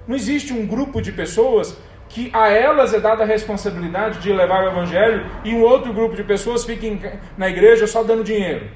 Não 0.08 0.16
existe 0.16 0.54
um 0.54 0.66
grupo 0.66 1.02
de 1.02 1.12
pessoas 1.12 1.78
que 2.08 2.30
a 2.32 2.48
elas 2.48 2.94
é 2.94 2.98
dada 2.98 3.24
a 3.24 3.26
responsabilidade 3.26 4.20
de 4.20 4.32
levar 4.32 4.64
o 4.64 4.68
evangelho 4.68 5.26
e 5.44 5.52
um 5.52 5.60
outro 5.60 5.92
grupo 5.92 6.16
de 6.16 6.24
pessoas 6.24 6.64
fiquem 6.64 6.98
na 7.36 7.50
igreja 7.50 7.86
só 7.86 8.02
dando 8.02 8.24
dinheiro, 8.24 8.70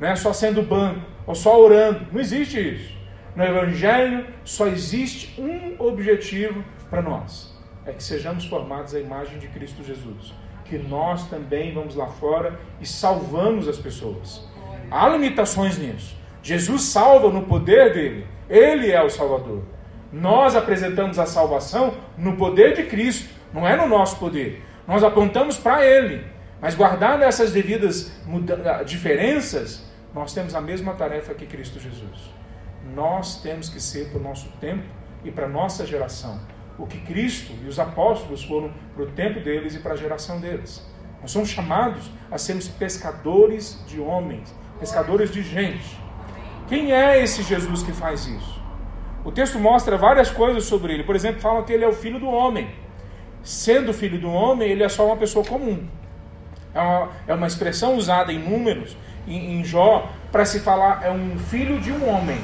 né? 0.00 0.16
só 0.16 0.32
sendo 0.32 0.60
banco, 0.60 1.00
ou 1.24 1.36
só 1.36 1.62
orando. 1.62 2.08
Não 2.10 2.20
existe 2.20 2.58
isso. 2.58 3.00
No 3.36 3.44
evangelho 3.44 4.26
só 4.44 4.66
existe 4.66 5.40
um 5.40 5.76
objetivo 5.78 6.64
para 6.90 7.00
nós: 7.00 7.56
é 7.86 7.92
que 7.92 8.02
sejamos 8.02 8.44
formados 8.46 8.92
à 8.92 8.98
imagem 8.98 9.38
de 9.38 9.46
Cristo 9.46 9.84
Jesus. 9.84 10.34
Que 10.64 10.78
nós 10.78 11.28
também 11.28 11.72
vamos 11.72 11.94
lá 11.94 12.08
fora 12.08 12.58
e 12.80 12.86
salvamos 12.86 13.68
as 13.68 13.78
pessoas. 13.78 14.48
Há 14.90 15.08
limitações 15.08 15.78
nisso. 15.78 16.16
Jesus 16.42 16.82
salva 16.82 17.28
no 17.28 17.42
poder 17.42 17.92
dele. 17.92 18.26
Ele 18.48 18.90
é 18.90 19.02
o 19.02 19.08
Salvador. 19.08 19.62
Nós 20.12 20.54
apresentamos 20.54 21.18
a 21.18 21.24
salvação 21.24 21.94
no 22.18 22.36
poder 22.36 22.74
de 22.74 22.82
Cristo, 22.84 23.34
não 23.52 23.66
é 23.66 23.74
no 23.74 23.88
nosso 23.88 24.18
poder. 24.18 24.62
Nós 24.86 25.02
apontamos 25.02 25.56
para 25.56 25.84
Ele. 25.84 26.24
Mas 26.60 26.74
guardando 26.74 27.22
essas 27.22 27.50
devidas 27.50 28.12
diferenças, 28.86 29.84
nós 30.14 30.32
temos 30.32 30.54
a 30.54 30.60
mesma 30.60 30.92
tarefa 30.94 31.34
que 31.34 31.46
Cristo 31.46 31.80
Jesus. 31.80 32.30
Nós 32.94 33.40
temos 33.40 33.68
que 33.68 33.80
ser 33.80 34.10
para 34.10 34.20
o 34.20 34.22
nosso 34.22 34.48
tempo 34.60 34.84
e 35.24 35.30
para 35.30 35.46
a 35.46 35.48
nossa 35.48 35.86
geração. 35.86 36.38
O 36.78 36.86
que 36.86 37.00
Cristo 37.00 37.52
e 37.64 37.66
os 37.66 37.78
apóstolos 37.78 38.44
foram 38.44 38.72
para 38.94 39.04
o 39.04 39.10
tempo 39.12 39.40
deles 39.40 39.74
e 39.74 39.78
para 39.78 39.94
a 39.94 39.96
geração 39.96 40.40
deles. 40.40 40.86
Nós 41.20 41.30
somos 41.30 41.48
chamados 41.48 42.10
a 42.30 42.36
sermos 42.36 42.68
pescadores 42.68 43.82
de 43.86 44.00
homens, 44.00 44.54
pescadores 44.78 45.30
de 45.30 45.42
gente. 45.42 45.98
Quem 46.68 46.92
é 46.92 47.22
esse 47.22 47.42
Jesus 47.42 47.82
que 47.82 47.92
faz 47.92 48.26
isso? 48.26 48.61
O 49.24 49.30
texto 49.30 49.58
mostra 49.58 49.96
várias 49.96 50.30
coisas 50.30 50.64
sobre 50.64 50.94
ele. 50.94 51.04
Por 51.04 51.14
exemplo, 51.14 51.40
fala 51.40 51.62
que 51.62 51.72
ele 51.72 51.84
é 51.84 51.88
o 51.88 51.92
filho 51.92 52.18
do 52.18 52.28
homem. 52.28 52.68
Sendo 53.42 53.92
filho 53.92 54.18
do 54.18 54.30
homem, 54.30 54.70
ele 54.70 54.82
é 54.82 54.88
só 54.88 55.06
uma 55.06 55.16
pessoa 55.16 55.44
comum. 55.44 55.86
É 56.74 56.80
uma, 56.80 57.08
é 57.28 57.34
uma 57.34 57.46
expressão 57.46 57.96
usada 57.96 58.32
em 58.32 58.38
números, 58.38 58.96
em, 59.26 59.60
em 59.60 59.64
Jó, 59.64 60.10
para 60.30 60.44
se 60.44 60.60
falar 60.60 61.02
é 61.04 61.10
um 61.10 61.38
filho 61.38 61.80
de 61.80 61.92
um 61.92 62.08
homem. 62.08 62.38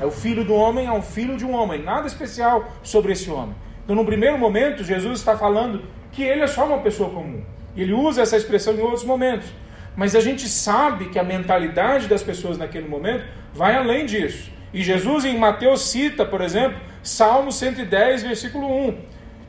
É 0.00 0.06
o 0.06 0.10
filho 0.10 0.44
do 0.44 0.54
homem, 0.54 0.86
é 0.86 0.92
um 0.92 1.02
filho 1.02 1.36
de 1.36 1.44
um 1.44 1.54
homem. 1.54 1.82
Nada 1.82 2.06
especial 2.06 2.64
sobre 2.82 3.12
esse 3.12 3.30
homem. 3.30 3.54
Então, 3.84 3.94
no 3.94 4.04
primeiro 4.04 4.38
momento, 4.38 4.82
Jesus 4.82 5.18
está 5.18 5.36
falando 5.36 5.82
que 6.10 6.22
ele 6.22 6.42
é 6.42 6.46
só 6.46 6.66
uma 6.66 6.78
pessoa 6.78 7.10
comum. 7.10 7.42
Ele 7.76 7.92
usa 7.92 8.22
essa 8.22 8.36
expressão 8.36 8.74
em 8.74 8.80
outros 8.80 9.04
momentos. 9.04 9.48
Mas 9.96 10.16
a 10.16 10.20
gente 10.20 10.48
sabe 10.48 11.10
que 11.10 11.18
a 11.18 11.24
mentalidade 11.24 12.08
das 12.08 12.22
pessoas 12.22 12.58
naquele 12.58 12.88
momento 12.88 13.24
vai 13.52 13.76
além 13.76 14.06
disso. 14.06 14.50
E 14.74 14.82
Jesus 14.82 15.24
em 15.24 15.38
Mateus 15.38 15.82
cita, 15.82 16.26
por 16.26 16.40
exemplo, 16.40 16.80
Salmo 17.00 17.52
110, 17.52 18.24
versículo 18.24 18.66
1. 18.66 18.98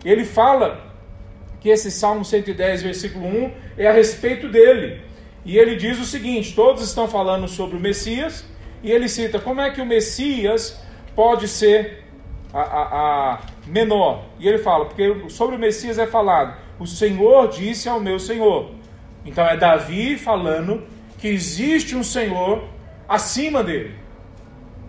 Ele 0.06 0.24
fala 0.24 0.80
que 1.60 1.68
esse 1.68 1.90
Salmo 1.90 2.24
110, 2.24 2.84
versículo 2.84 3.26
1 3.26 3.52
é 3.76 3.88
a 3.88 3.92
respeito 3.92 4.48
dele. 4.48 5.02
E 5.44 5.58
ele 5.58 5.78
diz 5.78 6.00
o 6.00 6.06
seguinte: 6.06 6.54
todos 6.54 6.84
estão 6.84 7.08
falando 7.08 7.48
sobre 7.48 7.76
o 7.76 7.80
Messias, 7.80 8.46
e 8.84 8.92
ele 8.92 9.10
cita 9.10 9.40
como 9.40 9.62
é 9.62 9.72
que 9.72 9.82
o 9.82 9.86
Messias 9.86 10.80
pode 11.16 11.48
ser 11.48 12.04
a, 12.54 12.62
a, 12.62 13.34
a 13.34 13.40
menor. 13.66 14.26
E 14.40 14.48
ele 14.48 14.60
fala, 14.60 14.86
porque 14.86 15.28
sobre 15.30 15.56
o 15.56 15.60
Messias 15.60 15.98
é 15.98 16.06
falado: 16.06 16.56
o 16.78 16.86
Senhor 16.86 17.48
disse 17.48 17.90
ao 17.90 18.00
meu 18.00 18.20
Senhor. 18.20 18.70
Então 19.26 19.44
é 19.44 19.58
Davi 19.58 20.18
falando 20.18 20.84
que 21.18 21.28
existe 21.30 21.96
um 21.96 22.04
Senhor 22.04 22.64
acima 23.10 23.64
dele. 23.64 24.05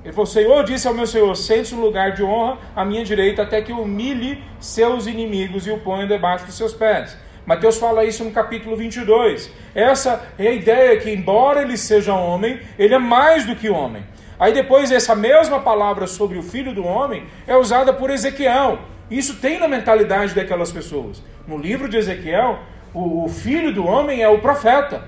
Ele 0.07 0.13
falou: 0.13 0.27
Senhor 0.27 0.63
disse 0.63 0.87
ao 0.87 0.95
meu 0.95 1.05
Senhor: 1.05 1.35
sente-se 1.37 1.75
no 1.75 1.81
lugar 1.81 2.13
de 2.13 2.23
honra 2.23 2.59
à 2.77 2.85
minha 2.85 3.05
direita, 3.05 3.43
até 3.43 3.61
que 3.61 3.73
humilhe 3.73 4.41
seus 4.61 5.09
inimigos 5.09 5.67
e 5.67 5.73
o 5.73 5.79
ponha 5.79 6.07
debaixo 6.07 6.47
dos 6.47 6.57
seus 6.57 6.73
pés. 6.73 7.19
Mateus 7.45 7.77
fala 7.77 8.05
isso 8.05 8.23
no 8.23 8.31
capítulo 8.31 8.77
22. 8.77 9.51
Essa 9.75 10.25
é 10.39 10.47
a 10.47 10.53
ideia 10.53 10.97
que, 11.01 11.11
embora 11.11 11.63
ele 11.63 11.77
seja 11.77 12.15
homem, 12.15 12.61
ele 12.79 12.95
é 12.95 12.99
mais 13.01 13.45
do 13.45 13.57
que 13.57 13.69
homem. 13.69 14.05
Aí 14.39 14.53
depois, 14.53 14.93
essa 14.93 15.17
mesma 15.17 15.59
palavra 15.59 16.07
sobre 16.07 16.39
o 16.39 16.43
filho 16.43 16.73
do 16.73 16.87
homem 16.87 17.27
é 17.45 17.57
usada 17.57 17.93
por 17.93 18.09
Ezequiel. 18.09 18.79
Isso 19.11 19.41
tem 19.41 19.59
na 19.59 19.67
mentalidade 19.67 20.35
daquelas 20.35 20.71
pessoas. 20.71 21.21
No 21.49 21.59
livro 21.59 21.89
de 21.89 21.97
Ezequiel, 21.97 22.61
o, 22.95 23.25
o 23.25 23.29
filho 23.29 23.75
do 23.75 23.85
homem 23.85 24.23
é 24.23 24.29
o 24.29 24.39
profeta. 24.39 25.03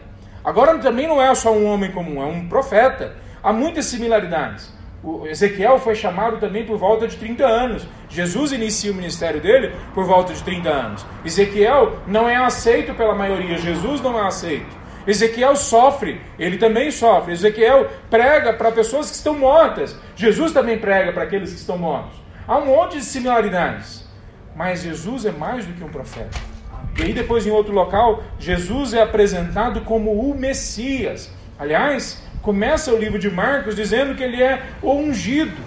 Agora 0.45 0.77
também 0.79 1.07
não 1.07 1.23
é 1.23 1.33
só 1.37 1.53
um 1.53 1.67
homem 1.67 1.93
comum, 1.93 2.21
é 2.21 2.27
um 2.27 2.49
profeta. 2.49 3.15
Há 3.41 3.53
muitas 3.53 3.87
similaridades. 3.87 4.77
O 5.03 5.27
Ezequiel 5.27 5.79
foi 5.79 5.95
chamado 5.95 6.39
também 6.39 6.67
por 6.67 6.77
volta 6.77 7.07
de 7.07 7.17
30 7.17 7.47
anos. 7.47 7.87
Jesus 8.09 8.51
inicia 8.53 8.91
o 8.91 8.95
ministério 8.95 9.41
dele 9.41 9.73
por 9.95 10.05
volta 10.05 10.33
de 10.33 10.43
30 10.43 10.69
anos. 10.69 11.07
Ezequiel 11.25 11.99
não 12.07 12.29
é 12.29 12.37
aceito 12.37 12.95
pela 12.95 13.15
maioria, 13.15 13.59
Jesus 13.59 14.01
não 14.01 14.19
é 14.19 14.27
aceito. 14.27 14.77
Ezequiel 15.07 15.57
sofre, 15.57 16.21
ele 16.39 16.59
também 16.59 16.91
sofre. 16.91 17.33
Ezequiel 17.33 17.89
prega 18.11 18.53
para 18.53 18.73
pessoas 18.73 19.09
que 19.09 19.17
estão 19.17 19.39
mortas. 19.39 19.97
Jesus 20.17 20.53
também 20.53 20.79
prega 20.79 21.13
para 21.13 21.23
aqueles 21.23 21.53
que 21.53 21.61
estão 21.61 21.79
mortos. 21.79 22.21
Há 22.47 22.59
um 22.59 22.67
monte 22.67 22.99
de 22.99 23.05
similaridades. 23.05 24.07
Mas 24.55 24.83
Jesus 24.83 25.25
é 25.25 25.31
mais 25.31 25.65
do 25.65 25.73
que 25.73 25.85
um 25.85 25.89
profeta. 25.89 26.37
E 26.99 27.03
aí, 27.03 27.13
depois, 27.13 27.47
em 27.47 27.51
outro 27.51 27.73
local, 27.73 28.25
Jesus 28.41 28.93
é 28.93 29.01
apresentado 29.01 29.83
como 29.83 30.11
o 30.13 30.37
Messias. 30.37 31.31
Aliás, 31.59 32.23
Começa 32.43 32.93
o 32.93 32.99
livro 32.99 33.19
de 33.19 33.31
Marcos 33.31 33.75
dizendo 33.75 34.15
que 34.15 34.23
ele 34.23 34.43
é 34.43 34.63
o 34.83 34.93
ungido. 34.93 35.61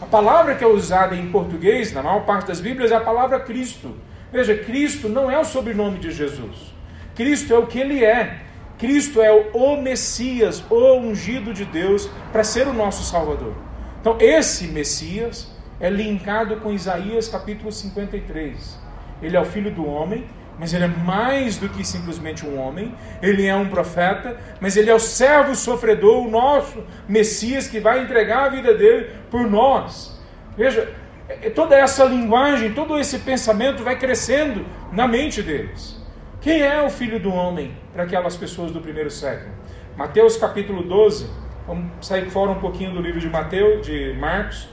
A 0.00 0.06
palavra 0.06 0.54
que 0.54 0.64
é 0.64 0.66
usada 0.66 1.14
em 1.14 1.30
português, 1.30 1.92
na 1.92 2.02
maior 2.02 2.24
parte 2.24 2.48
das 2.48 2.60
Bíblias, 2.60 2.90
é 2.90 2.96
a 2.96 3.00
palavra 3.00 3.40
Cristo. 3.40 3.94
Veja, 4.32 4.56
Cristo 4.56 5.08
não 5.08 5.30
é 5.30 5.38
o 5.38 5.44
sobrenome 5.44 5.98
de 5.98 6.10
Jesus. 6.10 6.74
Cristo 7.14 7.54
é 7.54 7.58
o 7.58 7.66
que 7.66 7.78
ele 7.78 8.04
é. 8.04 8.40
Cristo 8.78 9.22
é 9.22 9.32
o 9.32 9.80
Messias, 9.80 10.62
o 10.70 10.96
ungido 10.98 11.54
de 11.54 11.64
Deus, 11.64 12.10
para 12.30 12.44
ser 12.44 12.68
o 12.68 12.74
nosso 12.74 13.04
Salvador. 13.04 13.54
Então, 14.00 14.18
esse 14.20 14.66
Messias 14.68 15.50
é 15.80 15.88
linkado 15.88 16.56
com 16.56 16.72
Isaías 16.72 17.26
capítulo 17.26 17.72
53. 17.72 18.78
Ele 19.22 19.36
é 19.36 19.40
o 19.40 19.46
filho 19.46 19.70
do 19.70 19.86
homem, 19.86 20.26
mas 20.58 20.72
ele 20.72 20.84
é 20.84 20.88
mais 20.88 21.58
do 21.58 21.68
que 21.68 21.84
simplesmente 21.84 22.46
um 22.46 22.58
homem, 22.58 22.94
ele 23.20 23.46
é 23.46 23.54
um 23.54 23.68
profeta, 23.68 24.36
mas 24.60 24.76
ele 24.76 24.90
é 24.90 24.94
o 24.94 24.98
servo 24.98 25.54
sofredor, 25.54 26.26
o 26.26 26.30
nosso 26.30 26.82
Messias 27.08 27.68
que 27.68 27.78
vai 27.78 28.02
entregar 28.02 28.44
a 28.44 28.48
vida 28.48 28.74
dele 28.74 29.10
por 29.30 29.48
nós. 29.48 30.18
Veja, 30.56 30.88
é, 31.28 31.48
é 31.48 31.50
toda 31.50 31.76
essa 31.76 32.04
linguagem, 32.04 32.72
todo 32.72 32.98
esse 32.98 33.18
pensamento 33.18 33.82
vai 33.82 33.98
crescendo 33.98 34.64
na 34.90 35.06
mente 35.06 35.42
deles. 35.42 36.02
Quem 36.40 36.62
é 36.62 36.80
o 36.82 36.88
filho 36.88 37.20
do 37.20 37.32
homem 37.32 37.76
para 37.92 38.04
aquelas 38.04 38.36
pessoas 38.36 38.70
do 38.70 38.80
primeiro 38.80 39.10
século? 39.10 39.50
Mateus 39.94 40.36
capítulo 40.36 40.82
12, 40.82 41.28
vamos 41.66 42.06
sair 42.06 42.30
fora 42.30 42.50
um 42.50 42.60
pouquinho 42.60 42.92
do 42.92 43.00
livro 43.00 43.20
de 43.20 43.28
Mateus, 43.28 43.84
de 43.84 44.14
Marcos, 44.18 44.68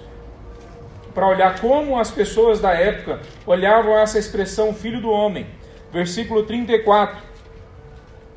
para 1.14 1.28
olhar 1.28 1.60
como 1.60 2.00
as 2.00 2.10
pessoas 2.10 2.60
da 2.60 2.72
época 2.72 3.20
olhavam 3.46 3.98
essa 3.98 4.18
expressão 4.18 4.74
filho 4.74 5.02
do 5.02 5.12
homem 5.12 5.46
versículo 5.94 6.44
34, 6.44 7.22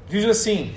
diz 0.07 0.27
assim: 0.27 0.77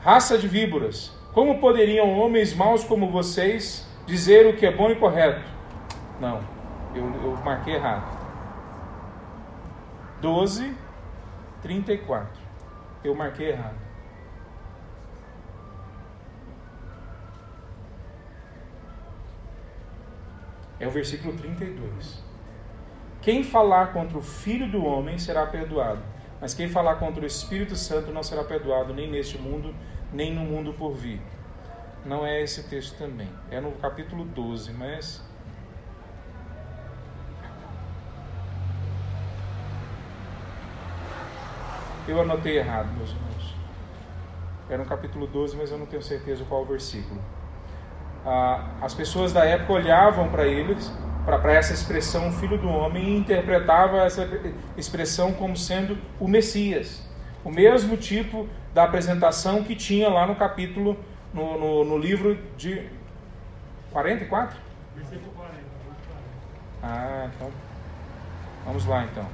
Raça 0.00 0.38
de 0.38 0.48
víboras, 0.48 1.12
como 1.34 1.60
poderiam 1.60 2.18
homens 2.18 2.54
maus 2.54 2.82
como 2.82 3.10
vocês 3.10 3.86
dizer 4.06 4.46
o 4.46 4.56
que 4.56 4.64
é 4.64 4.74
bom 4.74 4.90
e 4.90 4.96
correto? 4.96 5.46
Não, 6.18 6.40
eu, 6.94 7.04
eu 7.22 7.36
marquei 7.44 7.74
errado. 7.74 8.18
12, 10.22 10.74
34. 11.62 12.40
Eu 13.04 13.14
marquei 13.14 13.50
errado. 13.50 13.76
É 20.78 20.86
o 20.86 20.90
versículo 20.90 21.36
32. 21.36 22.29
Quem 23.22 23.44
falar 23.44 23.92
contra 23.92 24.16
o 24.16 24.22
Filho 24.22 24.70
do 24.70 24.84
Homem 24.84 25.18
será 25.18 25.46
perdoado, 25.46 26.00
mas 26.40 26.54
quem 26.54 26.68
falar 26.68 26.94
contra 26.94 27.22
o 27.22 27.26
Espírito 27.26 27.76
Santo 27.76 28.10
não 28.10 28.22
será 28.22 28.42
perdoado 28.42 28.94
nem 28.94 29.10
neste 29.10 29.36
mundo, 29.36 29.74
nem 30.10 30.34
no 30.34 30.40
mundo 30.40 30.72
por 30.72 30.94
vir. 30.94 31.20
Não 32.04 32.24
é 32.24 32.40
esse 32.42 32.62
texto 32.68 32.96
também. 32.96 33.28
É 33.50 33.60
no 33.60 33.72
capítulo 33.72 34.24
12, 34.24 34.72
mas. 34.72 35.22
Eu 42.08 42.22
anotei 42.22 42.56
errado, 42.58 42.90
meus 42.96 43.10
irmãos. 43.10 43.54
É 44.70 44.78
no 44.78 44.86
capítulo 44.86 45.26
12, 45.26 45.56
mas 45.58 45.70
eu 45.70 45.76
não 45.76 45.84
tenho 45.84 46.02
certeza 46.02 46.42
qual 46.48 46.62
o 46.62 46.64
versículo. 46.64 47.20
ah, 48.24 48.76
as 48.80 48.94
pessoas 48.94 49.32
da 49.32 49.44
época 49.44 49.74
olhavam 49.74 50.28
para 50.30 50.46
eles, 50.46 50.90
para 51.24 51.52
essa 51.52 51.72
expressão 51.72 52.32
filho 52.32 52.58
do 52.58 52.68
homem, 52.68 53.04
e 53.04 53.16
interpretavam 53.18 54.00
essa 54.00 54.28
expressão 54.76 55.32
como 55.32 55.56
sendo 55.56 55.98
o 56.18 56.26
Messias. 56.26 57.02
O 57.44 57.50
mesmo 57.50 57.96
tipo 57.96 58.48
da 58.74 58.84
apresentação 58.84 59.62
que 59.62 59.74
tinha 59.74 60.08
lá 60.08 60.26
no 60.26 60.36
capítulo, 60.36 60.96
no, 61.32 61.58
no, 61.58 61.84
no 61.84 61.98
livro 61.98 62.38
de 62.56 62.86
44? 63.92 64.58
Versículo 64.96 65.32
40. 65.32 65.54
Ah, 66.82 67.28
então. 67.34 67.50
Vamos 68.64 68.86
lá 68.86 69.04
então. 69.04 69.26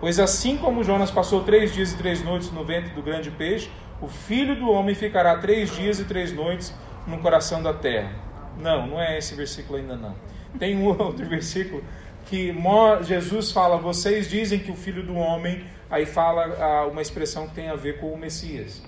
Pois 0.00 0.20
assim 0.20 0.56
como 0.56 0.84
Jonas 0.84 1.10
passou 1.10 1.42
três 1.42 1.72
dias 1.72 1.92
e 1.92 1.96
três 1.96 2.22
noites 2.22 2.52
no 2.52 2.64
ventre 2.64 2.90
do 2.90 3.02
grande 3.02 3.30
peixe, 3.30 3.70
o 4.00 4.06
filho 4.06 4.54
do 4.54 4.70
homem 4.70 4.94
ficará 4.94 5.36
três 5.38 5.74
dias 5.74 5.98
e 5.98 6.04
três 6.04 6.32
noites 6.32 6.72
no 7.06 7.18
coração 7.18 7.62
da 7.62 7.74
terra. 7.74 8.12
Não, 8.58 8.86
não 8.86 9.00
é 9.00 9.18
esse 9.18 9.34
versículo 9.34 9.78
ainda 9.78 9.96
não. 9.96 10.14
Tem 10.58 10.76
um 10.76 10.86
outro 10.98 11.26
versículo 11.26 11.82
que 12.26 12.54
Jesus 13.02 13.50
fala: 13.50 13.78
vocês 13.78 14.28
dizem 14.28 14.58
que 14.58 14.70
o 14.70 14.76
filho 14.76 15.02
do 15.02 15.14
homem, 15.14 15.64
aí 15.90 16.04
fala 16.04 16.56
ah, 16.58 16.86
uma 16.86 17.00
expressão 17.00 17.48
que 17.48 17.54
tem 17.54 17.68
a 17.68 17.76
ver 17.76 17.98
com 17.98 18.12
o 18.12 18.18
Messias. 18.18 18.82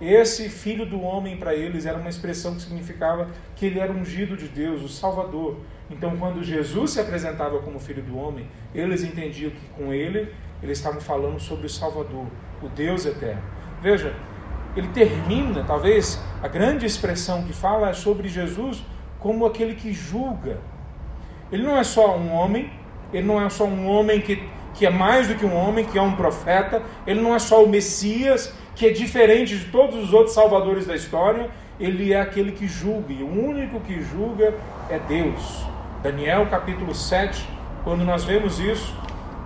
Esse 0.00 0.48
filho 0.48 0.86
do 0.86 1.00
homem 1.00 1.36
para 1.36 1.54
eles 1.54 1.84
era 1.84 1.98
uma 1.98 2.08
expressão 2.08 2.54
que 2.54 2.62
significava 2.62 3.28
que 3.56 3.66
ele 3.66 3.80
era 3.80 3.92
ungido 3.92 4.36
de 4.36 4.46
Deus, 4.46 4.80
o 4.82 4.88
Salvador. 4.88 5.56
Então, 5.90 6.16
quando 6.16 6.42
Jesus 6.44 6.92
se 6.92 7.00
apresentava 7.00 7.58
como 7.58 7.80
filho 7.80 8.02
do 8.02 8.16
homem, 8.16 8.48
eles 8.72 9.02
entendiam 9.02 9.50
que 9.50 9.66
com 9.76 9.92
ele 9.92 10.32
eles 10.62 10.78
estavam 10.78 11.00
falando 11.00 11.40
sobre 11.40 11.66
o 11.66 11.70
Salvador, 11.70 12.26
o 12.62 12.68
Deus 12.68 13.06
eterno. 13.06 13.42
Veja, 13.82 14.14
ele 14.76 14.88
termina, 14.88 15.64
talvez 15.64 16.22
a 16.42 16.46
grande 16.46 16.86
expressão 16.86 17.44
que 17.44 17.52
fala 17.52 17.90
é 17.90 17.92
sobre 17.92 18.28
Jesus 18.28 18.84
como 19.18 19.46
aquele 19.46 19.74
que 19.74 19.92
julga. 19.92 20.58
Ele 21.50 21.62
não 21.62 21.76
é 21.76 21.84
só 21.84 22.16
um 22.16 22.32
homem, 22.32 22.70
ele 23.12 23.26
não 23.26 23.40
é 23.40 23.48
só 23.48 23.64
um 23.64 23.86
homem 23.88 24.20
que, 24.20 24.42
que 24.74 24.86
é 24.86 24.90
mais 24.90 25.28
do 25.28 25.34
que 25.34 25.44
um 25.44 25.54
homem, 25.54 25.84
que 25.84 25.98
é 25.98 26.02
um 26.02 26.14
profeta, 26.14 26.82
ele 27.06 27.20
não 27.20 27.34
é 27.34 27.38
só 27.38 27.64
o 27.64 27.68
Messias, 27.68 28.52
que 28.74 28.86
é 28.86 28.90
diferente 28.90 29.56
de 29.58 29.64
todos 29.66 29.96
os 29.96 30.12
outros 30.12 30.34
salvadores 30.34 30.86
da 30.86 30.94
história, 30.94 31.50
ele 31.80 32.12
é 32.12 32.20
aquele 32.20 32.52
que 32.52 32.66
julga, 32.66 33.12
e 33.12 33.22
o 33.22 33.28
único 33.28 33.80
que 33.80 34.00
julga 34.02 34.54
é 34.90 34.98
Deus. 34.98 35.64
Daniel 36.02 36.46
capítulo 36.46 36.94
7, 36.94 37.48
quando 37.82 38.04
nós 38.04 38.24
vemos 38.24 38.58
isso, 38.60 38.94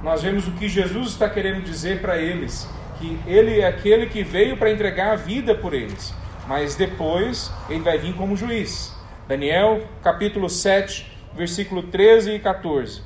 nós 0.03 0.23
vemos 0.23 0.49
o 0.49 0.53
que 0.53 0.69
Jesus 0.69 1.09
está 1.09 1.31
querendo 1.31 1.63
dizer 1.63 2.01
para 2.01 2.19
eles, 2.19 2.69
que 2.99 3.19
ele 3.27 3.61
é 3.61 3.67
aquele 3.67 4.07
que 4.07 4.23
veio 4.23 4.57
para 4.57 4.71
entregar 4.71 5.13
a 5.13 5.17
vida 5.17 5.55
por 5.55 5.73
eles, 5.73 6.15
mas 6.47 6.75
depois 6.75 7.53
ele 7.69 7.81
vai 7.81 7.99
vir 7.99 8.15
como 8.15 8.37
juiz. 8.37 8.93
Daniel, 9.29 9.87
capítulo 10.03 10.49
7, 10.51 11.07
versículo 11.33 11.85
13 11.85 12.33
e 12.33 12.39
14. 12.41 13.03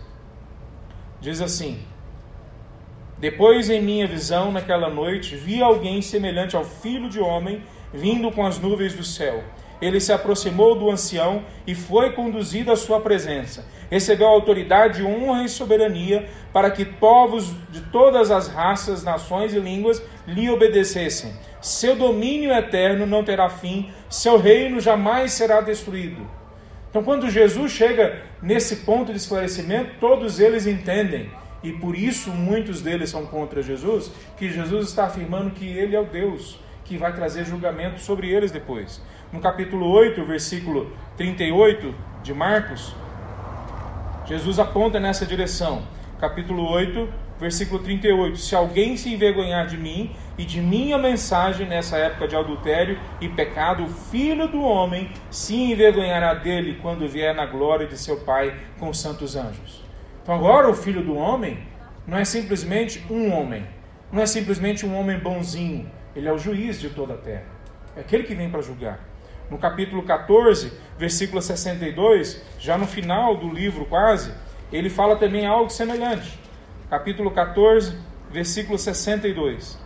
Diz 1.20 1.42
assim: 1.42 1.78
Depois 3.18 3.68
em 3.68 3.82
minha 3.82 4.06
visão 4.06 4.50
naquela 4.50 4.88
noite 4.88 5.36
vi 5.36 5.62
alguém 5.62 6.00
semelhante 6.00 6.56
ao 6.56 6.64
filho 6.64 7.10
de 7.10 7.20
homem 7.20 7.62
vindo 7.92 8.32
com 8.32 8.46
as 8.46 8.58
nuvens 8.58 8.94
do 8.94 9.04
céu 9.04 9.44
ele 9.80 10.00
se 10.00 10.12
aproximou 10.12 10.74
do 10.74 10.90
ancião 10.90 11.42
e 11.66 11.74
foi 11.74 12.12
conduzido 12.12 12.72
à 12.72 12.76
sua 12.76 13.00
presença. 13.00 13.64
Recebeu 13.90 14.26
autoridade, 14.26 15.02
honra 15.02 15.44
e 15.44 15.48
soberania 15.48 16.28
para 16.52 16.70
que 16.70 16.84
povos 16.84 17.52
de 17.70 17.80
todas 17.82 18.30
as 18.30 18.48
raças, 18.48 19.04
nações 19.04 19.52
e 19.54 19.60
línguas 19.60 20.02
lhe 20.26 20.48
obedecessem. 20.50 21.32
Seu 21.60 21.94
domínio 21.94 22.52
eterno 22.52 23.06
não 23.06 23.22
terá 23.22 23.48
fim, 23.48 23.90
seu 24.08 24.38
reino 24.38 24.80
jamais 24.80 25.32
será 25.32 25.60
destruído. 25.60 26.26
Então, 26.90 27.02
quando 27.02 27.30
Jesus 27.30 27.72
chega 27.72 28.22
nesse 28.40 28.76
ponto 28.76 29.12
de 29.12 29.18
esclarecimento, 29.18 29.98
todos 30.00 30.40
eles 30.40 30.66
entendem, 30.66 31.30
e 31.62 31.72
por 31.72 31.96
isso 31.96 32.30
muitos 32.30 32.80
deles 32.80 33.10
são 33.10 33.26
contra 33.26 33.62
Jesus, 33.62 34.10
que 34.36 34.50
Jesus 34.50 34.88
está 34.88 35.04
afirmando 35.06 35.50
que 35.50 35.66
ele 35.66 35.96
é 35.96 36.00
o 36.00 36.06
Deus 36.06 36.58
que 36.84 36.96
vai 36.96 37.12
trazer 37.12 37.44
julgamento 37.44 38.00
sobre 38.00 38.30
eles 38.30 38.52
depois 38.52 39.02
no 39.32 39.40
capítulo 39.40 39.88
8, 39.88 40.24
versículo 40.24 40.92
38 41.16 41.94
de 42.22 42.32
Marcos, 42.32 42.94
Jesus 44.24 44.58
aponta 44.58 44.98
nessa 45.00 45.26
direção. 45.26 45.82
Capítulo 46.18 46.68
8, 46.68 47.08
versículo 47.38 47.82
38. 47.82 48.36
Se 48.36 48.54
alguém 48.54 48.96
se 48.96 49.12
envergonhar 49.12 49.66
de 49.66 49.76
mim 49.76 50.14
e 50.38 50.44
de 50.44 50.60
minha 50.60 50.98
mensagem 50.98 51.66
nessa 51.66 51.96
época 51.96 52.28
de 52.28 52.36
adultério 52.36 52.98
e 53.20 53.28
pecado, 53.28 53.84
o 53.84 53.88
filho 53.88 54.48
do 54.48 54.62
homem 54.62 55.10
se 55.30 55.54
envergonhará 55.54 56.34
dele 56.34 56.78
quando 56.80 57.08
vier 57.08 57.34
na 57.34 57.46
glória 57.46 57.86
de 57.86 57.98
seu 57.98 58.18
Pai 58.18 58.54
com 58.78 58.88
os 58.88 59.00
santos 59.00 59.36
anjos. 59.36 59.84
Então 60.22 60.34
agora 60.34 60.68
o 60.68 60.74
filho 60.74 61.02
do 61.02 61.14
homem 61.14 61.58
não 62.06 62.18
é 62.18 62.24
simplesmente 62.24 63.04
um 63.10 63.32
homem, 63.32 63.66
não 64.10 64.22
é 64.22 64.26
simplesmente 64.26 64.84
um 64.84 64.96
homem 64.98 65.18
bonzinho, 65.18 65.90
ele 66.14 66.28
é 66.28 66.32
o 66.32 66.38
juiz 66.38 66.80
de 66.80 66.90
toda 66.90 67.14
a 67.14 67.18
terra. 67.18 67.44
É 67.96 68.00
aquele 68.00 68.24
que 68.24 68.34
vem 68.34 68.50
para 68.50 68.60
julgar 68.60 69.00
no 69.50 69.58
capítulo 69.58 70.02
14, 70.02 70.72
versículo 70.98 71.40
62, 71.40 72.42
já 72.58 72.76
no 72.76 72.86
final 72.86 73.36
do 73.36 73.48
livro 73.48 73.84
quase, 73.86 74.32
ele 74.72 74.90
fala 74.90 75.16
também 75.16 75.46
algo 75.46 75.70
semelhante. 75.70 76.38
Capítulo 76.88 77.32
14, 77.32 77.96
versículo 78.30 78.78
62. 78.78 79.76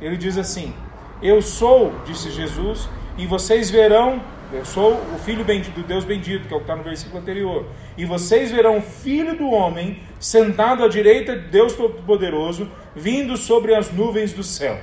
Ele 0.00 0.16
diz 0.16 0.38
assim: 0.38 0.72
Eu 1.20 1.42
sou, 1.42 1.92
disse 2.06 2.30
Jesus, 2.30 2.88
e 3.18 3.26
vocês 3.26 3.70
verão, 3.70 4.22
eu 4.52 4.64
sou 4.64 4.92
o 4.92 5.18
Filho 5.18 5.44
bendito, 5.44 5.74
do 5.74 5.82
Deus 5.82 6.04
bendito, 6.04 6.46
que 6.46 6.54
é 6.54 6.56
o 6.56 6.60
que 6.60 6.64
está 6.64 6.76
no 6.76 6.84
versículo 6.84 7.20
anterior, 7.20 7.66
e 7.96 8.04
vocês 8.04 8.52
verão 8.52 8.78
o 8.78 8.82
Filho 8.82 9.36
do 9.36 9.50
Homem 9.50 10.00
sentado 10.20 10.84
à 10.84 10.88
direita 10.88 11.36
de 11.36 11.48
Deus 11.48 11.74
Todo-Poderoso, 11.74 12.70
vindo 12.94 13.36
sobre 13.36 13.74
as 13.74 13.90
nuvens 13.90 14.32
do 14.32 14.44
céu. 14.44 14.78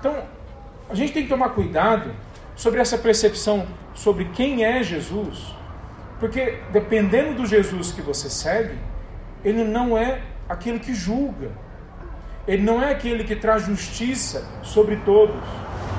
Então, 0.00 0.24
a 0.90 0.94
gente 0.94 1.12
tem 1.12 1.22
que 1.22 1.28
tomar 1.28 1.50
cuidado 1.50 2.10
sobre 2.56 2.80
essa 2.80 2.98
percepção 2.98 3.64
sobre 3.94 4.24
quem 4.26 4.64
é 4.64 4.82
Jesus, 4.82 5.54
porque 6.18 6.58
dependendo 6.72 7.34
do 7.34 7.46
Jesus 7.46 7.92
que 7.92 8.02
você 8.02 8.28
segue, 8.28 8.76
ele 9.44 9.62
não 9.62 9.96
é 9.96 10.20
aquele 10.48 10.78
que 10.78 10.94
julga, 10.94 11.50
ele 12.46 12.62
não 12.62 12.82
é 12.82 12.90
aquele 12.90 13.24
que 13.24 13.36
traz 13.36 13.64
justiça 13.64 14.48
sobre 14.62 14.96
todos, 14.96 15.36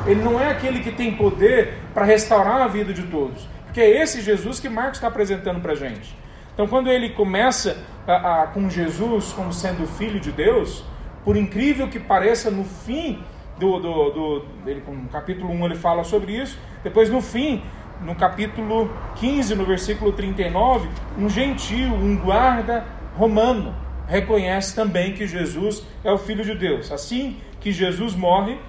ele 0.07 0.23
não 0.23 0.39
é 0.39 0.49
aquele 0.49 0.79
que 0.79 0.91
tem 0.91 1.15
poder 1.15 1.75
para 1.93 2.05
restaurar 2.05 2.61
a 2.61 2.67
vida 2.67 2.93
de 2.93 3.03
todos, 3.03 3.47
porque 3.65 3.81
é 3.81 4.01
esse 4.01 4.21
Jesus 4.21 4.59
que 4.59 4.67
Marcos 4.67 4.97
está 4.97 5.07
apresentando 5.07 5.61
para 5.61 5.73
a 5.73 5.75
gente. 5.75 6.17
Então, 6.53 6.67
quando 6.67 6.89
ele 6.89 7.11
começa 7.11 7.77
a, 8.05 8.43
a, 8.43 8.47
com 8.47 8.69
Jesus 8.69 9.31
como 9.31 9.53
sendo 9.53 9.87
filho 9.87 10.19
de 10.19 10.31
Deus, 10.31 10.83
por 11.23 11.37
incrível 11.37 11.87
que 11.87 11.99
pareça, 11.99 12.49
no 12.49 12.63
fim 12.63 13.23
do, 13.59 13.79
do, 13.79 14.09
do 14.09 14.45
ele, 14.65 14.83
no 14.87 15.09
capítulo 15.09 15.51
1 15.51 15.65
ele 15.65 15.75
fala 15.75 16.03
sobre 16.03 16.33
isso. 16.33 16.57
Depois 16.83 17.09
no 17.09 17.21
fim, 17.21 17.61
no 18.01 18.15
capítulo 18.15 18.91
15, 19.15 19.55
no 19.55 19.65
versículo 19.65 20.11
39, 20.13 20.89
um 21.17 21.29
gentio, 21.29 21.93
um 21.93 22.17
guarda 22.17 22.85
romano, 23.17 23.75
reconhece 24.09 24.75
também 24.75 25.13
que 25.13 25.27
Jesus 25.27 25.83
é 26.03 26.11
o 26.11 26.17
Filho 26.17 26.43
de 26.43 26.55
Deus. 26.55 26.91
Assim 26.91 27.39
que 27.61 27.71
Jesus 27.71 28.15
morre, 28.15 28.59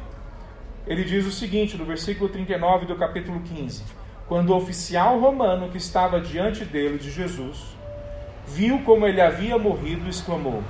ele 0.87 1.03
diz 1.03 1.27
o 1.27 1.33
seguinte, 1.33 1.79
no 1.79 1.85
versículo 1.85 2.29
39 2.29 2.85
do 2.85 2.95
capítulo 2.95 3.41
15: 3.41 3.83
Quando 4.29 4.51
o 4.51 4.57
oficial 4.57 5.19
romano 5.19 5.71
que 5.71 5.79
estava 5.79 6.21
diante 6.21 6.65
dele, 6.65 6.99
de 6.99 7.11
Jesus, 7.11 7.75
viu 8.47 8.81
como 8.83 9.07
ele 9.07 9.21
havia 9.21 9.57
morrido, 9.57 10.09
exclamou: 10.09 10.63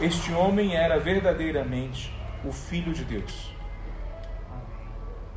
Este 0.00 0.32
homem 0.32 0.74
era 0.74 0.98
verdadeiramente 0.98 2.12
o 2.44 2.50
Filho 2.50 2.92
de 2.92 3.04
Deus. 3.04 3.54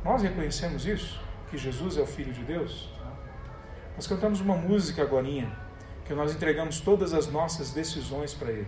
Nós 0.04 0.22
reconhecemos 0.22 0.84
isso? 0.84 1.20
Que 1.48 1.56
Jesus 1.56 1.96
é 1.96 2.00
o 2.00 2.06
Filho 2.06 2.32
de 2.32 2.42
Deus? 2.42 2.88
Nós 3.94 4.06
cantamos 4.06 4.40
uma 4.40 4.56
música 4.56 5.02
agora, 5.02 5.26
que 6.10 6.14
nós 6.16 6.34
entregamos 6.34 6.80
todas 6.80 7.14
as 7.14 7.30
nossas 7.30 7.70
decisões 7.70 8.34
para 8.34 8.50
Ele, 8.50 8.66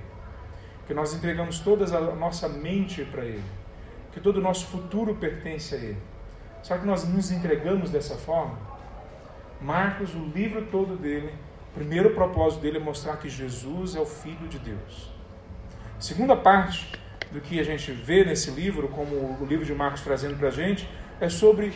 que 0.86 0.95
nós 0.95 1.12
entregamos 1.12 1.59
toda 1.59 1.84
a 1.99 2.14
nossa 2.14 2.49
mente 2.49 3.05
para 3.05 3.24
Ele, 3.24 3.43
que 4.12 4.20
todo 4.20 4.36
o 4.36 4.40
nosso 4.40 4.66
futuro 4.66 5.16
pertence 5.16 5.74
a 5.74 5.78
Ele. 5.78 5.99
Só 6.62 6.78
que 6.78 6.86
nós 6.86 7.03
nos 7.03 7.32
entregamos 7.32 7.90
dessa 7.90 8.14
forma? 8.14 8.57
Marcos, 9.61 10.14
o 10.14 10.20
livro 10.20 10.66
todo 10.66 10.95
dele, 10.97 11.34
o 11.72 11.74
primeiro 11.74 12.11
propósito 12.11 12.61
dele 12.62 12.76
é 12.76 12.80
mostrar 12.80 13.16
que 13.16 13.28
Jesus 13.28 13.97
é 13.97 14.01
o 14.01 14.07
Filho 14.07 14.47
de 14.47 14.61
Deus. 14.61 15.11
segunda 15.99 16.36
parte 16.36 16.93
do 17.32 17.40
que 17.40 17.59
a 17.59 17.64
gente 17.64 17.90
vê 17.90 18.24
nesse 18.24 18.53
livro, 18.53 18.86
como 18.86 19.16
o 19.16 19.45
livro 19.45 19.66
de 19.66 19.74
Marcos 19.74 20.03
trazendo 20.03 20.36
para 20.38 20.47
a 20.47 20.53
gente, 20.53 20.88
é 21.20 21.28
sobre 21.28 21.72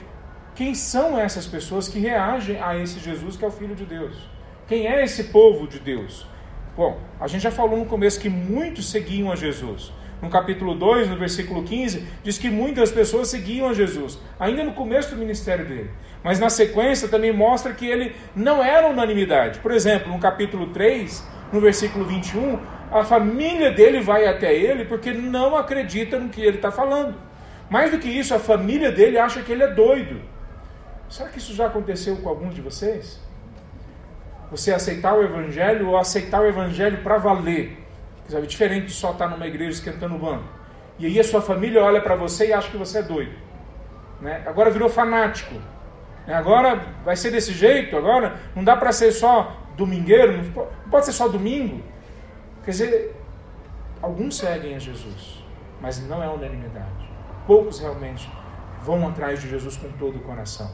quem 0.54 0.76
são 0.76 1.18
essas 1.18 1.44
pessoas 1.44 1.88
que 1.88 1.98
reagem 1.98 2.62
a 2.62 2.76
esse 2.78 3.00
Jesus 3.00 3.36
que 3.36 3.44
é 3.44 3.48
o 3.48 3.50
Filho 3.50 3.74
de 3.74 3.84
Deus. 3.84 4.35
Quem 4.68 4.88
é 4.88 5.04
esse 5.04 5.24
povo 5.24 5.68
de 5.68 5.78
Deus? 5.78 6.26
Bom, 6.76 6.98
a 7.20 7.28
gente 7.28 7.42
já 7.42 7.52
falou 7.52 7.78
no 7.78 7.86
começo 7.86 8.18
que 8.18 8.28
muitos 8.28 8.90
seguiam 8.90 9.30
a 9.30 9.36
Jesus. 9.36 9.92
no 10.20 10.30
capítulo 10.30 10.74
2, 10.74 11.10
no 11.10 11.16
versículo 11.18 11.62
15, 11.62 12.04
diz 12.24 12.38
que 12.38 12.48
muitas 12.48 12.90
pessoas 12.90 13.28
seguiam 13.28 13.68
a 13.68 13.74
Jesus, 13.74 14.18
ainda 14.40 14.64
no 14.64 14.72
começo 14.72 15.14
do 15.14 15.16
ministério 15.16 15.66
dele. 15.66 15.90
Mas 16.24 16.40
na 16.40 16.48
sequência 16.48 17.06
também 17.06 17.32
mostra 17.32 17.74
que 17.74 17.86
ele 17.86 18.16
não 18.34 18.64
era 18.64 18.88
unanimidade. 18.88 19.60
Por 19.60 19.70
exemplo, 19.70 20.10
no 20.10 20.18
capítulo 20.18 20.68
3, 20.68 21.22
no 21.52 21.60
versículo 21.60 22.04
21, 22.06 22.58
a 22.90 23.04
família 23.04 23.70
dele 23.70 24.00
vai 24.00 24.26
até 24.26 24.54
ele 24.54 24.86
porque 24.86 25.12
não 25.12 25.54
acredita 25.54 26.18
no 26.18 26.30
que 26.30 26.40
ele 26.40 26.56
está 26.56 26.72
falando. 26.72 27.14
Mais 27.68 27.90
do 27.90 27.98
que 27.98 28.08
isso, 28.08 28.34
a 28.34 28.38
família 28.38 28.90
dele 28.90 29.18
acha 29.18 29.42
que 29.42 29.52
ele 29.52 29.62
é 29.62 29.70
doido. 29.70 30.20
Será 31.08 31.28
que 31.28 31.38
isso 31.38 31.54
já 31.54 31.66
aconteceu 31.66 32.16
com 32.16 32.28
alguns 32.28 32.54
de 32.54 32.62
vocês? 32.62 33.25
Você 34.50 34.72
aceitar 34.72 35.14
o 35.14 35.22
evangelho 35.22 35.88
ou 35.88 35.96
aceitar 35.96 36.40
o 36.40 36.46
evangelho 36.46 37.02
para 37.02 37.18
valer? 37.18 37.84
Sabe, 38.28 38.46
diferente 38.46 38.86
de 38.86 38.92
só 38.92 39.12
estar 39.12 39.28
numa 39.28 39.46
igreja 39.46 39.70
esquentando 39.70 40.14
o 40.16 40.18
banco. 40.18 40.44
E 40.98 41.06
aí 41.06 41.20
a 41.20 41.24
sua 41.24 41.42
família 41.42 41.82
olha 41.82 42.00
para 42.00 42.16
você 42.16 42.48
e 42.48 42.52
acha 42.52 42.70
que 42.70 42.76
você 42.76 42.98
é 42.98 43.02
doido. 43.02 43.32
Né? 44.20 44.42
Agora 44.46 44.70
virou 44.70 44.88
fanático. 44.88 45.54
Né? 46.26 46.34
Agora 46.34 46.82
vai 47.04 47.16
ser 47.16 47.30
desse 47.30 47.52
jeito, 47.52 47.96
agora 47.96 48.36
não 48.54 48.64
dá 48.64 48.76
para 48.76 48.90
ser 48.92 49.12
só 49.12 49.56
domingueiro, 49.76 50.42
não 50.42 50.90
pode 50.90 51.06
ser 51.06 51.12
só 51.12 51.28
domingo. 51.28 51.82
Quer 52.64 52.70
dizer, 52.70 53.16
alguns 54.00 54.38
seguem 54.38 54.74
a 54.74 54.78
Jesus, 54.78 55.44
mas 55.80 56.00
não 56.08 56.22
é 56.22 56.28
unanimidade. 56.28 57.10
Poucos 57.46 57.78
realmente 57.78 58.28
vão 58.82 59.06
atrás 59.06 59.40
de 59.40 59.48
Jesus 59.48 59.76
com 59.76 59.90
todo 59.92 60.16
o 60.16 60.20
coração. 60.20 60.72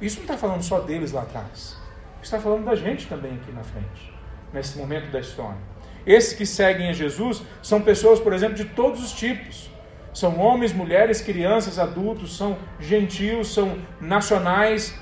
Isso 0.00 0.16
não 0.16 0.22
está 0.22 0.36
falando 0.36 0.62
só 0.62 0.80
deles 0.80 1.12
lá 1.12 1.22
atrás. 1.22 1.79
Está 2.22 2.38
falando 2.38 2.64
da 2.64 2.74
gente 2.74 3.06
também 3.06 3.32
aqui 3.34 3.50
na 3.52 3.62
frente, 3.62 4.12
nesse 4.52 4.78
momento 4.78 5.10
da 5.10 5.20
história. 5.20 5.58
Esses 6.06 6.32
que 6.32 6.46
seguem 6.46 6.88
a 6.88 6.92
Jesus 6.92 7.42
são 7.62 7.80
pessoas, 7.82 8.20
por 8.20 8.32
exemplo, 8.32 8.54
de 8.54 8.64
todos 8.64 9.02
os 9.02 9.12
tipos. 9.12 9.70
São 10.12 10.38
homens, 10.38 10.72
mulheres, 10.72 11.20
crianças, 11.20 11.78
adultos, 11.78 12.36
são 12.36 12.58
gentios, 12.78 13.54
são 13.54 13.78
nacionais 14.00 14.98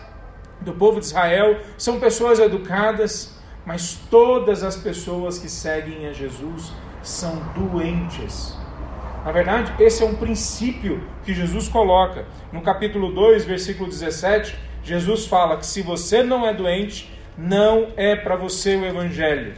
do 0.60 0.72
povo 0.72 1.00
de 1.00 1.06
Israel, 1.06 1.60
são 1.76 1.98
pessoas 1.98 2.38
educadas, 2.38 3.38
mas 3.64 3.98
todas 4.10 4.62
as 4.62 4.76
pessoas 4.76 5.38
que 5.38 5.48
seguem 5.48 6.06
a 6.06 6.12
Jesus 6.12 6.72
são 7.02 7.36
doentes. 7.54 8.56
Na 9.24 9.32
verdade, 9.32 9.72
esse 9.82 10.02
é 10.02 10.06
um 10.06 10.14
princípio 10.14 11.02
que 11.24 11.34
Jesus 11.34 11.68
coloca. 11.68 12.26
No 12.52 12.62
capítulo 12.62 13.12
2, 13.12 13.44
versículo 13.44 13.88
17, 13.88 14.58
Jesus 14.88 15.26
fala 15.26 15.58
que 15.58 15.66
se 15.66 15.82
você 15.82 16.22
não 16.22 16.46
é 16.46 16.54
doente, 16.54 17.12
não 17.36 17.88
é 17.96 18.16
para 18.16 18.36
você 18.36 18.74
o 18.74 18.86
evangelho. 18.86 19.52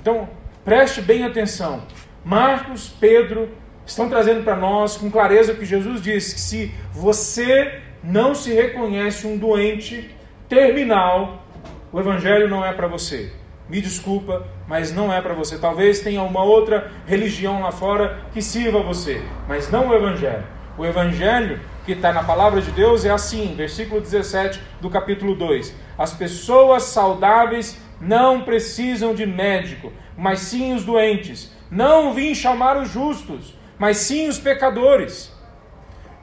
Então, 0.00 0.28
preste 0.64 1.02
bem 1.02 1.24
atenção. 1.24 1.82
Marcos, 2.24 2.88
Pedro 2.88 3.50
estão 3.84 4.08
trazendo 4.08 4.42
para 4.42 4.56
nós 4.56 4.96
com 4.96 5.10
clareza 5.10 5.54
que 5.54 5.66
Jesus 5.66 6.00
disse 6.00 6.34
que 6.34 6.40
se 6.40 6.74
você 6.90 7.80
não 8.02 8.34
se 8.34 8.52
reconhece 8.52 9.26
um 9.26 9.36
doente 9.36 10.10
terminal, 10.48 11.44
o 11.92 12.00
evangelho 12.00 12.48
não 12.48 12.64
é 12.64 12.72
para 12.72 12.86
você. 12.86 13.30
Me 13.68 13.80
desculpa, 13.80 14.46
mas 14.66 14.92
não 14.92 15.12
é 15.12 15.20
para 15.20 15.34
você. 15.34 15.58
Talvez 15.58 16.00
tenha 16.00 16.22
uma 16.22 16.42
outra 16.42 16.90
religião 17.06 17.60
lá 17.60 17.70
fora 17.70 18.22
que 18.32 18.40
sirva 18.40 18.80
a 18.80 18.82
você, 18.82 19.22
mas 19.46 19.70
não 19.70 19.88
o 19.88 19.94
evangelho. 19.94 20.44
O 20.78 20.84
evangelho 20.86 21.60
que 21.84 21.92
está 21.92 22.12
na 22.12 22.22
palavra 22.22 22.60
de 22.60 22.70
Deus 22.70 23.04
é 23.04 23.10
assim, 23.10 23.54
versículo 23.56 24.00
17 24.00 24.60
do 24.80 24.88
capítulo 24.88 25.34
2. 25.34 25.74
As 25.98 26.12
pessoas 26.12 26.84
saudáveis 26.84 27.80
não 28.00 28.42
precisam 28.42 29.14
de 29.14 29.26
médico, 29.26 29.92
mas 30.16 30.40
sim 30.40 30.74
os 30.74 30.84
doentes. 30.84 31.52
Não 31.70 32.12
vim 32.12 32.34
chamar 32.34 32.76
os 32.76 32.90
justos, 32.90 33.56
mas 33.78 33.96
sim 33.98 34.28
os 34.28 34.38
pecadores. 34.38 35.32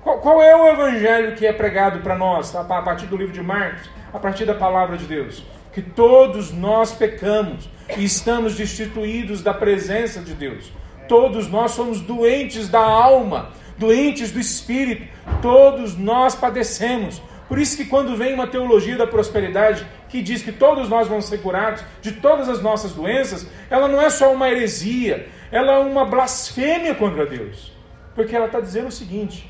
Qual, 0.01 0.19
qual 0.19 0.41
é 0.41 0.55
o 0.55 0.67
evangelho 0.67 1.35
que 1.35 1.45
é 1.45 1.51
pregado 1.51 1.99
para 1.99 2.17
nós, 2.17 2.55
a 2.55 2.63
partir 2.63 3.05
do 3.07 3.17
livro 3.17 3.33
de 3.33 3.41
Marcos, 3.41 3.89
a 4.13 4.19
partir 4.19 4.45
da 4.45 4.53
palavra 4.53 4.97
de 4.97 5.05
Deus? 5.05 5.43
Que 5.73 5.81
todos 5.81 6.51
nós 6.53 6.93
pecamos 6.93 7.69
e 7.97 8.03
estamos 8.03 8.55
destituídos 8.55 9.41
da 9.41 9.53
presença 9.53 10.21
de 10.21 10.33
Deus. 10.33 10.71
Todos 11.07 11.49
nós 11.49 11.71
somos 11.71 12.01
doentes 12.01 12.69
da 12.69 12.79
alma, 12.79 13.49
doentes 13.79 14.31
do 14.31 14.39
espírito, 14.39 15.07
todos 15.41 15.97
nós 15.97 16.35
padecemos. 16.35 17.21
Por 17.47 17.57
isso 17.57 17.75
que 17.77 17.85
quando 17.85 18.15
vem 18.15 18.33
uma 18.33 18.45
teologia 18.45 18.95
da 18.95 19.07
prosperidade 19.07 19.87
que 20.07 20.21
diz 20.21 20.43
que 20.43 20.51
todos 20.51 20.87
nós 20.87 21.07
vamos 21.07 21.25
ser 21.25 21.39
curados 21.41 21.83
de 22.01 22.11
todas 22.11 22.47
as 22.47 22.61
nossas 22.61 22.93
doenças, 22.93 23.47
ela 23.69 23.87
não 23.87 23.99
é 23.99 24.09
só 24.09 24.31
uma 24.31 24.49
heresia, 24.49 25.27
ela 25.51 25.73
é 25.73 25.79
uma 25.79 26.05
blasfêmia 26.05 26.93
contra 26.93 27.25
Deus. 27.25 27.73
Porque 28.13 28.35
ela 28.35 28.45
está 28.45 28.59
dizendo 28.59 28.89
o 28.89 28.91
seguinte: 28.91 29.49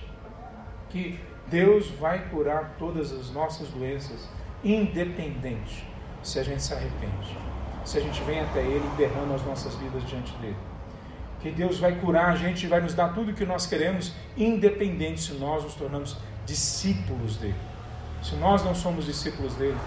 que 0.89 1.19
Deus 1.47 1.89
vai 1.99 2.19
curar 2.29 2.75
todas 2.77 3.11
as 3.11 3.31
nossas 3.31 3.67
doenças, 3.69 4.29
independente 4.63 5.85
se 6.21 6.39
a 6.39 6.43
gente 6.43 6.61
se 6.61 6.73
arrepende, 6.73 7.37
se 7.83 7.97
a 7.97 8.01
gente 8.01 8.21
vem 8.23 8.39
até 8.39 8.59
Ele 8.59 8.85
e 8.93 8.97
derrama 8.97 9.35
as 9.35 9.43
nossas 9.43 9.75
vidas 9.75 10.05
diante 10.05 10.31
dele. 10.37 10.68
Que 11.41 11.51
Deus 11.51 11.79
vai 11.79 11.95
curar 11.95 12.31
a 12.31 12.35
gente 12.35 12.65
e 12.65 12.67
vai 12.67 12.81
nos 12.81 12.93
dar 12.93 13.13
tudo 13.13 13.31
o 13.31 13.33
que 13.33 13.45
nós 13.45 13.65
queremos, 13.65 14.13
independente 14.35 15.21
se 15.21 15.33
nós 15.33 15.63
nos 15.63 15.75
tornamos 15.75 16.17
discípulos 16.45 17.37
dele. 17.37 17.55
Se 18.21 18.35
nós 18.35 18.63
não 18.63 18.75
somos 18.75 19.05
discípulos 19.05 19.55
dele, 19.55 19.77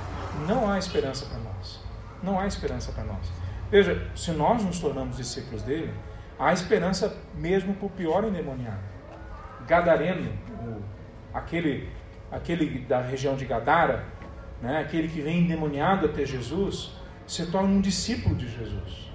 não 0.47 0.71
há 0.71 0.79
esperança 0.79 1.27
para 1.27 1.39
nós. 1.39 1.81
Não 2.23 2.41
há 2.41 2.47
esperança 2.47 2.91
para 2.93 3.05
nós. 3.05 3.31
Veja, 3.71 4.07
se 4.15 4.31
nós 4.33 4.65
nos 4.65 4.79
tornamos 4.79 5.17
discípulos 5.17 5.63
dele, 5.63 5.93
há 6.39 6.53
esperança 6.53 7.17
mesmo 7.35 7.75
para 7.75 7.87
o 7.87 7.91
pior 7.91 8.25
endemoniado. 8.25 8.81
Gadareno, 9.67 10.33
aquele, 11.35 11.89
aquele 12.31 12.81
da 12.81 13.01
região 13.01 13.37
de 13.37 13.45
Gadara, 13.45 14.05
né, 14.61 14.81
aquele 14.81 15.09
que 15.09 15.21
vem 15.21 15.41
endemoniado 15.41 16.07
até 16.07 16.25
Jesus, 16.25 16.93
se 17.27 17.47
torna 17.51 17.69
um 17.69 17.81
discípulo 17.81 18.35
de 18.35 18.49
Jesus. 18.49 19.12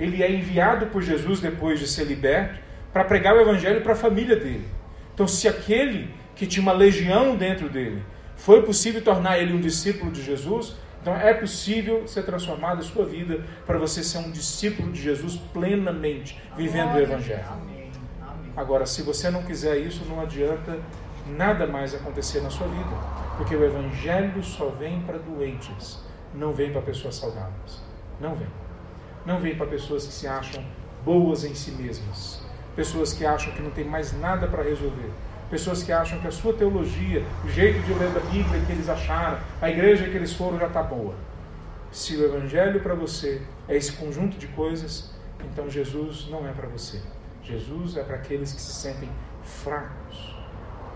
Ele 0.00 0.22
é 0.22 0.32
enviado 0.32 0.86
por 0.86 1.02
Jesus 1.02 1.40
depois 1.40 1.78
de 1.78 1.86
ser 1.86 2.04
liberto 2.04 2.58
para 2.92 3.04
pregar 3.04 3.36
o 3.36 3.40
evangelho 3.40 3.82
para 3.82 3.92
a 3.92 3.96
família 3.96 4.34
dele. 4.34 4.66
Então, 5.14 5.28
se 5.28 5.46
aquele 5.46 6.12
que 6.34 6.46
tinha 6.46 6.62
uma 6.62 6.72
legião 6.72 7.36
dentro 7.36 7.68
dele 7.68 8.02
foi 8.34 8.62
possível 8.62 9.02
tornar 9.02 9.38
ele 9.38 9.52
um 9.52 9.60
discípulo 9.60 10.10
de 10.10 10.22
Jesus, 10.22 10.74
então 11.02 11.14
é 11.14 11.32
possível 11.34 12.06
ser 12.08 12.22
transformado 12.24 12.80
a 12.80 12.82
sua 12.82 13.04
vida 13.04 13.44
para 13.66 13.78
você 13.78 14.02
ser 14.02 14.18
um 14.18 14.30
discípulo 14.30 14.90
de 14.90 15.00
Jesus 15.00 15.36
plenamente, 15.52 16.40
vivendo 16.56 16.94
o 16.94 16.98
Evangelho. 16.98 17.44
Agora, 18.56 18.86
se 18.86 19.02
você 19.02 19.30
não 19.30 19.42
quiser 19.42 19.78
isso, 19.78 20.04
não 20.06 20.20
adianta 20.20 20.78
nada 21.26 21.66
mais 21.66 21.94
acontecer 21.94 22.40
na 22.40 22.50
sua 22.50 22.66
vida, 22.66 22.90
porque 23.36 23.54
o 23.54 23.64
Evangelho 23.64 24.42
só 24.42 24.68
vem 24.68 25.00
para 25.02 25.18
doentes, 25.18 26.02
não 26.34 26.52
vem 26.52 26.72
para 26.72 26.82
pessoas 26.82 27.16
saudáveis. 27.16 27.82
Não 28.20 28.34
vem. 28.34 28.48
Não 29.24 29.40
vem 29.40 29.56
para 29.56 29.66
pessoas 29.66 30.06
que 30.06 30.12
se 30.12 30.26
acham 30.26 30.64
boas 31.04 31.44
em 31.44 31.54
si 31.54 31.70
mesmas, 31.72 32.42
pessoas 32.76 33.12
que 33.12 33.24
acham 33.24 33.52
que 33.52 33.62
não 33.62 33.70
tem 33.70 33.84
mais 33.84 34.18
nada 34.18 34.46
para 34.46 34.62
resolver 34.62 35.10
pessoas 35.50 35.82
que 35.82 35.92
acham 35.92 36.20
que 36.20 36.28
a 36.28 36.30
sua 36.30 36.54
teologia, 36.54 37.26
o 37.44 37.48
jeito 37.48 37.84
de 37.84 37.92
ler 37.92 38.10
da 38.10 38.20
Bíblia 38.20 38.60
que 38.64 38.72
eles 38.72 38.88
acharam, 38.88 39.40
a 39.60 39.68
igreja 39.68 40.08
que 40.08 40.16
eles 40.16 40.32
foram 40.32 40.58
já 40.58 40.68
está 40.68 40.82
boa. 40.82 41.12
Se 41.90 42.16
o 42.16 42.24
Evangelho 42.24 42.80
para 42.80 42.94
você 42.94 43.42
é 43.68 43.76
esse 43.76 43.92
conjunto 43.92 44.38
de 44.38 44.46
coisas, 44.46 45.10
então 45.44 45.68
Jesus 45.68 46.28
não 46.30 46.48
é 46.48 46.52
para 46.52 46.68
você. 46.68 47.02
Jesus 47.42 47.96
é 47.96 48.04
para 48.04 48.14
aqueles 48.14 48.52
que 48.52 48.60
se 48.60 48.72
sentem 48.72 49.10
fracos, 49.42 50.36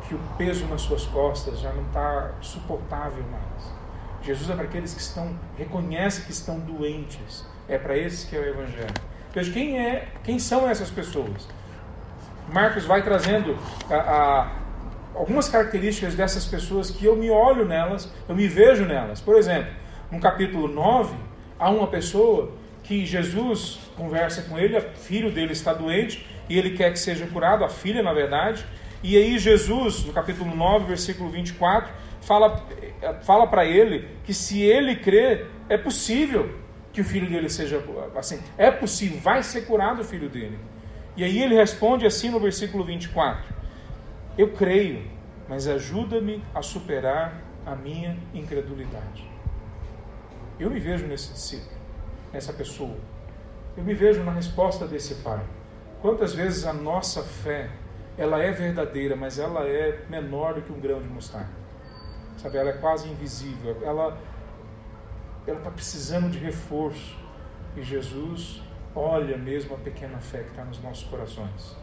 que 0.06 0.14
o 0.14 0.20
peso 0.38 0.66
nas 0.66 0.82
suas 0.82 1.04
costas 1.06 1.58
já 1.58 1.72
não 1.72 1.84
está 1.86 2.34
suportável 2.40 3.24
mais. 3.24 3.74
Jesus 4.22 4.48
é 4.48 4.54
para 4.54 4.64
aqueles 4.64 4.94
que 4.94 5.00
estão 5.00 5.36
reconhecem 5.58 6.24
que 6.24 6.30
estão 6.30 6.60
doentes. 6.60 7.44
É 7.68 7.78
para 7.78 7.96
esses 7.96 8.24
que 8.24 8.36
é 8.36 8.38
o 8.38 8.44
Evangelho. 8.44 8.94
Veja 9.34 9.52
quem 9.52 9.78
é, 9.78 10.08
quem 10.22 10.38
são 10.38 10.68
essas 10.68 10.90
pessoas? 10.90 11.48
Marcos 12.52 12.84
vai 12.84 13.02
trazendo 13.02 13.58
a, 13.90 13.94
a, 13.94 14.52
algumas 15.14 15.48
características 15.48 16.14
dessas 16.14 16.44
pessoas 16.44 16.90
que 16.90 17.04
eu 17.04 17.16
me 17.16 17.30
olho 17.30 17.64
nelas, 17.64 18.12
eu 18.28 18.36
me 18.36 18.46
vejo 18.46 18.84
nelas. 18.84 19.20
Por 19.20 19.36
exemplo, 19.36 19.72
no 20.10 20.20
capítulo 20.20 20.68
9, 20.68 21.16
há 21.58 21.70
uma 21.70 21.86
pessoa 21.86 22.52
que 22.82 23.06
Jesus 23.06 23.80
conversa 23.96 24.42
com 24.42 24.58
ele, 24.58 24.76
o 24.76 24.82
filho 24.82 25.32
dele 25.32 25.52
está 25.52 25.72
doente 25.72 26.26
e 26.48 26.58
ele 26.58 26.76
quer 26.76 26.92
que 26.92 26.98
seja 26.98 27.26
curado, 27.26 27.64
a 27.64 27.68
filha, 27.68 28.02
na 28.02 28.12
verdade. 28.12 28.64
E 29.02 29.16
aí 29.16 29.38
Jesus, 29.38 30.04
no 30.04 30.12
capítulo 30.12 30.54
9, 30.54 30.86
versículo 30.86 31.30
24, 31.30 31.90
fala, 32.20 32.62
fala 33.22 33.46
para 33.46 33.64
ele 33.64 34.08
que 34.24 34.34
se 34.34 34.62
ele 34.62 34.96
crer, 34.96 35.46
é 35.68 35.76
possível 35.76 36.63
que 36.94 37.00
o 37.00 37.04
filho 37.04 37.28
dele 37.28 37.48
seja 37.48 37.84
assim, 38.16 38.40
é 38.56 38.70
possível, 38.70 39.18
vai 39.18 39.42
ser 39.42 39.62
curado 39.62 40.00
o 40.00 40.04
filho 40.04 40.28
dele. 40.28 40.58
E 41.16 41.24
aí 41.24 41.42
ele 41.42 41.56
responde 41.56 42.06
assim 42.06 42.30
no 42.30 42.38
versículo 42.38 42.84
24: 42.84 43.52
Eu 44.38 44.52
creio, 44.52 45.04
mas 45.48 45.66
ajuda-me 45.66 46.42
a 46.54 46.62
superar 46.62 47.42
a 47.66 47.74
minha 47.74 48.16
incredulidade. 48.32 49.28
Eu 50.58 50.70
me 50.70 50.78
vejo 50.78 51.04
nesse 51.06 51.32
discípulo, 51.32 51.76
nessa 52.32 52.52
pessoa. 52.52 52.96
Eu 53.76 53.82
me 53.82 53.92
vejo 53.92 54.22
na 54.22 54.30
resposta 54.30 54.86
desse 54.86 55.16
pai. 55.16 55.44
quantas 56.00 56.32
vezes 56.32 56.64
a 56.64 56.72
nossa 56.72 57.24
fé, 57.24 57.70
ela 58.16 58.40
é 58.40 58.52
verdadeira, 58.52 59.16
mas 59.16 59.38
ela 59.38 59.66
é 59.66 60.04
menor 60.08 60.54
do 60.54 60.62
que 60.62 60.72
um 60.72 60.78
grão 60.78 61.02
de 61.02 61.08
mostarda. 61.08 61.50
Sabe, 62.36 62.56
ela 62.56 62.70
é 62.70 62.74
quase 62.74 63.08
invisível. 63.08 63.78
Ela 63.82 64.16
ela 65.46 65.58
está 65.58 65.70
precisando 65.70 66.30
de 66.30 66.38
reforço. 66.38 67.16
E 67.76 67.82
Jesus 67.82 68.62
olha 68.94 69.36
mesmo 69.36 69.74
a 69.74 69.78
pequena 69.78 70.18
fé 70.18 70.38
que 70.38 70.50
está 70.50 70.64
nos 70.64 70.80
nossos 70.82 71.04
corações. 71.08 71.76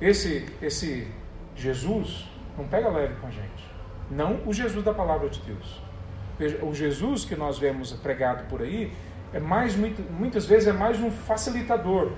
Esse, 0.00 0.46
esse 0.60 1.08
Jesus 1.56 2.28
não 2.58 2.66
pega 2.66 2.88
leve 2.88 3.14
com 3.20 3.26
a 3.26 3.30
gente. 3.30 3.64
Não 4.10 4.40
o 4.46 4.52
Jesus 4.52 4.84
da 4.84 4.92
palavra 4.92 5.28
de 5.28 5.40
Deus. 5.40 5.82
O 6.62 6.74
Jesus 6.74 7.24
que 7.24 7.36
nós 7.36 7.58
vemos 7.58 7.92
pregado 7.92 8.48
por 8.48 8.60
aí 8.60 8.92
é 9.32 9.40
mais 9.40 9.76
muitas 9.76 10.46
vezes 10.46 10.68
é 10.68 10.72
mais 10.72 11.00
um 11.00 11.10
facilitador. 11.10 12.12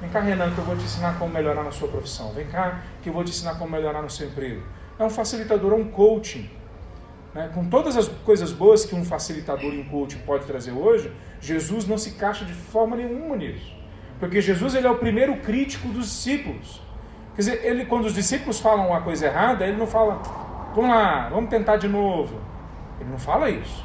Vem 0.00 0.08
cá, 0.08 0.20
Renan, 0.20 0.50
que 0.52 0.58
eu 0.58 0.64
vou 0.64 0.76
te 0.76 0.84
ensinar 0.84 1.18
como 1.18 1.32
melhorar 1.32 1.62
na 1.62 1.70
sua 1.70 1.88
profissão. 1.88 2.32
Vem 2.32 2.46
cá, 2.46 2.80
que 3.02 3.08
eu 3.10 3.12
vou 3.12 3.22
te 3.22 3.30
ensinar 3.30 3.58
como 3.58 3.70
melhorar 3.70 4.00
no 4.00 4.08
seu 4.08 4.28
emprego. 4.28 4.62
É 4.98 5.04
um 5.04 5.10
facilitador, 5.10 5.72
é 5.72 5.76
um 5.76 5.90
coaching. 5.90 6.50
Né? 7.34 7.50
Com 7.54 7.64
todas 7.68 7.96
as 7.96 8.08
coisas 8.08 8.52
boas 8.52 8.84
que 8.84 8.94
um 8.94 9.04
facilitador 9.04 9.72
e 9.72 9.80
um 9.80 9.84
coaching 9.84 10.18
pode 10.18 10.46
trazer 10.46 10.72
hoje, 10.72 11.12
Jesus 11.40 11.86
não 11.86 11.96
se 11.96 12.10
encaixa 12.10 12.44
de 12.44 12.52
forma 12.52 12.96
nenhuma 12.96 13.36
nisso. 13.36 13.72
Porque 14.18 14.40
Jesus 14.40 14.74
ele 14.74 14.86
é 14.86 14.90
o 14.90 14.98
primeiro 14.98 15.36
crítico 15.38 15.88
dos 15.88 16.06
discípulos. 16.06 16.82
Quer 17.34 17.42
dizer, 17.42 17.64
ele, 17.64 17.86
quando 17.86 18.04
os 18.04 18.14
discípulos 18.14 18.60
falam 18.60 18.88
uma 18.88 19.00
coisa 19.00 19.26
errada, 19.26 19.66
ele 19.66 19.76
não 19.76 19.86
fala, 19.86 20.20
vamos 20.74 20.90
lá, 20.90 21.28
vamos 21.28 21.48
tentar 21.48 21.76
de 21.76 21.88
novo. 21.88 22.38
Ele 23.00 23.10
não 23.10 23.18
fala 23.18 23.48
isso. 23.48 23.84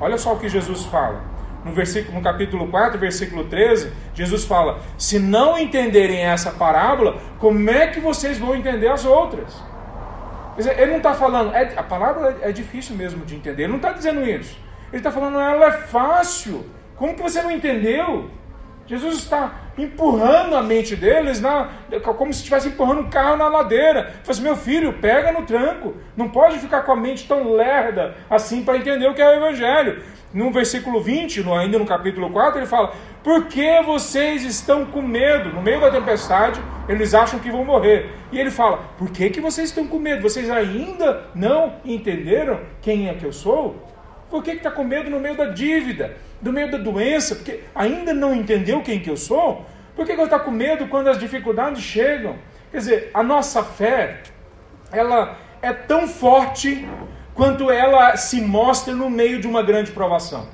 Olha 0.00 0.18
só 0.18 0.34
o 0.34 0.38
que 0.38 0.48
Jesus 0.48 0.84
fala. 0.84 1.22
No, 1.64 1.72
versículo, 1.72 2.16
no 2.16 2.22
capítulo 2.22 2.68
4, 2.68 2.98
versículo 2.98 3.44
13, 3.44 3.92
Jesus 4.14 4.44
fala: 4.44 4.80
Se 4.96 5.18
não 5.18 5.58
entenderem 5.58 6.20
essa 6.20 6.50
parábola, 6.50 7.18
como 7.38 7.68
é 7.68 7.86
que 7.88 8.00
vocês 8.00 8.38
vão 8.38 8.56
entender 8.56 8.88
as 8.88 9.04
outras? 9.04 9.62
Quer 10.60 10.72
dizer, 10.72 10.82
ele 10.82 10.90
não 10.90 10.98
está 10.98 11.14
falando, 11.14 11.54
é, 11.54 11.72
a 11.74 11.82
palavra 11.82 12.36
é, 12.42 12.50
é 12.50 12.52
difícil 12.52 12.94
mesmo 12.94 13.24
de 13.24 13.34
entender, 13.34 13.62
ele 13.62 13.70
não 13.70 13.78
está 13.78 13.92
dizendo 13.92 14.22
isso. 14.28 14.58
Ele 14.88 14.98
está 14.98 15.10
falando, 15.10 15.40
ela 15.40 15.66
é 15.68 15.72
fácil. 15.72 16.68
Como 16.96 17.14
que 17.14 17.22
você 17.22 17.40
não 17.40 17.50
entendeu? 17.50 18.30
Jesus 18.90 19.18
está 19.18 19.70
empurrando 19.78 20.56
a 20.56 20.62
mente 20.64 20.96
deles, 20.96 21.40
na, 21.40 21.70
como 22.02 22.32
se 22.32 22.40
estivesse 22.40 22.70
empurrando 22.70 23.02
um 23.02 23.08
carro 23.08 23.36
na 23.36 23.46
ladeira. 23.46 24.00
Ele 24.00 24.18
assim, 24.26 24.42
meu 24.42 24.56
filho, 24.56 24.94
pega 24.94 25.30
no 25.30 25.42
tranco. 25.42 25.94
Não 26.16 26.28
pode 26.28 26.58
ficar 26.58 26.82
com 26.82 26.90
a 26.90 26.96
mente 26.96 27.28
tão 27.28 27.52
lerda 27.52 28.16
assim 28.28 28.64
para 28.64 28.76
entender 28.76 29.06
o 29.06 29.14
que 29.14 29.22
é 29.22 29.28
o 29.28 29.34
Evangelho. 29.34 30.02
No 30.34 30.50
versículo 30.50 31.00
20, 31.00 31.44
no, 31.44 31.54
ainda 31.54 31.78
no 31.78 31.86
capítulo 31.86 32.30
4, 32.30 32.58
ele 32.58 32.66
fala: 32.66 32.92
Por 33.22 33.46
que 33.46 33.80
vocês 33.82 34.44
estão 34.44 34.84
com 34.84 35.00
medo? 35.00 35.50
No 35.50 35.62
meio 35.62 35.80
da 35.80 35.92
tempestade, 35.92 36.60
eles 36.88 37.14
acham 37.14 37.38
que 37.38 37.48
vão 37.48 37.64
morrer. 37.64 38.10
E 38.32 38.40
ele 38.40 38.50
fala: 38.50 38.78
Por 38.98 39.08
que, 39.10 39.30
que 39.30 39.40
vocês 39.40 39.68
estão 39.68 39.86
com 39.86 40.00
medo? 40.00 40.20
Vocês 40.20 40.50
ainda 40.50 41.26
não 41.32 41.74
entenderam 41.84 42.58
quem 42.82 43.08
é 43.08 43.14
que 43.14 43.24
eu 43.24 43.32
sou? 43.32 43.88
Por 44.28 44.42
que 44.42 44.50
está 44.50 44.70
com 44.70 44.82
medo 44.82 45.08
no 45.10 45.20
meio 45.20 45.36
da 45.36 45.46
dívida, 45.46 46.16
no 46.40 46.52
meio 46.52 46.70
da 46.70 46.78
doença? 46.78 47.34
Porque 47.34 47.60
ainda 47.74 48.12
não 48.12 48.34
entendeu 48.34 48.82
quem 48.82 49.00
que 49.00 49.10
eu 49.10 49.16
sou? 49.16 49.66
Por 49.94 50.06
que, 50.06 50.14
que 50.14 50.22
está 50.22 50.38
com 50.38 50.50
medo 50.50 50.88
quando 50.88 51.08
as 51.08 51.18
dificuldades 51.18 51.82
chegam? 51.82 52.36
Quer 52.70 52.78
dizer, 52.78 53.10
a 53.12 53.22
nossa 53.22 53.62
fé, 53.62 54.22
ela 54.92 55.36
é 55.60 55.72
tão 55.72 56.06
forte 56.08 56.88
quanto 57.34 57.70
ela 57.70 58.16
se 58.16 58.40
mostra 58.40 58.94
no 58.94 59.10
meio 59.10 59.40
de 59.40 59.46
uma 59.46 59.62
grande 59.62 59.92
provação. 59.92 60.48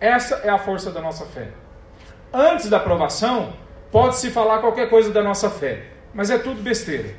Essa 0.00 0.36
é 0.44 0.48
a 0.48 0.58
força 0.58 0.90
da 0.90 1.00
nossa 1.00 1.26
fé. 1.26 1.48
Antes 2.32 2.68
da 2.68 2.78
provação, 2.78 3.52
pode-se 3.90 4.30
falar 4.30 4.58
qualquer 4.58 4.88
coisa 4.88 5.12
da 5.12 5.22
nossa 5.22 5.50
fé, 5.50 5.84
mas 6.14 6.30
é 6.30 6.38
tudo 6.38 6.62
besteira. 6.62 7.14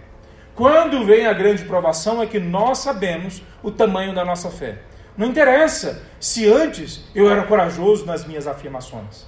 Quando 0.55 1.05
vem 1.05 1.25
a 1.25 1.33
grande 1.33 1.63
provação 1.63 2.21
é 2.21 2.25
que 2.25 2.39
nós 2.39 2.79
sabemos 2.79 3.41
o 3.63 3.71
tamanho 3.71 4.13
da 4.13 4.25
nossa 4.25 4.49
fé. 4.49 4.79
Não 5.17 5.27
interessa 5.27 6.03
se 6.19 6.47
antes 6.47 7.03
eu 7.13 7.29
era 7.29 7.43
corajoso 7.43 8.05
nas 8.05 8.25
minhas 8.25 8.47
afirmações. 8.47 9.25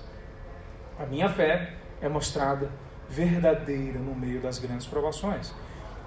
A 1.00 1.06
minha 1.06 1.30
fé 1.30 1.74
é 2.02 2.08
mostrada 2.08 2.70
verdadeira 3.10 4.00
no 4.00 4.16
meio 4.16 4.40
das 4.40 4.58
grandes 4.58 4.88
provações. 4.88 5.54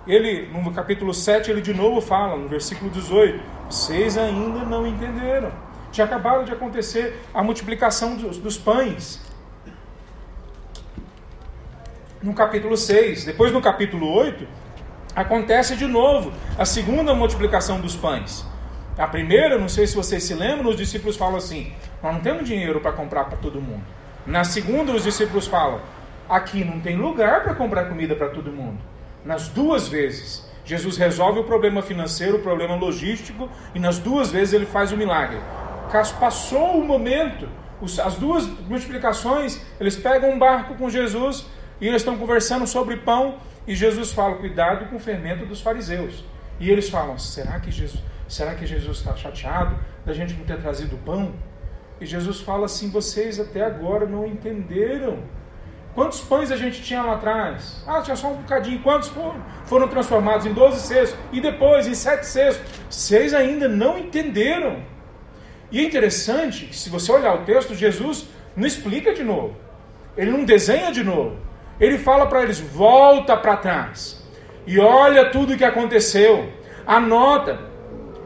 Ele, 0.07 0.47
no 0.49 0.72
capítulo 0.72 1.14
7, 1.14 1.51
ele 1.51 1.61
de 1.61 1.72
novo 1.72 2.01
fala, 2.01 2.37
no 2.37 2.49
versículo 2.49 2.91
18: 2.91 3.43
Vocês 3.68 4.18
ainda 4.18 4.61
não 4.61 4.87
entenderam. 4.87 5.51
Tinha 5.91 6.05
acabado 6.05 6.45
de 6.45 6.53
acontecer 6.53 7.20
a 7.33 7.43
multiplicação 7.43 8.16
dos, 8.16 8.37
dos 8.39 8.59
pães. 8.59 9.20
No 12.22 12.35
capítulo 12.35 12.77
6. 12.77 13.25
Depois, 13.25 13.53
no 13.53 13.62
capítulo 13.62 14.12
8, 14.12 14.47
acontece 15.14 15.77
de 15.77 15.87
novo 15.87 16.33
a 16.59 16.64
segunda 16.64 17.14
multiplicação 17.14 17.81
dos 17.81 17.95
pães. 17.95 18.47
A 18.97 19.09
primeira, 19.09 19.59
não 19.59 19.68
sei 19.68 19.88
se 19.88 19.97
vocês 19.97 20.22
se 20.22 20.34
lembram, 20.34 20.70
os 20.70 20.76
discípulos 20.76 21.16
falam 21.16 21.36
assim: 21.36 21.72
Nós 22.01 22.14
não 22.14 22.20
temos 22.20 22.47
dinheiro 22.47 22.80
para 22.80 22.92
comprar 22.92 23.24
para 23.24 23.36
todo 23.36 23.61
mundo. 23.61 23.82
Na 24.24 24.45
segunda, 24.45 24.92
os 24.92 25.03
discípulos 25.03 25.49
falam: 25.49 25.80
Aqui 26.28 26.64
não 26.64 26.78
tem 26.78 26.97
lugar 26.97 27.42
para 27.42 27.55
comprar 27.55 27.86
comida 27.86 28.14
para 28.14 28.28
todo 28.28 28.53
mundo. 28.53 28.78
Nas 29.24 29.49
duas 29.49 29.88
vezes, 29.88 30.49
Jesus 30.64 30.97
resolve 30.97 31.40
o 31.40 31.45
problema 31.45 31.82
financeiro, 31.82 32.36
o 32.36 32.42
problema 32.42 32.76
logístico, 32.76 33.49
e 33.74 33.80
nas 33.80 33.99
duas 33.99 34.30
vezes 34.30 34.55
ele 34.55 34.66
faz 34.66 34.92
o 34.92 34.97
milagre. 34.97 35.38
Passou 36.20 36.78
o 36.78 36.84
momento, 36.84 37.49
as 38.05 38.14
duas 38.14 38.47
multiplicações, 38.47 39.61
eles 39.80 39.97
pegam 39.97 40.30
um 40.30 40.38
barco 40.38 40.76
com 40.76 40.88
Jesus 40.88 41.47
e 41.80 41.88
eles 41.88 42.03
estão 42.03 42.16
conversando 42.16 42.66
sobre 42.66 42.97
pão, 42.99 43.38
e 43.66 43.74
Jesus 43.74 44.12
fala: 44.12 44.36
Cuidado 44.36 44.88
com 44.88 44.97
o 44.97 45.01
fermento 45.01 45.45
dos 45.45 45.61
fariseus. 45.61 46.24
E 46.61 46.70
eles 46.70 46.88
falam: 46.88 47.18
Será 47.18 47.59
que 47.59 47.72
Jesus 47.72 48.01
Será 48.29 48.55
que 48.55 48.66
Jesus 48.66 48.99
está 48.99 49.14
chateado 49.14 49.79
da 50.05 50.12
gente 50.12 50.35
não 50.35 50.45
ter 50.45 50.59
trazido 50.59 50.97
pão? 51.05 51.33
E 52.01 52.07
Jesus 52.07 52.41
fala 52.41 52.66
assim: 52.66 52.91
vocês 52.91 53.39
até 53.39 53.64
agora 53.64 54.07
não 54.07 54.27
entenderam. 54.27 55.22
Quantos 55.95 56.20
pães 56.20 56.51
a 56.51 56.57
gente 56.57 56.83
tinha 56.83 57.03
lá 57.03 57.14
atrás? 57.14 57.85
Ah, 57.87 58.01
tinha 58.03 58.16
só 58.16 58.29
um 58.29 58.37
bocadinho. 58.37 58.83
Quantos 58.83 59.09
foram? 59.09 59.41
Foram 59.64 59.87
transformados 59.87 60.45
em 60.45 60.53
12 60.53 60.81
cestos. 60.81 61.18
E 61.33 61.41
depois 61.41 61.87
em 61.87 61.95
sete 61.95 62.27
cestos. 62.27 62.64
Vocês 62.91 63.33
ainda 63.33 63.68
não 63.68 63.97
entenderam. 63.97 64.83
E 65.70 65.79
é 65.79 65.85
interessante 65.85 66.66
que, 66.66 66.77
se 66.77 66.91
você 66.91 67.12
olhar 67.12 67.35
o 67.35 67.45
texto, 67.45 67.75
Jesus 67.75 68.29
não 68.57 68.66
explica 68.66 69.14
de 69.14 69.22
novo. 69.22 69.57
Ele 70.16 70.33
não 70.33 70.45
desenha 70.45 70.91
de 70.91 71.05
novo. 71.05 71.37
Ele 71.79 71.97
fala 71.97 72.27
para 72.27 72.43
eles: 72.43 72.59
volta 72.59 73.37
para 73.37 73.57
trás. 73.57 74.20
E 74.66 74.81
olha 74.81 75.31
tudo 75.31 75.53
o 75.53 75.57
que 75.57 75.64
aconteceu. 75.64 76.53
Anota. 76.85 77.74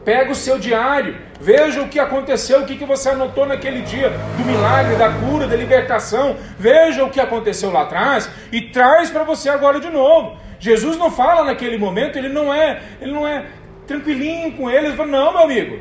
Pega 0.09 0.31
o 0.31 0.35
seu 0.35 0.57
diário, 0.57 1.17
veja 1.39 1.83
o 1.83 1.87
que 1.87 1.99
aconteceu, 1.99 2.61
o 2.61 2.65
que, 2.65 2.75
que 2.75 2.83
você 2.83 3.09
anotou 3.09 3.45
naquele 3.45 3.83
dia 3.83 4.09
do 4.09 4.43
milagre, 4.43 4.95
da 4.95 5.07
cura, 5.07 5.45
da 5.45 5.55
libertação. 5.55 6.35
Veja 6.57 7.03
o 7.03 7.11
que 7.11 7.19
aconteceu 7.19 7.71
lá 7.71 7.83
atrás 7.83 8.27
e 8.51 8.59
traz 8.59 9.11
para 9.11 9.23
você 9.23 9.49
agora 9.49 9.79
de 9.79 9.87
novo. 9.91 10.35
Jesus 10.59 10.97
não 10.97 11.11
fala 11.11 11.43
naquele 11.43 11.77
momento, 11.77 12.17
ele 12.17 12.29
não 12.29 12.51
é, 12.51 12.81
ele 12.99 13.11
não 13.11 13.27
é 13.27 13.45
tranquilinho 13.85 14.51
com 14.53 14.67
ele. 14.67 14.87
Ele 14.87 14.95
fala, 14.97 15.11
não, 15.11 15.31
meu 15.31 15.43
amigo, 15.43 15.77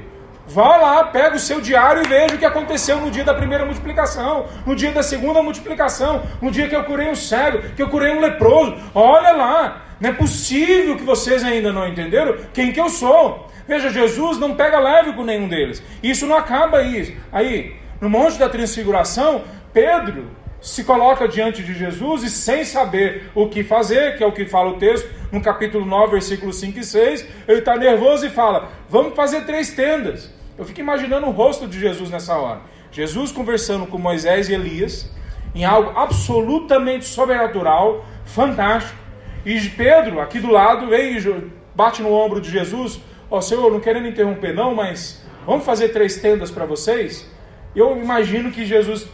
Vá 0.47 0.79
lá, 0.79 1.05
pega 1.05 1.37
o 1.37 1.39
seu 1.39 1.61
diário 1.61 2.03
e 2.03 2.09
veja 2.09 2.35
o 2.35 2.39
que 2.39 2.45
aconteceu 2.45 2.99
no 2.99 3.11
dia 3.11 3.23
da 3.23 3.35
primeira 3.35 3.67
multiplicação, 3.67 4.47
no 4.65 4.75
dia 4.75 4.91
da 4.93 5.03
segunda 5.03 5.43
multiplicação, 5.43 6.23
no 6.41 6.51
dia 6.51 6.67
que 6.69 6.75
eu 6.75 6.85
curei 6.85 7.11
um 7.11 7.15
cego, 7.15 7.61
que 7.77 7.83
eu 7.83 7.91
curei 7.91 8.15
um 8.15 8.21
leproso. 8.21 8.75
Olha 8.95 9.33
lá, 9.33 9.83
não 10.01 10.09
é 10.09 10.13
possível 10.13 10.97
que 10.97 11.03
vocês 11.03 11.45
ainda 11.45 11.71
não 11.71 11.87
entenderam 11.87 12.35
quem 12.55 12.73
que 12.73 12.81
eu 12.81 12.89
sou. 12.89 13.47
Veja, 13.69 13.91
Jesus 13.91 14.39
não 14.39 14.57
pega 14.57 14.81
leve 14.81 15.13
com 15.13 15.23
nenhum 15.23 15.47
deles. 15.47 15.83
Isso 16.03 16.27
não 16.27 16.35
acaba 16.35 16.79
aí. 16.79 17.19
Aí, 17.31 17.77
no 18.01 18.09
Monte 18.09 18.39
da 18.39 18.49
Transfiguração, 18.49 19.45
Pedro 19.75 20.31
se 20.59 20.83
coloca 20.83 21.29
diante 21.29 21.63
de 21.63 21.75
Jesus 21.75 22.23
e 22.23 22.31
sem 22.31 22.65
saber 22.65 23.31
o 23.35 23.47
que 23.47 23.63
fazer, 23.63 24.17
que 24.17 24.25
é 24.25 24.27
o 24.27 24.33
que 24.33 24.47
fala 24.47 24.71
o 24.71 24.79
texto, 24.79 25.09
no 25.31 25.43
capítulo 25.43 25.85
9, 25.85 26.13
versículos 26.13 26.59
5 26.59 26.79
e 26.79 26.85
6, 26.85 27.27
ele 27.47 27.59
está 27.59 27.77
nervoso 27.77 28.27
e 28.27 28.31
fala: 28.31 28.71
Vamos 28.89 29.15
fazer 29.15 29.43
três 29.43 29.71
tendas. 29.71 30.33
Eu 30.57 30.65
fico 30.65 30.81
imaginando 30.81 31.27
o 31.27 31.31
rosto 31.31 31.69
de 31.69 31.79
Jesus 31.79 32.11
nessa 32.11 32.37
hora. 32.37 32.63
Jesus 32.91 33.31
conversando 33.31 33.87
com 33.87 33.99
Moisés 33.99 34.49
e 34.49 34.55
Elias, 34.55 35.13
em 35.55 35.67
algo 35.67 35.97
absolutamente 35.97 37.05
sobrenatural, 37.05 38.05
fantástico. 38.25 38.99
E 39.45 39.61
Pedro, 39.69 40.21
aqui 40.21 40.41
do 40.41 40.51
lado, 40.51 40.89
vem 40.89 41.19
e 41.19 41.51
bate 41.75 42.03
no 42.03 42.13
ombro 42.13 42.41
de 42.41 42.51
Jesus 42.51 42.99
Ó, 43.31 43.39
oh, 43.39 43.43
Senhor, 43.43 43.71
não 43.71 43.81
querendo 43.81 44.09
interromper 44.09 44.55
não, 44.55 44.75
mas 44.75 45.23
vamos 45.45 45.65
fazer 45.65 45.91
três 45.91 46.17
tendas 46.17 46.51
para 46.51 46.65
vocês? 46.65 47.31
Eu 47.77 48.01
imagino 48.01 48.51
que 48.51 48.65
Jesus, 48.65 49.07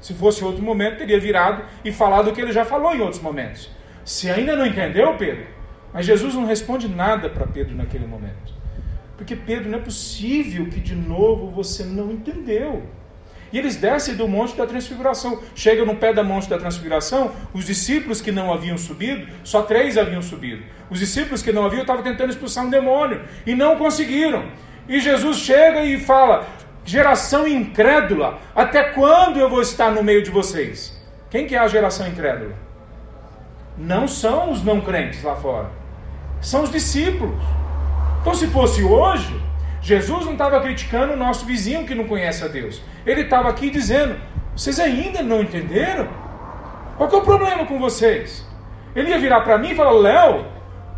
se 0.00 0.14
fosse 0.14 0.44
outro 0.44 0.62
momento, 0.62 0.98
teria 0.98 1.20
virado 1.20 1.64
e 1.84 1.92
falado 1.92 2.30
o 2.30 2.32
que 2.32 2.40
ele 2.40 2.52
já 2.52 2.64
falou 2.64 2.94
em 2.94 3.00
outros 3.00 3.22
momentos. 3.22 3.70
Se 4.04 4.28
ainda 4.28 4.56
não 4.56 4.66
entendeu, 4.66 5.14
Pedro, 5.16 5.46
mas 5.92 6.06
Jesus 6.06 6.34
não 6.34 6.44
responde 6.44 6.88
nada 6.88 7.30
para 7.30 7.46
Pedro 7.46 7.76
naquele 7.76 8.06
momento. 8.06 8.52
Porque 9.16 9.36
Pedro, 9.36 9.70
não 9.70 9.78
é 9.78 9.80
possível 9.80 10.66
que 10.66 10.80
de 10.80 10.96
novo 10.96 11.48
você 11.48 11.84
não 11.84 12.10
entendeu. 12.10 12.82
E 13.52 13.58
eles 13.58 13.76
descem 13.76 14.14
do 14.14 14.26
Monte 14.26 14.56
da 14.56 14.66
Transfiguração. 14.66 15.40
Chegam 15.54 15.84
no 15.84 15.96
pé 15.96 16.12
da 16.12 16.24
Monte 16.24 16.48
da 16.48 16.58
Transfiguração, 16.58 17.32
os 17.52 17.66
discípulos 17.66 18.20
que 18.20 18.32
não 18.32 18.52
haviam 18.52 18.78
subido, 18.78 19.26
só 19.44 19.62
três 19.62 19.98
haviam 19.98 20.22
subido. 20.22 20.62
Os 20.88 20.98
discípulos 20.98 21.42
que 21.42 21.52
não 21.52 21.66
haviam 21.66 21.82
estavam 21.82 22.02
tentando 22.02 22.30
expulsar 22.30 22.64
um 22.64 22.70
demônio 22.70 23.20
e 23.46 23.54
não 23.54 23.76
conseguiram. 23.76 24.44
E 24.88 24.98
Jesus 25.00 25.38
chega 25.38 25.84
e 25.84 26.00
fala: 26.00 26.46
Geração 26.84 27.46
incrédula, 27.46 28.38
até 28.54 28.84
quando 28.84 29.38
eu 29.38 29.48
vou 29.48 29.60
estar 29.60 29.90
no 29.90 30.02
meio 30.02 30.22
de 30.22 30.30
vocês? 30.30 31.00
Quem 31.30 31.46
que 31.46 31.54
é 31.54 31.58
a 31.58 31.68
geração 31.68 32.08
incrédula? 32.08 32.54
Não 33.76 34.08
são 34.08 34.50
os 34.50 34.62
não 34.62 34.80
crentes 34.80 35.22
lá 35.22 35.36
fora, 35.36 35.70
são 36.40 36.62
os 36.62 36.70
discípulos. 36.70 37.42
Então, 38.20 38.34
se 38.34 38.46
fosse 38.48 38.82
hoje, 38.82 39.40
Jesus 39.82 40.24
não 40.24 40.32
estava 40.32 40.60
criticando 40.60 41.12
o 41.12 41.16
nosso 41.16 41.44
vizinho 41.44 41.84
que 41.84 41.94
não 41.94 42.04
conhece 42.04 42.44
a 42.44 42.48
Deus. 42.48 42.80
Ele 43.04 43.22
estava 43.22 43.48
aqui 43.48 43.68
dizendo: 43.68 44.14
vocês 44.54 44.78
ainda 44.78 45.22
não 45.22 45.42
entenderam? 45.42 46.08
Qual 46.96 47.08
que 47.08 47.16
é 47.16 47.18
o 47.18 47.22
problema 47.22 47.66
com 47.66 47.78
vocês? 47.80 48.46
Ele 48.94 49.10
ia 49.10 49.18
virar 49.18 49.40
para 49.40 49.58
mim 49.58 49.72
e 49.72 49.74
falar: 49.74 49.90
Léo, 49.90 50.46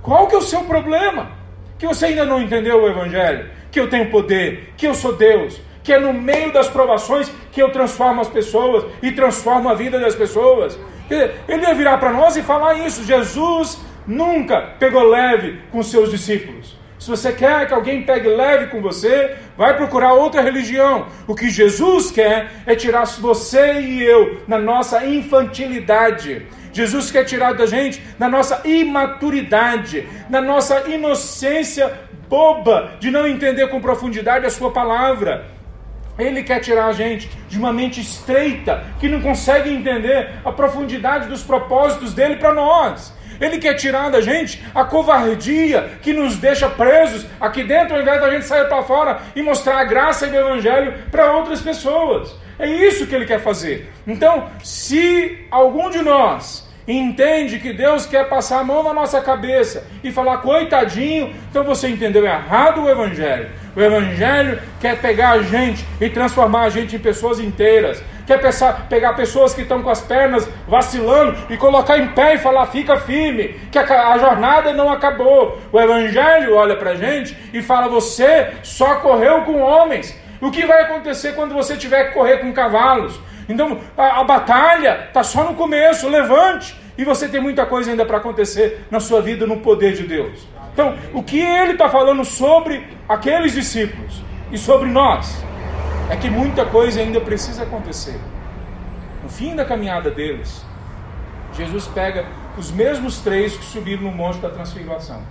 qual 0.02 0.26
que 0.26 0.34
é 0.34 0.38
o 0.38 0.42
seu 0.42 0.64
problema? 0.64 1.30
Que 1.78 1.86
você 1.86 2.06
ainda 2.06 2.26
não 2.26 2.42
entendeu 2.42 2.82
o 2.82 2.88
Evangelho? 2.88 3.48
Que 3.70 3.80
eu 3.80 3.88
tenho 3.88 4.10
poder, 4.10 4.74
que 4.76 4.86
eu 4.86 4.94
sou 4.94 5.16
Deus, 5.16 5.60
que 5.82 5.92
é 5.92 5.98
no 5.98 6.12
meio 6.12 6.52
das 6.52 6.68
provações 6.68 7.32
que 7.50 7.62
eu 7.62 7.70
transformo 7.70 8.20
as 8.20 8.28
pessoas 8.28 8.84
e 9.02 9.12
transformo 9.12 9.68
a 9.68 9.74
vida 9.74 9.98
das 9.98 10.14
pessoas. 10.14 10.78
Ele 11.48 11.62
ia 11.62 11.74
virar 11.74 11.96
para 11.98 12.12
nós 12.12 12.36
e 12.36 12.42
falar 12.42 12.74
isso. 12.74 13.04
Jesus 13.04 13.80
nunca 14.06 14.60
pegou 14.78 15.08
leve 15.08 15.60
com 15.72 15.82
seus 15.82 16.10
discípulos. 16.10 16.83
Se 17.04 17.10
você 17.10 17.34
quer 17.34 17.68
que 17.68 17.74
alguém 17.74 18.00
pegue 18.00 18.26
leve 18.26 18.68
com 18.68 18.80
você, 18.80 19.36
vai 19.58 19.76
procurar 19.76 20.14
outra 20.14 20.40
religião. 20.40 21.06
O 21.26 21.34
que 21.34 21.50
Jesus 21.50 22.10
quer 22.10 22.50
é 22.64 22.74
tirar 22.74 23.04
você 23.04 23.78
e 23.78 24.02
eu 24.02 24.40
na 24.48 24.58
nossa 24.58 25.04
infantilidade. 25.04 26.46
Jesus 26.72 27.10
quer 27.10 27.24
tirar 27.24 27.52
da 27.52 27.66
gente 27.66 28.02
na 28.18 28.26
nossa 28.26 28.66
imaturidade, 28.66 30.08
na 30.30 30.40
nossa 30.40 30.88
inocência 30.88 31.92
boba 32.26 32.92
de 32.98 33.10
não 33.10 33.26
entender 33.26 33.68
com 33.68 33.82
profundidade 33.82 34.46
a 34.46 34.50
sua 34.50 34.70
palavra. 34.70 35.44
Ele 36.18 36.42
quer 36.42 36.60
tirar 36.60 36.86
a 36.86 36.92
gente 36.92 37.28
de 37.50 37.58
uma 37.58 37.70
mente 37.70 38.00
estreita 38.00 38.82
que 38.98 39.10
não 39.10 39.20
consegue 39.20 39.68
entender 39.68 40.30
a 40.42 40.50
profundidade 40.50 41.28
dos 41.28 41.42
propósitos 41.42 42.14
dele 42.14 42.36
para 42.36 42.54
nós. 42.54 43.12
Ele 43.40 43.58
quer 43.58 43.74
tirar 43.74 44.10
da 44.10 44.20
gente 44.20 44.62
a 44.74 44.84
covardia 44.84 45.90
que 46.02 46.12
nos 46.12 46.36
deixa 46.36 46.68
presos 46.68 47.26
aqui 47.40 47.62
dentro, 47.62 47.94
ao 47.94 48.02
invés 48.02 48.20
da 48.20 48.30
gente 48.30 48.44
sair 48.44 48.68
para 48.68 48.82
fora 48.82 49.20
e 49.34 49.42
mostrar 49.42 49.78
a 49.78 49.84
graça 49.84 50.26
do 50.26 50.36
Evangelho 50.36 50.94
para 51.10 51.32
outras 51.32 51.60
pessoas. 51.60 52.34
É 52.58 52.68
isso 52.68 53.06
que 53.06 53.14
ele 53.14 53.26
quer 53.26 53.40
fazer. 53.40 53.90
Então, 54.06 54.48
se 54.62 55.46
algum 55.50 55.90
de 55.90 56.02
nós 56.02 56.64
entende 56.86 57.58
que 57.58 57.72
Deus 57.72 58.06
quer 58.06 58.28
passar 58.28 58.60
a 58.60 58.64
mão 58.64 58.82
na 58.82 58.92
nossa 58.92 59.20
cabeça 59.20 59.86
e 60.02 60.12
falar 60.12 60.38
coitadinho, 60.38 61.34
então 61.50 61.64
você 61.64 61.88
entendeu 61.88 62.24
errado 62.24 62.82
o 62.82 62.90
Evangelho. 62.90 63.48
O 63.74 63.80
Evangelho 63.80 64.60
quer 64.80 65.00
pegar 65.00 65.30
a 65.30 65.42
gente 65.42 65.84
e 66.00 66.08
transformar 66.08 66.64
a 66.64 66.70
gente 66.70 66.94
em 66.94 66.98
pessoas 66.98 67.40
inteiras. 67.40 68.02
Quer 68.26 68.40
pensar, 68.40 68.86
pegar 68.88 69.12
pessoas 69.14 69.52
que 69.54 69.62
estão 69.62 69.82
com 69.82 69.90
as 69.90 70.00
pernas 70.00 70.48
vacilando 70.66 71.36
e 71.50 71.56
colocar 71.56 71.98
em 71.98 72.08
pé 72.08 72.34
e 72.34 72.38
falar, 72.38 72.66
fica 72.66 72.96
firme, 72.96 73.60
que 73.70 73.78
a, 73.78 74.12
a 74.12 74.18
jornada 74.18 74.72
não 74.72 74.90
acabou. 74.90 75.58
O 75.70 75.78
Evangelho 75.78 76.56
olha 76.56 76.76
para 76.76 76.90
a 76.90 76.94
gente 76.96 77.36
e 77.52 77.62
fala, 77.62 77.88
você 77.88 78.54
só 78.62 78.96
correu 78.96 79.42
com 79.42 79.60
homens. 79.60 80.18
O 80.40 80.50
que 80.50 80.64
vai 80.66 80.82
acontecer 80.82 81.34
quando 81.34 81.54
você 81.54 81.76
tiver 81.76 82.08
que 82.08 82.14
correr 82.14 82.38
com 82.38 82.52
cavalos? 82.52 83.20
Então 83.48 83.78
a, 83.96 84.20
a 84.20 84.24
batalha 84.24 85.04
está 85.08 85.22
só 85.22 85.44
no 85.44 85.54
começo, 85.54 86.08
levante. 86.08 86.82
E 86.96 87.04
você 87.04 87.28
tem 87.28 87.40
muita 87.40 87.66
coisa 87.66 87.90
ainda 87.90 88.06
para 88.06 88.18
acontecer 88.18 88.86
na 88.90 89.00
sua 89.00 89.20
vida 89.20 89.46
no 89.46 89.58
poder 89.58 89.94
de 89.94 90.04
Deus. 90.04 90.46
Então, 90.72 90.96
o 91.12 91.22
que 91.22 91.40
ele 91.40 91.72
está 91.72 91.88
falando 91.88 92.24
sobre 92.24 92.86
aqueles 93.08 93.52
discípulos 93.52 94.22
e 94.50 94.58
sobre 94.58 94.88
nós 94.88 95.44
é 96.10 96.16
que 96.16 96.28
muita 96.28 96.64
coisa 96.66 97.00
ainda 97.00 97.20
precisa 97.20 97.62
acontecer. 97.62 98.18
No 99.22 99.28
fim 99.28 99.56
da 99.56 99.64
caminhada 99.64 100.10
deles, 100.10 100.64
Jesus 101.54 101.86
pega 101.88 102.26
os 102.58 102.70
mesmos 102.70 103.20
três 103.20 103.56
que 103.56 103.64
subiram 103.64 104.02
no 104.02 104.12
monte 104.12 104.38
da 104.38 104.50
transfiguração, 104.50 105.22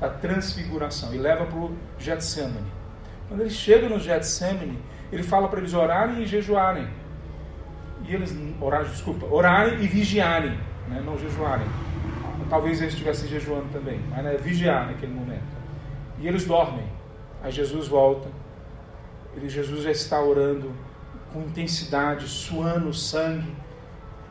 da 0.00 0.08
transfiguração, 0.08 1.14
e 1.14 1.18
leva 1.18 1.44
para 1.44 1.58
o 1.58 1.76
Getsemane. 1.98 2.72
Quando 3.28 3.40
ele 3.40 3.50
chega 3.50 3.88
no 3.88 3.98
Getsemane, 3.98 4.78
ele 5.12 5.22
fala 5.22 5.48
para 5.48 5.60
eles 5.60 5.74
orarem 5.74 6.22
e 6.22 6.26
jejuarem 6.26 6.88
e 8.06 8.14
eles 8.14 8.36
orarem, 8.60 8.88
desculpa, 8.88 9.26
orarem 9.26 9.82
e 9.82 9.86
vigiarem, 9.86 10.58
né? 10.88 11.02
não 11.04 11.16
jejuarem. 11.18 11.66
Talvez 12.50 12.80
eles 12.80 12.92
estivessem 12.92 13.28
jejuando 13.28 13.66
também, 13.72 14.00
mas 14.10 14.24
né, 14.24 14.36
vigiar 14.36 14.86
naquele 14.86 15.12
momento. 15.12 15.42
E 16.18 16.28
eles 16.28 16.44
dormem. 16.44 16.84
Aí 17.42 17.50
Jesus 17.50 17.88
volta. 17.88 18.28
Ele, 19.36 19.48
Jesus 19.48 19.82
já 19.82 19.90
está 19.90 20.20
orando 20.22 20.72
com 21.32 21.40
intensidade, 21.42 22.26
suando 22.26 22.92
sangue. 22.92 23.52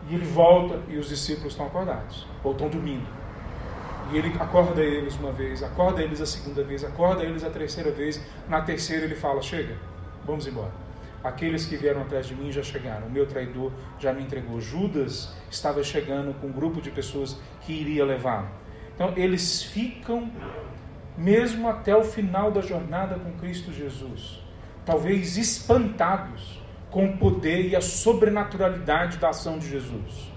E 0.10 0.16
ele 0.16 0.26
volta 0.26 0.80
e 0.90 0.98
os 0.98 1.10
discípulos 1.10 1.54
estão 1.54 1.68
acordados, 1.68 2.26
ou 2.44 2.54
estão 2.54 2.70
dormindo. 2.70 3.08
E 4.12 4.18
ele 4.18 4.34
acorda 4.40 4.82
eles 4.82 5.16
uma 5.16 5.32
vez, 5.32 5.64
acorda 5.64 6.02
eles 6.02 6.20
a 6.20 6.26
segunda 6.26 6.64
vez, 6.64 6.84
acorda 6.84 7.24
eles 7.24 7.44
a 7.44 7.50
terceira 7.50 7.92
vez. 7.92 8.22
Na 8.50 8.62
terceira 8.62 9.06
ele 9.06 9.16
fala: 9.16 9.42
Chega, 9.42 9.78
vamos 10.26 10.48
embora. 10.48 10.72
Aqueles 11.24 11.66
que 11.66 11.78
vieram 11.78 12.02
atrás 12.02 12.26
de 12.26 12.36
mim 12.36 12.52
já 12.52 12.64
chegaram, 12.64 13.08
o 13.08 13.12
meu 13.12 13.28
traidor 13.28 13.72
já 14.00 14.12
me 14.12 14.24
entregou. 14.24 14.60
Judas 14.60 15.32
estava 15.52 15.84
chegando 15.84 16.34
com 16.42 16.48
um 16.48 16.52
grupo 16.52 16.82
de 16.82 16.90
pessoas 16.90 17.40
que 17.62 17.74
iria 17.74 18.04
levá-lo. 18.04 18.50
Então, 18.96 19.14
eles 19.16 19.62
ficam 19.62 20.32
mesmo 21.16 21.70
até 21.70 21.96
o 21.96 22.04
final 22.04 22.52
da 22.52 22.62
jornada 22.62 23.20
com 23.20 23.32
Cristo 23.34 23.72
Jesus, 23.72 24.41
talvez 24.92 25.38
espantados 25.38 26.60
com 26.90 27.06
o 27.06 27.18
poder 27.18 27.66
e 27.70 27.78
a 27.78 27.80
sobrenaturalidade 27.80 29.18
da 29.20 29.30
ação 29.30 29.58
de 29.58 29.70
Jesus. 29.70 30.30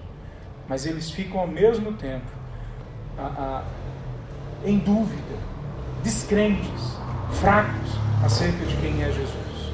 Mas 0.65 0.85
eles 0.85 1.11
ficam 1.11 1.41
ao 1.41 1.47
mesmo 1.47 1.91
tempo 1.91 2.31
a, 3.17 3.25
a, 3.25 3.63
em 4.65 4.79
dúvida, 4.79 5.37
descrentes, 6.01 6.97
fracos 7.33 7.91
acerca 8.23 8.65
de 8.65 8.77
quem 8.77 9.03
é 9.03 9.11
Jesus. 9.11 9.73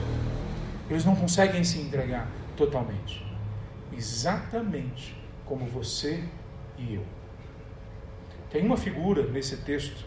Eles 0.89 1.05
não 1.05 1.15
conseguem 1.15 1.63
se 1.63 1.79
entregar 1.79 2.27
totalmente. 2.57 3.23
Exatamente 3.95 5.15
como 5.45 5.67
você 5.67 6.23
e 6.79 6.95
eu. 6.95 7.05
Tem 8.49 8.65
uma 8.65 8.77
figura 8.77 9.27
nesse 9.27 9.57
texto 9.57 10.03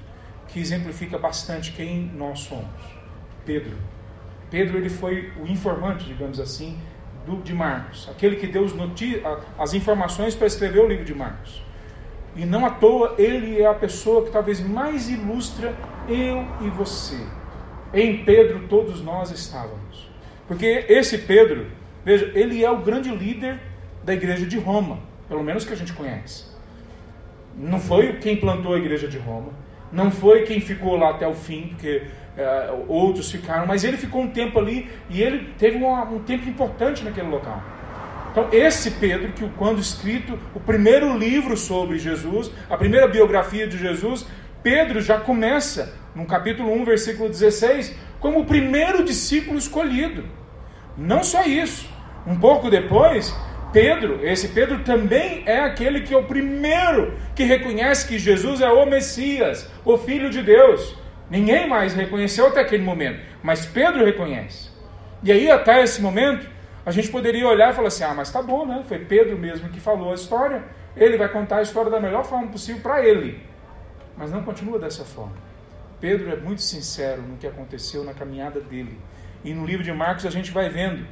que 0.49 0.59
exemplifica 0.59 1.17
bastante 1.17 1.71
quem 1.71 2.11
nós 2.13 2.41
somos. 2.41 2.83
Pedro. 3.47 3.94
Pedro 4.51 4.79
ele 4.79 4.89
foi 4.89 5.33
o 5.43 5.47
informante, 5.47 6.05
digamos 6.05 6.39
assim, 6.39 6.79
do, 7.27 7.37
de 7.43 7.55
Marcos, 7.55 8.09
aquele 8.11 8.37
que 8.37 8.47
deu 8.47 8.67
as 9.59 9.75
informações 9.75 10.35
para 10.35 10.47
escrever 10.47 10.81
o 10.81 10.89
livro 10.89 11.05
de 11.05 11.15
Marcos. 11.15 11.63
E 12.37 12.45
não 12.45 12.67
à 12.67 12.71
toa 12.71 13.15
ele 13.19 13.61
é 13.61 13.67
a 13.67 13.75
pessoa 13.75 14.25
que 14.25 14.31
talvez 14.31 14.61
mais 14.61 15.09
ilustra 15.09 15.75
eu 16.09 16.47
e 16.61 16.69
você. 16.71 17.19
Em 17.93 18.25
Pedro 18.25 18.67
todos 18.69 19.03
nós 19.03 19.31
estávamos. 19.31 20.11
Porque 20.47 20.85
esse 20.89 21.19
Pedro, 21.19 21.67
veja, 22.05 22.31
ele 22.35 22.65
é 22.65 22.71
o 22.71 22.79
grande 22.79 23.11
líder 23.11 23.61
da 24.03 24.13
igreja 24.13 24.45
de 24.47 24.59
Roma, 24.59 24.99
pelo 25.29 25.43
menos 25.43 25.65
que 25.65 25.73
a 25.73 25.77
gente 25.77 25.93
conhece. 25.93 26.45
Não 27.57 27.79
foi 27.79 28.15
quem 28.15 28.37
plantou 28.37 28.75
a 28.75 28.79
igreja 28.79 29.09
de 29.09 29.17
Roma, 29.17 29.53
não 29.95 30.11
foi 30.11 30.43
quem 30.43 30.61
ficou 30.61 30.97
lá 30.97 31.11
até 31.11 31.27
o 31.27 31.35
fim, 31.35 31.69
porque 31.69 32.03
é, 32.37 32.71
outros 32.89 33.31
ficaram, 33.31 33.65
mas 33.65 33.85
ele 33.85 33.97
ficou 33.97 34.23
um 34.23 34.29
tempo 34.29 34.59
ali 34.59 34.91
e 35.09 35.23
ele 35.23 35.53
teve 35.57 35.77
um, 35.77 35.93
um 35.93 36.19
tempo 36.19 36.49
importante 36.49 37.05
naquele 37.05 37.29
local. 37.29 37.63
Então, 38.33 38.49
esse 38.51 38.91
Pedro, 38.91 39.33
que 39.33 39.49
quando 39.51 39.79
escrito 39.79 40.37
o 40.53 40.59
primeiro 40.59 41.17
livro 41.17 41.57
sobre 41.57 41.97
Jesus, 41.99 42.51
a 42.69 42.77
primeira 42.77 43.07
biografia 43.07 43.69
de 43.69 43.79
Jesus, 43.79 44.27
Pedro 44.61 45.01
já 45.01 45.21
começa, 45.21 45.95
no 46.13 46.27
capítulo 46.27 46.73
1, 46.73 46.85
versículo 46.85 47.29
16, 47.29 47.97
como 48.19 48.41
o 48.41 48.45
primeiro 48.45 49.05
discípulo 49.05 49.57
escolhido. 49.57 50.25
Não 50.97 51.23
só 51.23 51.45
isso, 51.45 51.89
um 52.27 52.37
pouco 52.37 52.69
depois, 52.69 53.33
Pedro, 53.75 54.21
esse 54.23 54.49
Pedro 54.49 54.85
também 54.85 55.43
é 55.47 55.59
aquele 55.59 56.03
que 56.03 56.15
é 56.15 56.17
o 56.17 56.23
primeiro 56.23 57.15
que 57.35 57.43
reconhece 57.43 58.07
que 58.07 58.19
Jesus 58.21 58.61
é 58.61 58.69
o 58.69 58.87
Messias, 58.87 59.69
o 59.85 59.99
Filho 59.99 60.31
de 60.31 60.43
Deus. 60.43 60.97
Ninguém 61.31 61.69
mais 61.69 61.95
reconheceu 61.95 62.49
até 62.49 62.61
aquele 62.61 62.83
momento, 62.83 63.21
mas 63.43 63.65
Pedro 63.67 64.05
reconhece. 64.05 64.71
E 65.23 65.33
aí, 65.33 65.51
até 65.51 65.83
esse 65.83 66.03
momento, 66.03 66.47
a 66.85 66.91
gente 66.91 67.09
poderia 67.09 67.47
olhar 67.49 67.73
e 67.73 67.75
falar 67.75 67.89
assim: 67.89 68.05
ah, 68.05 68.15
mas 68.15 68.31
tá 68.31 68.43
bom, 68.43 68.67
né? 68.67 68.85
Foi 68.87 68.99
Pedro 68.99 69.39
mesmo 69.39 69.69
que 69.71 69.81
falou 69.81 70.13
a 70.13 70.15
história, 70.15 70.63
ele 70.97 71.17
vai 71.17 71.29
contar 71.29 71.59
a 71.59 71.63
história 71.63 71.91
da 71.91 71.99
melhor 71.99 72.25
forma 72.25 72.49
possível 72.49 72.83
para 72.83 73.05
ele. 73.05 73.43
Mas 74.17 74.31
não 74.31 74.43
continua 74.43 74.79
dessa 74.79 75.05
forma. 75.05 75.33
Pedro 76.01 76.31
é 76.31 76.37
muito 76.37 76.61
sincero 76.61 77.23
no 77.23 77.37
que 77.37 77.47
aconteceu 77.47 78.05
na 78.05 78.13
caminhada 78.13 78.61
dele. 78.61 78.99
E 79.43 79.55
no 79.55 79.65
livro 79.65 79.83
de 79.83 79.93
Marcos 79.93 80.27
a 80.27 80.31
gente 80.31 80.51
vai 80.51 80.69
vendo 80.69 81.07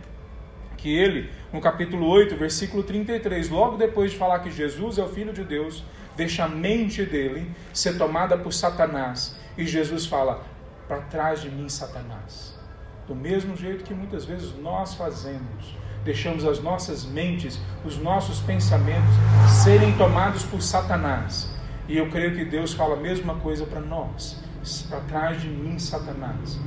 que 0.76 0.94
ele, 0.94 1.30
no 1.52 1.60
capítulo 1.60 2.06
8, 2.06 2.36
versículo 2.36 2.82
33, 2.82 3.48
logo 3.48 3.76
depois 3.76 4.10
de 4.10 4.18
falar 4.18 4.40
que 4.40 4.50
Jesus 4.50 4.98
é 4.98 5.02
o 5.02 5.08
Filho 5.08 5.32
de 5.32 5.44
Deus, 5.44 5.84
deixa 6.16 6.44
a 6.44 6.48
mente 6.48 7.04
dele 7.04 7.50
ser 7.72 7.96
tomada 7.98 8.36
por 8.36 8.52
Satanás. 8.52 9.36
E 9.56 9.66
Jesus 9.66 10.06
fala: 10.06 10.44
Para 10.88 11.02
trás 11.02 11.42
de 11.42 11.50
mim, 11.50 11.68
Satanás. 11.68 12.58
Do 13.06 13.14
mesmo 13.14 13.56
jeito 13.56 13.84
que 13.84 13.94
muitas 13.94 14.24
vezes 14.24 14.54
nós 14.58 14.94
fazemos, 14.94 15.74
deixamos 16.04 16.44
as 16.44 16.62
nossas 16.62 17.04
mentes, 17.04 17.60
os 17.84 17.98
nossos 17.98 18.40
pensamentos 18.40 19.14
serem 19.62 19.96
tomados 19.96 20.44
por 20.44 20.62
Satanás. 20.62 21.50
E 21.88 21.98
eu 21.98 22.08
creio 22.10 22.34
que 22.34 22.44
Deus 22.44 22.72
fala 22.72 22.96
a 22.96 23.00
mesma 23.00 23.34
coisa 23.36 23.66
para 23.66 23.80
nós: 23.80 24.42
Para 24.88 25.00
trás 25.00 25.40
de 25.40 25.48
mim, 25.48 25.78
Satanás. 25.78 26.60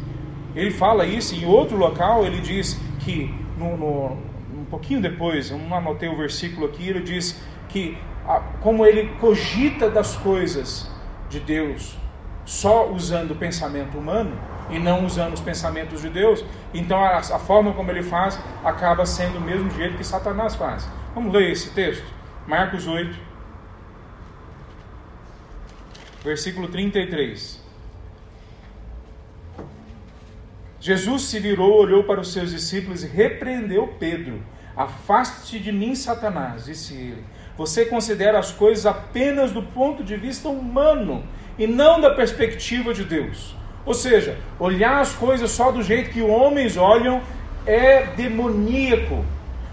Ele 0.55 0.71
fala 0.71 1.05
isso 1.05 1.35
em 1.35 1.45
outro 1.45 1.75
local, 1.75 2.25
ele 2.25 2.39
diz 2.39 2.79
que, 2.99 3.33
no, 3.57 3.75
no, 3.75 4.17
um 4.53 4.65
pouquinho 4.69 5.01
depois, 5.01 5.51
não 5.51 5.75
anotei 5.75 6.07
o 6.07 6.15
versículo 6.15 6.67
aqui, 6.67 6.87
ele 6.87 7.01
diz 7.01 7.41
que 7.67 7.97
como 8.61 8.85
ele 8.85 9.09
cogita 9.19 9.89
das 9.89 10.15
coisas 10.15 10.89
de 11.29 11.39
Deus 11.39 11.97
só 12.45 12.89
usando 12.91 13.31
o 13.31 13.35
pensamento 13.35 13.97
humano 13.97 14.37
e 14.69 14.79
não 14.79 15.05
usando 15.05 15.33
os 15.33 15.41
pensamentos 15.41 16.01
de 16.01 16.09
Deus, 16.09 16.43
então 16.73 17.03
a, 17.03 17.17
a 17.17 17.39
forma 17.39 17.73
como 17.73 17.91
ele 17.91 18.03
faz 18.03 18.39
acaba 18.63 19.05
sendo 19.05 19.37
o 19.37 19.41
mesmo 19.41 19.69
jeito 19.71 19.97
que 19.97 20.03
Satanás 20.03 20.55
faz. 20.55 20.87
Vamos 21.13 21.33
ler 21.33 21.51
esse 21.51 21.71
texto? 21.71 22.05
Marcos 22.47 22.87
8, 22.87 23.15
versículo 26.23 26.67
33. 26.67 27.63
Jesus 30.79 31.23
se 31.23 31.39
virou, 31.39 31.81
olhou 31.81 32.03
para 32.03 32.21
os 32.21 32.31
seus 32.31 32.51
discípulos 32.51 33.03
e 33.03 33.07
repreendeu 33.07 33.87
Pedro. 33.99 34.43
Afaste 34.77 35.59
de 35.59 35.71
mim, 35.71 35.95
Satanás, 35.95 36.65
disse 36.65 36.93
ele 36.93 37.23
você 37.57 37.85
considera 37.85 38.39
as 38.39 38.51
coisas 38.51 38.85
apenas 38.85 39.51
do 39.51 39.61
ponto 39.61 40.03
de 40.03 40.15
vista 40.17 40.49
humano 40.49 41.23
e 41.57 41.65
não 41.65 42.01
da 42.01 42.11
perspectiva 42.11 42.93
de 42.93 43.03
Deus. 43.03 43.55
Ou 43.85 43.93
seja, 43.93 44.37
olhar 44.59 44.99
as 44.99 45.13
coisas 45.13 45.51
só 45.51 45.71
do 45.71 45.81
jeito 45.81 46.09
que 46.09 46.21
homens 46.21 46.75
olham 46.75 47.21
é 47.65 48.03
demoníaco. 48.17 49.23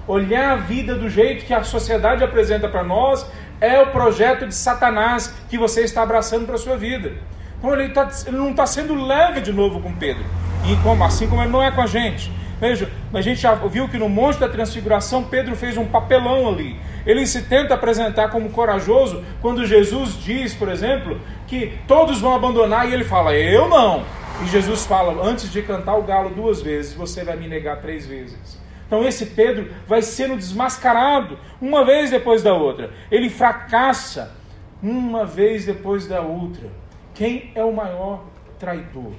Olhar 0.07 0.53
a 0.53 0.57
vida 0.57 0.95
do 0.95 1.09
jeito 1.09 1.45
que 1.45 1.55
a 1.55 1.65
sociedade 1.65 2.23
apresenta 2.23 2.69
para 2.69 2.83
nós 2.85 3.27
é 3.61 3.81
o 3.81 3.87
projeto 3.87 4.47
de 4.47 4.55
Satanás 4.55 5.35
que 5.49 5.57
você 5.57 5.83
está 5.83 6.03
abraçando 6.03 6.47
para 6.47 6.57
a 6.57 6.59
sua 6.59 6.77
vida. 6.77 7.13
Então 7.59 7.73
ele, 7.73 7.93
tá, 7.93 8.09
ele 8.27 8.37
não 8.37 8.51
está 8.51 8.67
sendo 8.67 8.95
leve 8.95 9.41
de 9.41 9.53
novo 9.53 9.81
com 9.81 9.95
Pedro. 9.95 10.25
E 10.67 10.77
como, 10.83 11.05
assim 11.05 11.29
como 11.29 11.43
ele 11.43 11.51
não 11.51 11.63
é 11.63 11.71
com 11.71 11.81
a 11.81 11.87
gente. 11.87 12.31
Veja, 12.63 12.89
a 13.13 13.21
gente 13.21 13.41
já 13.41 13.57
viu 13.57 13.89
que 13.89 13.99
no 13.99 14.09
Monte 14.09 14.39
da 14.39 14.49
Transfiguração 14.49 15.25
Pedro 15.25 15.57
fez 15.57 15.77
um 15.77 15.85
papelão 15.85 16.49
ali. 16.49 16.79
Ele 17.05 17.27
se 17.27 17.43
tenta 17.43 17.75
apresentar 17.75 18.31
como 18.31 18.51
corajoso 18.51 19.25
quando 19.41 19.67
Jesus 19.67 20.17
diz, 20.23 20.55
por 20.55 20.69
exemplo, 20.69 21.21
que 21.49 21.77
todos 21.89 22.21
vão 22.21 22.37
abandonar 22.37 22.89
e 22.89 22.95
ele 22.95 23.03
fala: 23.03 23.35
Eu 23.35 23.69
não. 23.69 24.05
E 24.45 24.47
Jesus 24.47 24.87
fala: 24.87 25.27
Antes 25.27 25.51
de 25.51 25.61
cantar 25.61 25.97
o 25.97 26.05
galo 26.05 26.31
duas 26.31 26.63
vezes, 26.63 26.95
você 26.95 27.25
vai 27.25 27.37
me 27.37 27.49
negar 27.49 27.81
três 27.81 28.07
vezes. 28.07 28.57
Então 28.87 29.03
esse 29.03 29.27
Pedro 29.27 29.69
vai 29.89 30.01
sendo 30.01 30.37
desmascarado 30.37 31.37
uma 31.61 31.85
vez 31.85 32.13
depois 32.13 32.45
da 32.45 32.55
outra. 32.55 32.93
Ele 33.11 33.29
fracassa 33.29 34.37
uma 34.81 35.27
vez 35.27 35.67
depois 35.67 36.07
da 36.07 36.21
outra. 36.21 36.71
Quem 37.13 37.51
é 37.57 37.65
o 37.65 37.73
maior 37.73 38.23
traidor? 38.57 39.15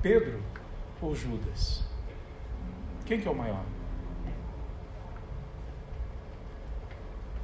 Pedro 0.00 0.38
ou 1.00 1.12
Judas? 1.12 1.90
Quem 3.06 3.20
que 3.20 3.28
é 3.28 3.30
o 3.30 3.34
maior? 3.34 3.62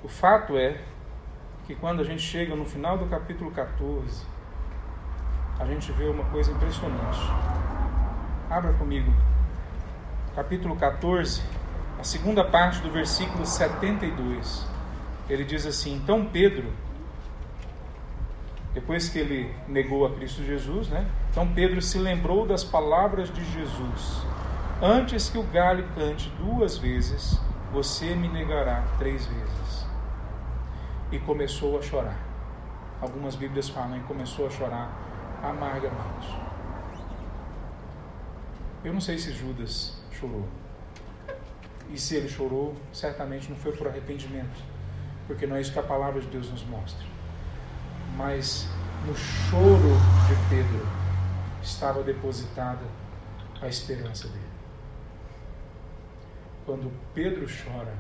O 0.03 0.09
fato 0.09 0.57
é 0.57 0.81
que 1.67 1.75
quando 1.75 2.01
a 2.01 2.05
gente 2.05 2.23
chega 2.23 2.55
no 2.55 2.65
final 2.65 2.97
do 2.97 3.07
capítulo 3.07 3.51
14, 3.51 4.25
a 5.59 5.67
gente 5.67 5.91
vê 5.93 6.05
uma 6.05 6.25
coisa 6.25 6.53
impressionante. 6.53 7.19
Abra 8.49 8.73
comigo. 8.75 9.13
Capítulo 10.35 10.77
14, 10.77 11.43
a 11.99 12.05
segunda 12.05 12.45
parte 12.45 12.81
do 12.81 12.91
versículo 12.91 13.45
72. 13.45 14.67
Ele 15.29 15.45
diz 15.45 15.67
assim: 15.67 15.97
Então 15.97 16.25
Pedro, 16.25 16.73
depois 18.73 19.09
que 19.09 19.19
ele 19.19 19.53
negou 19.67 20.07
a 20.07 20.15
Cristo 20.15 20.45
Jesus, 20.45 20.89
né? 20.89 21.07
Então 21.31 21.47
Pedro 21.53 21.83
se 21.83 21.99
lembrou 21.99 22.47
das 22.47 22.63
palavras 22.63 23.31
de 23.31 23.45
Jesus: 23.45 24.25
Antes 24.81 25.29
que 25.29 25.37
o 25.37 25.43
galho 25.43 25.89
cante 25.97 26.31
duas 26.39 26.79
vezes, 26.79 27.37
você 27.73 28.15
me 28.15 28.29
negará 28.29 28.85
três 28.97 29.27
vezes 29.27 29.87
e 31.11 31.19
começou 31.19 31.77
a 31.77 31.83
chorar. 31.83 32.17
Algumas 33.01 33.35
Bíblias 33.35 33.69
falam 33.69 33.97
e 33.97 34.01
começou 34.03 34.47
a 34.47 34.51
chorar 34.51 34.89
amargamente. 35.43 36.29
Eu 38.85 38.93
não 38.93 39.01
sei 39.01 39.19
se 39.19 39.33
Judas 39.33 40.01
chorou. 40.13 40.47
E 41.91 41.99
se 41.99 42.15
ele 42.15 42.29
chorou, 42.29 42.77
certamente 42.93 43.51
não 43.51 43.57
foi 43.57 43.73
por 43.73 43.89
arrependimento, 43.89 44.63
porque 45.27 45.45
não 45.45 45.57
é 45.57 45.61
isso 45.61 45.73
que 45.73 45.79
a 45.81 45.83
palavra 45.83 46.21
de 46.21 46.29
Deus 46.29 46.49
nos 46.53 46.65
mostra. 46.65 47.05
Mas 48.17 48.69
no 49.05 49.17
choro 49.17 49.97
de 50.29 50.49
Pedro 50.49 50.87
estava 51.61 52.05
depositada 52.05 52.87
a 53.61 53.67
esperança 53.67 54.29
dele. 54.29 54.48
Quando 56.69 56.93
Pedro 57.15 57.47
chora, 57.47 57.95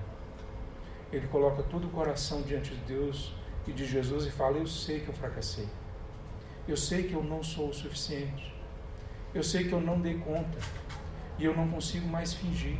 ele 1.10 1.26
coloca 1.28 1.62
todo 1.62 1.86
o 1.86 1.90
coração 1.90 2.42
diante 2.42 2.74
de 2.74 2.80
Deus 2.82 3.34
e 3.66 3.72
de 3.72 3.86
Jesus 3.86 4.26
e 4.26 4.30
fala: 4.30 4.58
Eu 4.58 4.66
sei 4.66 5.00
que 5.00 5.08
eu 5.08 5.14
fracassei. 5.14 5.66
Eu 6.68 6.76
sei 6.76 7.04
que 7.04 7.14
eu 7.14 7.24
não 7.24 7.42
sou 7.42 7.70
o 7.70 7.72
suficiente. 7.72 8.54
Eu 9.34 9.42
sei 9.42 9.64
que 9.66 9.72
eu 9.72 9.80
não 9.80 9.98
dei 9.98 10.18
conta. 10.18 10.58
E 11.38 11.46
eu 11.46 11.56
não 11.56 11.66
consigo 11.66 12.06
mais 12.08 12.34
fingir. 12.34 12.76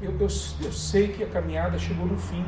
Eu, 0.00 0.12
eu, 0.12 0.28
eu 0.62 0.72
sei 0.72 1.08
que 1.08 1.24
a 1.24 1.28
caminhada 1.28 1.76
chegou 1.76 2.06
no 2.06 2.16
fim. 2.16 2.46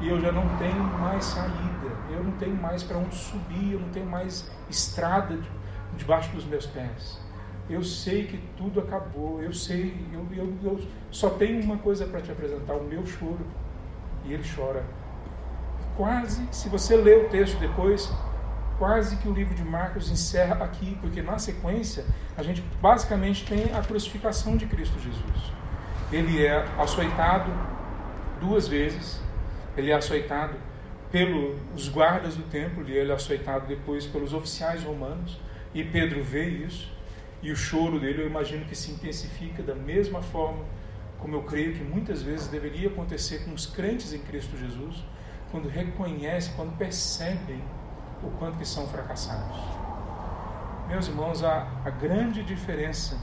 E 0.00 0.08
eu 0.08 0.20
já 0.20 0.30
não 0.30 0.56
tenho 0.56 0.84
mais 0.84 1.24
saída. 1.24 1.90
Eu 2.12 2.22
não 2.22 2.38
tenho 2.38 2.54
mais 2.54 2.84
para 2.84 2.96
onde 2.96 3.16
subir. 3.16 3.72
Eu 3.72 3.80
não 3.80 3.88
tenho 3.88 4.06
mais 4.06 4.48
estrada 4.70 5.36
debaixo 5.96 6.30
dos 6.30 6.44
meus 6.44 6.64
pés. 6.64 7.20
Eu 7.68 7.82
sei 7.84 8.24
que 8.24 8.38
tudo 8.56 8.80
acabou. 8.80 9.42
Eu 9.42 9.52
sei. 9.52 9.94
Eu, 10.12 10.26
eu, 10.32 10.54
eu 10.62 10.80
só 11.10 11.30
tenho 11.30 11.62
uma 11.62 11.76
coisa 11.76 12.06
para 12.06 12.20
te 12.20 12.30
apresentar: 12.30 12.74
o 12.74 12.84
meu 12.84 13.06
choro 13.06 13.46
e 14.24 14.32
ele 14.32 14.44
chora. 14.54 14.84
Quase, 15.96 16.46
se 16.52 16.68
você 16.68 16.96
ler 16.96 17.26
o 17.26 17.28
texto 17.28 17.58
depois, 17.58 18.10
quase 18.78 19.16
que 19.16 19.28
o 19.28 19.32
livro 19.32 19.54
de 19.54 19.64
Marcos 19.64 20.10
encerra 20.10 20.64
aqui, 20.64 20.96
porque 21.00 21.20
na 21.20 21.38
sequência 21.38 22.04
a 22.36 22.42
gente 22.42 22.62
basicamente 22.80 23.44
tem 23.44 23.74
a 23.74 23.82
crucificação 23.82 24.56
de 24.56 24.66
Cristo 24.66 24.98
Jesus. 25.00 25.52
Ele 26.12 26.46
é 26.46 26.64
açoitado 26.78 27.50
duas 28.40 28.68
vezes, 28.68 29.20
ele 29.76 29.90
é 29.90 29.94
açoitado 29.94 30.54
pelos 31.10 31.88
guardas 31.88 32.36
do 32.36 32.44
templo 32.44 32.88
e 32.88 32.92
ele 32.92 33.10
é 33.10 33.14
açoitado 33.14 33.66
depois 33.66 34.06
pelos 34.06 34.32
oficiais 34.32 34.84
romanos. 34.84 35.38
E 35.74 35.82
Pedro 35.82 36.22
vê 36.22 36.48
isso 36.48 36.90
e 37.42 37.52
o 37.52 37.56
choro 37.56 38.00
dele 38.00 38.22
eu 38.22 38.26
imagino 38.26 38.64
que 38.64 38.74
se 38.74 38.90
intensifica 38.90 39.62
da 39.62 39.74
mesma 39.74 40.20
forma 40.20 40.64
como 41.18 41.34
eu 41.34 41.42
creio 41.42 41.74
que 41.74 41.82
muitas 41.82 42.22
vezes 42.22 42.48
deveria 42.48 42.88
acontecer 42.88 43.44
com 43.44 43.52
os 43.52 43.66
crentes 43.66 44.12
em 44.12 44.20
Cristo 44.20 44.56
Jesus, 44.56 45.04
quando 45.50 45.68
reconhecem, 45.68 46.52
quando 46.54 46.76
percebem 46.76 47.62
o 48.22 48.30
quanto 48.38 48.58
que 48.58 48.66
são 48.66 48.86
fracassados. 48.86 49.56
Meus 50.88 51.08
irmãos, 51.08 51.42
a, 51.42 51.66
a 51.84 51.90
grande 51.90 52.42
diferença 52.42 53.18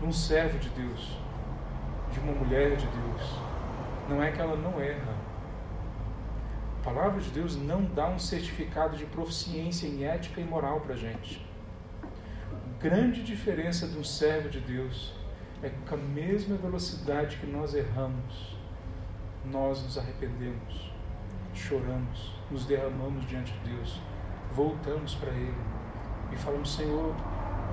de 0.00 0.06
um 0.06 0.12
servo 0.12 0.58
de 0.58 0.68
Deus, 0.70 1.18
de 2.10 2.18
uma 2.20 2.32
mulher 2.32 2.76
de 2.76 2.86
Deus, 2.86 3.38
não 4.08 4.22
é 4.22 4.30
que 4.32 4.40
ela 4.40 4.56
não 4.56 4.80
erra. 4.80 5.14
A 6.80 6.84
palavra 6.84 7.20
de 7.20 7.30
Deus 7.30 7.54
não 7.56 7.84
dá 7.84 8.08
um 8.08 8.18
certificado 8.18 8.96
de 8.96 9.04
proficiência 9.04 9.86
em 9.86 10.04
ética 10.04 10.40
e 10.40 10.44
moral 10.44 10.80
para 10.80 10.94
a 10.94 10.96
gente. 10.96 11.49
Grande 12.82 13.22
diferença 13.22 13.86
de 13.86 13.98
um 13.98 14.02
servo 14.02 14.48
de 14.48 14.58
Deus 14.58 15.12
é 15.62 15.68
que 15.68 15.76
com 15.86 15.96
a 15.96 15.98
mesma 15.98 16.56
velocidade 16.56 17.36
que 17.36 17.46
nós 17.46 17.74
erramos, 17.74 18.56
nós 19.44 19.82
nos 19.82 19.98
arrependemos, 19.98 20.90
choramos, 21.52 22.32
nos 22.50 22.64
derramamos 22.64 23.26
diante 23.26 23.52
de 23.52 23.74
Deus, 23.74 24.00
voltamos 24.54 25.14
para 25.14 25.28
Ele 25.28 25.54
e 26.32 26.36
falamos: 26.36 26.74
Senhor, 26.74 27.14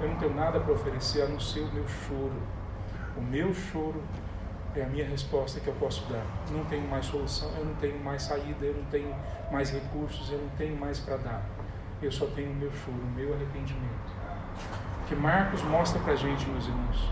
eu 0.01 0.09
não 0.09 0.17
tenho 0.17 0.33
nada 0.35 0.59
para 0.59 0.73
oferecer 0.73 1.21
a 1.21 1.29
não 1.29 1.39
ser 1.39 1.61
o 1.61 1.71
meu 1.71 1.87
choro. 1.87 2.43
O 3.15 3.21
meu 3.21 3.53
choro 3.53 4.03
é 4.75 4.83
a 4.83 4.89
minha 4.89 5.07
resposta 5.07 5.61
que 5.61 5.67
eu 5.67 5.75
posso 5.75 6.03
dar. 6.11 6.25
Não 6.51 6.65
tenho 6.65 6.85
mais 6.85 7.05
solução, 7.05 7.49
eu 7.57 7.63
não 7.63 7.75
tenho 7.75 7.97
mais 8.03 8.23
saída, 8.23 8.65
eu 8.65 8.73
não 8.73 8.85
tenho 8.89 9.15
mais 9.49 9.71
recursos, 9.71 10.29
eu 10.29 10.37
não 10.37 10.49
tenho 10.57 10.75
mais 10.75 10.99
para 10.99 11.15
dar. 11.15 11.45
Eu 12.01 12.11
só 12.11 12.25
tenho 12.25 12.51
o 12.51 12.55
meu 12.55 12.73
choro, 12.73 12.99
o 12.99 13.11
meu 13.15 13.33
arrependimento. 13.33 14.16
Que 15.07 15.15
Marcos 15.15 15.61
mostra 15.63 15.99
para 16.01 16.13
a 16.13 16.15
gente, 16.15 16.45
meus 16.49 16.65
irmãos, 16.65 17.09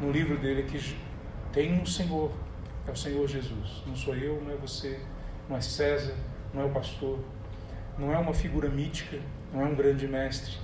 no 0.00 0.10
livro 0.12 0.38
dele 0.38 0.62
que 0.62 0.96
tem 1.52 1.80
um 1.80 1.84
Senhor 1.84 2.30
É 2.86 2.90
o 2.90 2.96
Senhor 2.96 3.26
Jesus. 3.26 3.82
Não 3.86 3.94
sou 3.96 4.14
eu, 4.14 4.40
não 4.42 4.52
é 4.52 4.56
você, 4.56 5.00
não 5.48 5.56
é 5.56 5.60
César, 5.60 6.14
não 6.54 6.62
é 6.62 6.64
o 6.64 6.70
pastor, 6.70 7.18
não 7.98 8.12
é 8.12 8.18
uma 8.18 8.32
figura 8.32 8.68
mítica, 8.68 9.18
não 9.52 9.62
é 9.62 9.64
um 9.64 9.74
grande 9.74 10.06
mestre. 10.06 10.56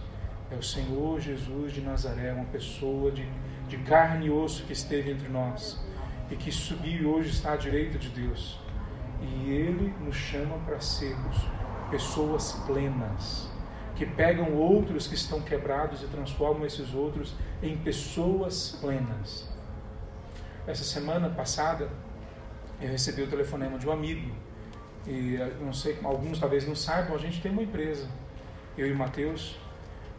É 0.50 0.54
o 0.54 0.62
Senhor 0.62 1.20
Jesus 1.20 1.72
de 1.72 1.80
Nazaré, 1.80 2.32
uma 2.32 2.46
pessoa 2.46 3.10
de, 3.10 3.28
de 3.68 3.76
carne 3.78 4.26
e 4.26 4.30
osso 4.30 4.64
que 4.64 4.72
esteve 4.72 5.10
entre 5.10 5.28
nós 5.28 5.84
e 6.30 6.36
que 6.36 6.50
subiu 6.50 7.02
e 7.02 7.04
hoje 7.04 7.30
está 7.30 7.52
à 7.52 7.56
direita 7.56 7.98
de 7.98 8.08
Deus. 8.08 8.58
E 9.20 9.50
Ele 9.50 9.92
nos 10.00 10.16
chama 10.16 10.56
para 10.58 10.80
sermos 10.80 11.36
pessoas 11.90 12.52
plenas, 12.66 13.50
que 13.94 14.04
pegam 14.04 14.54
outros 14.54 15.06
que 15.06 15.14
estão 15.14 15.40
quebrados 15.40 16.02
e 16.02 16.06
transformam 16.06 16.66
esses 16.66 16.92
outros 16.94 17.34
em 17.62 17.76
pessoas 17.76 18.76
plenas. 18.80 19.48
Essa 20.66 20.82
semana 20.82 21.28
passada, 21.30 21.88
eu 22.80 22.88
recebi 22.88 23.22
o 23.22 23.26
telefonema 23.26 23.78
de 23.78 23.88
um 23.88 23.92
amigo. 23.92 24.34
E 25.06 25.36
não 25.60 25.72
sei, 25.72 25.98
alguns 26.02 26.38
talvez 26.38 26.66
não 26.66 26.74
saibam, 26.74 27.14
a 27.14 27.18
gente 27.18 27.40
tem 27.40 27.52
uma 27.52 27.62
empresa, 27.62 28.08
eu 28.76 28.86
e 28.86 28.92
o 28.92 28.96
Matheus, 28.96 29.56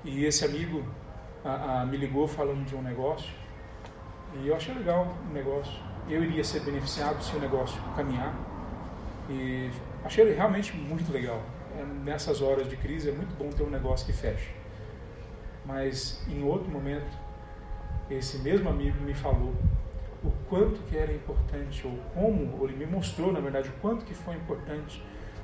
e 0.04 0.24
esse 0.26 0.46
amigo 0.46 0.86
a, 1.44 1.82
a, 1.82 1.86
me 1.86 1.98
ligou 1.98 2.28
falando 2.28 2.64
de 2.66 2.76
um 2.76 2.82
negócio, 2.84 3.34
e 4.36 4.48
eu 4.48 4.56
achei 4.56 4.76
legal 4.76 5.18
o 5.28 5.34
negócio. 5.34 5.74
Eu 6.08 6.24
iria 6.24 6.44
ser 6.44 6.60
beneficiado 6.60 7.20
se 7.24 7.36
o 7.36 7.40
negócio 7.40 7.82
caminhar, 7.96 8.36
e 9.28 9.72
achei 10.04 10.32
realmente 10.34 10.76
muito 10.78 11.12
legal. 11.12 11.42
É, 11.78 11.84
nessas 12.04 12.42
horas 12.42 12.70
de 12.70 12.78
crise 12.78 13.10
é 13.10 13.12
muito 13.12 13.36
bom 13.36 13.50
ter 13.50 13.64
um 13.64 13.70
negócio 13.70 14.06
que 14.06 14.14
fecha. 14.14 14.50
Mas 15.66 16.24
em 16.28 16.44
outro 16.44 16.70
momento, 16.70 17.18
esse 18.10 18.38
mesmo 18.40 18.70
amigo 18.70 19.02
me 19.02 19.14
falou 19.14 19.54
o 20.24 20.32
quanto 20.50 20.82
que 20.84 20.98
era 20.98 21.14
importante, 21.14 21.86
ou 21.86 21.98
como, 22.14 22.58
ou 22.58 22.68
ele 22.68 22.78
me 22.78 22.86
mostrou, 22.86 23.32
na 23.32 23.40
verdade, 23.40 23.70
o 23.70 23.74
quanto 23.82 24.06
que 24.06 24.14
foi 24.14 24.36
importante 24.36 25.04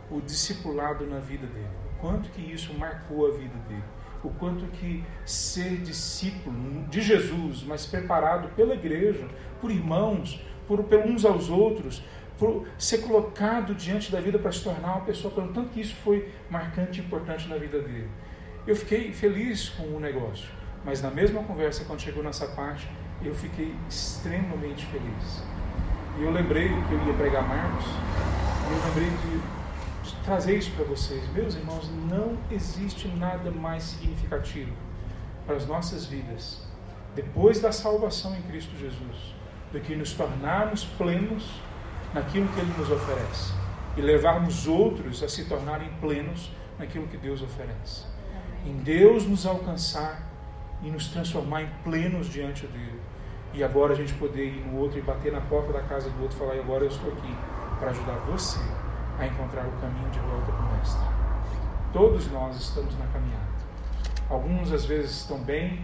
o 0.10 0.20
discipulado 0.20 1.06
na 1.06 1.20
vida 1.20 1.48
dele, 1.48 1.70
o 1.94 2.00
quanto 2.00 2.30
que 2.30 2.42
isso 2.42 2.74
marcou 2.74 3.28
a 3.28 3.32
vida 3.32 3.58
dele, 3.68 3.84
o 4.24 4.30
quanto 4.30 4.66
que 4.68 5.04
ser 5.26 5.78
discípulo 5.78 6.86
de 6.90 7.02
Jesus, 7.02 7.64
mas 7.64 7.86
preparado 7.86 8.50
pela 8.56 8.74
igreja, 8.74 9.28
por 9.60 9.72
irmãos, 9.72 10.44
por, 10.68 10.84
por 10.84 11.00
uns 11.00 11.26
aos 11.26 11.50
outros, 11.50 12.04
ser 12.78 13.00
colocado 13.00 13.76
diante 13.76 14.12
da 14.12 14.20
vida 14.20 14.40
para 14.40 14.52
se 14.52 14.64
tornar 14.64 14.96
uma 14.96 15.02
pessoa, 15.02 15.34
pelo 15.34 15.54
tanto 15.54 15.70
que 15.70 15.82
isso 15.82 15.96
foi 16.04 16.32
marcante 16.50 17.00
e 17.00 17.04
importante 17.04 17.48
na 17.48 17.58
vida 17.58 17.80
dele. 17.80 18.10
Eu 18.66 18.76
fiquei 18.76 19.12
feliz 19.12 19.70
com 19.70 19.84
o 19.96 20.00
negócio, 20.00 20.50
mas 20.86 21.02
na 21.02 21.10
mesma 21.10 21.44
conversa, 21.44 21.86
quando 21.86 22.02
chegou 22.02 22.24
nessa 22.24 22.48
parte, 22.48 22.88
eu 23.24 23.34
fiquei 23.34 23.76
extremamente 23.90 24.86
feliz. 24.88 25.44
E 26.20 26.24
eu 26.24 26.32
lembrei 26.32 26.68
que 26.68 26.94
eu 26.94 27.08
ia 27.08 27.14
pregar 27.14 27.48
Marcos, 27.48 27.86
e 27.86 28.74
eu 28.74 28.86
lembrei 28.88 29.10
de, 29.10 30.10
de 30.10 30.16
trazer 30.24 30.58
isso 30.58 30.72
para 30.72 30.86
vocês. 30.86 31.22
Meus 31.34 31.56
irmãos, 31.56 31.90
não 32.10 32.38
existe 32.50 33.08
nada 33.08 33.52
mais 33.52 33.84
significativo 33.84 34.72
para 35.46 35.56
as 35.56 35.68
nossas 35.68 36.06
vidas, 36.06 36.62
depois 37.16 37.60
da 37.60 37.72
salvação 37.72 38.36
em 38.36 38.42
Cristo 38.44 38.76
Jesus, 38.78 39.36
do 39.72 39.80
que 39.80 39.96
nos 39.96 40.14
tornarmos 40.14 40.86
plenos 40.98 41.62
naquilo 42.14 42.48
que 42.50 42.60
Ele 42.60 42.74
nos 42.78 42.90
oferece 42.90 43.54
e 43.96 44.02
levarmos 44.02 44.68
outros 44.68 45.22
a 45.24 45.30
se 45.30 45.46
tornarem 45.46 45.90
plenos 46.00 46.52
naquilo 46.80 47.08
que 47.08 47.18
Deus 47.18 47.42
oferece. 47.42 48.06
Em 48.66 48.78
Deus 48.78 49.26
nos 49.26 49.46
alcançar 49.46 50.24
e 50.82 50.90
nos 50.90 51.08
transformar 51.10 51.64
em 51.64 51.70
plenos 51.84 52.28
diante 52.28 52.66
dele. 52.68 53.00
E 53.54 53.64
agora 53.64 53.94
a 53.94 53.96
gente 53.96 54.14
poder 54.14 54.46
ir 54.46 54.66
no 54.66 54.80
outro 54.80 54.98
e 54.98 55.02
bater 55.02 55.32
na 55.32 55.42
porta 55.42 55.74
da 55.74 55.82
casa 55.82 56.10
do 56.10 56.22
outro 56.22 56.38
e 56.38 56.40
falar: 56.40 56.54
agora 56.54 56.84
eu 56.86 56.90
estou 56.90 57.12
aqui 57.12 57.36
para 57.80 57.90
ajudar 57.90 58.16
você 58.32 58.60
a 59.20 59.28
encontrar 59.28 59.68
o 59.68 59.72
caminho 59.82 60.10
de 60.10 60.20
volta 60.20 60.52
para 60.52 60.66
o 60.66 60.78
Mestre. 60.78 61.02
Todos 61.92 62.32
nós 62.32 62.56
estamos 62.56 62.98
na 62.98 63.06
caminhada. 63.08 63.52
Alguns 64.30 64.72
às 64.72 64.86
vezes 64.86 65.12
estão 65.12 65.40
bem 65.40 65.84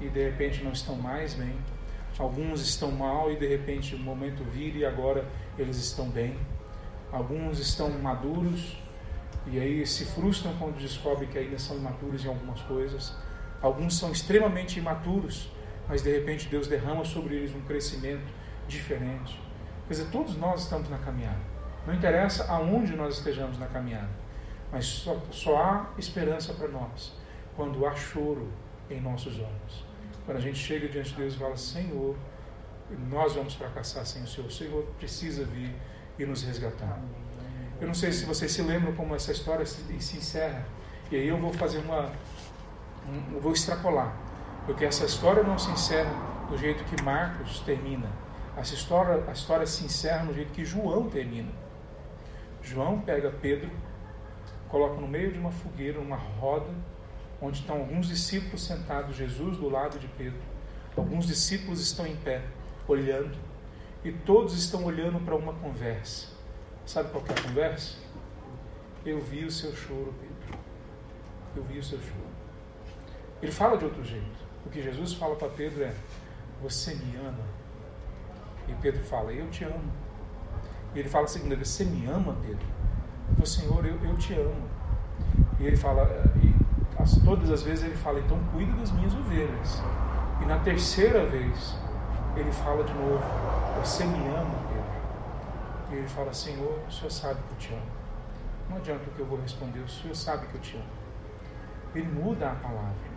e 0.00 0.08
de 0.08 0.22
repente 0.22 0.62
não 0.62 0.72
estão 0.72 0.96
mais 0.96 1.34
bem. 1.34 1.54
Alguns 2.18 2.60
estão 2.60 2.90
mal 2.90 3.30
e 3.30 3.36
de 3.36 3.46
repente 3.46 3.94
o 3.94 3.98
momento 3.98 4.42
vira 4.44 4.78
e 4.78 4.84
agora 4.84 5.24
eles 5.58 5.76
estão 5.76 6.08
bem. 6.08 6.36
Alguns 7.12 7.58
estão 7.58 7.90
maduros 7.90 8.76
e 9.46 9.58
aí 9.58 9.86
se 9.86 10.04
frustram 10.04 10.54
quando 10.58 10.78
descobrem 10.78 11.28
que 11.28 11.38
ainda 11.38 11.58
são 11.58 11.76
imaturos 11.76 12.24
em 12.24 12.28
algumas 12.28 12.60
coisas. 12.62 13.14
Alguns 13.62 13.96
são 13.96 14.10
extremamente 14.10 14.78
imaturos 14.78 15.50
mas 15.88 16.02
de 16.02 16.12
repente 16.12 16.48
Deus 16.48 16.68
derrama 16.68 17.04
sobre 17.04 17.34
eles 17.34 17.54
um 17.54 17.62
crescimento 17.62 18.30
diferente. 18.68 19.40
Quer 19.86 19.94
dizer, 19.94 20.10
todos 20.10 20.36
nós 20.36 20.64
estamos 20.64 20.90
na 20.90 20.98
caminhada. 20.98 21.40
Não 21.86 21.94
interessa 21.94 22.44
aonde 22.52 22.94
nós 22.94 23.16
estejamos 23.16 23.58
na 23.58 23.66
caminhada, 23.66 24.10
mas 24.70 24.84
só, 24.84 25.18
só 25.30 25.56
há 25.56 25.86
esperança 25.96 26.52
para 26.52 26.68
nós 26.68 27.16
quando 27.56 27.86
há 27.86 27.94
choro 27.94 28.46
em 28.90 29.00
nossos 29.00 29.38
olhos. 29.38 29.87
Quando 30.28 30.36
a 30.36 30.42
gente 30.42 30.58
chega 30.58 30.86
diante 30.86 31.08
de 31.08 31.16
Deus 31.16 31.32
e 31.32 31.38
fala: 31.38 31.56
Senhor, 31.56 32.14
nós 33.08 33.34
vamos 33.34 33.54
fracassar 33.54 34.04
sem 34.04 34.22
o 34.22 34.26
Senhor. 34.26 34.46
O 34.46 34.50
Senhor 34.50 34.82
precisa 34.98 35.42
vir 35.42 35.74
e 36.18 36.26
nos 36.26 36.42
resgatar. 36.42 37.00
Eu 37.80 37.86
não 37.86 37.94
sei 37.94 38.12
se 38.12 38.26
vocês 38.26 38.52
se 38.52 38.60
lembram 38.60 38.94
como 38.94 39.14
essa 39.14 39.32
história 39.32 39.64
se, 39.64 39.80
se 40.02 40.18
encerra. 40.18 40.66
E 41.10 41.16
aí 41.16 41.26
eu 41.26 41.38
vou 41.38 41.50
fazer 41.54 41.78
uma. 41.78 42.12
Um, 43.08 43.36
eu 43.36 43.40
vou 43.40 43.52
extrapolar. 43.52 44.14
Porque 44.66 44.84
essa 44.84 45.06
história 45.06 45.42
não 45.42 45.58
se 45.58 45.70
encerra 45.70 46.12
do 46.50 46.58
jeito 46.58 46.84
que 46.84 47.02
Marcos 47.02 47.60
termina. 47.60 48.12
Essa 48.54 48.74
história, 48.74 49.24
a 49.26 49.32
história 49.32 49.66
se 49.66 49.82
encerra 49.86 50.24
no 50.24 50.34
jeito 50.34 50.52
que 50.52 50.62
João 50.62 51.08
termina. 51.08 51.52
João 52.62 53.00
pega 53.00 53.30
Pedro, 53.30 53.70
coloca 54.68 55.00
no 55.00 55.08
meio 55.08 55.32
de 55.32 55.38
uma 55.38 55.50
fogueira, 55.50 55.98
uma 55.98 56.16
roda, 56.16 56.68
onde 57.40 57.60
estão 57.60 57.78
alguns 57.78 58.08
discípulos 58.08 58.62
sentados, 58.64 59.16
Jesus 59.16 59.56
do 59.56 59.68
lado 59.68 59.98
de 59.98 60.08
Pedro. 60.08 60.40
Alguns 60.96 61.26
discípulos 61.26 61.80
estão 61.80 62.06
em 62.06 62.16
pé, 62.16 62.42
olhando, 62.86 63.36
e 64.04 64.12
todos 64.12 64.56
estão 64.56 64.84
olhando 64.84 65.20
para 65.24 65.36
uma 65.36 65.52
conversa. 65.52 66.28
Sabe 66.84 67.10
qual 67.10 67.24
é 67.28 67.32
a 67.32 67.42
conversa? 67.42 67.96
Eu 69.04 69.20
vi 69.20 69.44
o 69.44 69.50
seu 69.50 69.74
choro, 69.74 70.14
Pedro. 70.20 70.58
Eu 71.54 71.62
vi 71.64 71.78
o 71.78 71.84
seu 71.84 71.98
choro. 72.00 72.28
Ele 73.40 73.52
fala 73.52 73.76
de 73.76 73.84
outro 73.84 74.02
jeito. 74.04 74.48
O 74.66 74.70
que 74.70 74.82
Jesus 74.82 75.14
fala 75.14 75.36
para 75.36 75.48
Pedro 75.48 75.84
é: 75.84 75.94
Você 76.62 76.94
me 76.94 77.16
ama? 77.16 77.44
E 78.68 78.74
Pedro 78.82 79.04
fala: 79.04 79.32
Eu 79.32 79.48
te 79.50 79.64
amo. 79.64 79.92
E 80.94 80.98
ele 80.98 81.08
fala 81.08 81.24
a 81.24 81.28
segunda 81.28 81.54
vez: 81.54 81.68
Você 81.68 81.84
me 81.84 82.06
ama, 82.06 82.36
Pedro? 82.42 82.66
Senhor, 83.48 83.84
eu, 83.86 83.98
eu 84.04 84.16
te 84.16 84.34
amo. 84.34 84.68
E 85.58 85.64
ele 85.64 85.76
fala, 85.76 86.02
as, 86.98 87.16
todas 87.24 87.50
as 87.50 87.62
vezes 87.62 87.84
ele 87.84 87.96
fala: 87.96 88.20
Então 88.20 88.38
cuida 88.52 88.72
das 88.72 88.90
minhas 88.92 89.14
ovelhas. 89.14 89.82
E 90.40 90.46
na 90.46 90.58
terceira 90.58 91.26
vez 91.26 91.76
ele 92.36 92.52
fala 92.52 92.84
de 92.84 92.92
novo: 92.94 93.22
Você 93.80 94.04
me 94.04 94.28
ama, 94.28 94.54
Pedro? 94.68 95.92
E 95.92 95.94
ele 95.96 96.08
fala: 96.08 96.32
Senhor, 96.32 96.78
o 96.86 96.92
Senhor 96.92 97.10
sabe 97.10 97.40
que 97.42 97.52
eu 97.52 97.58
te 97.58 97.72
amo. 97.74 97.98
Não 98.70 98.76
adianta 98.76 99.04
o 99.08 99.12
que 99.14 99.20
eu 99.20 99.26
vou 99.26 99.40
responder, 99.40 99.80
o 99.80 99.88
Senhor 99.88 100.14
sabe 100.14 100.46
que 100.46 100.54
eu 100.54 100.60
te 100.60 100.76
amo. 100.76 100.84
Ele 101.94 102.08
muda 102.08 102.50
a 102.50 102.54
palavra. 102.54 103.08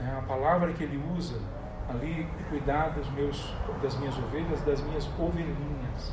É 0.00 0.18
a 0.18 0.22
palavra 0.22 0.72
que 0.72 0.82
ele 0.82 1.00
usa 1.16 1.38
ali, 1.88 2.26
cuidar 2.48 2.88
dos 2.88 3.08
meus, 3.12 3.54
das 3.80 3.96
minhas 3.96 4.16
ovelhas, 4.18 4.60
das 4.62 4.80
minhas 4.80 5.06
ovelhinhas. 5.18 6.12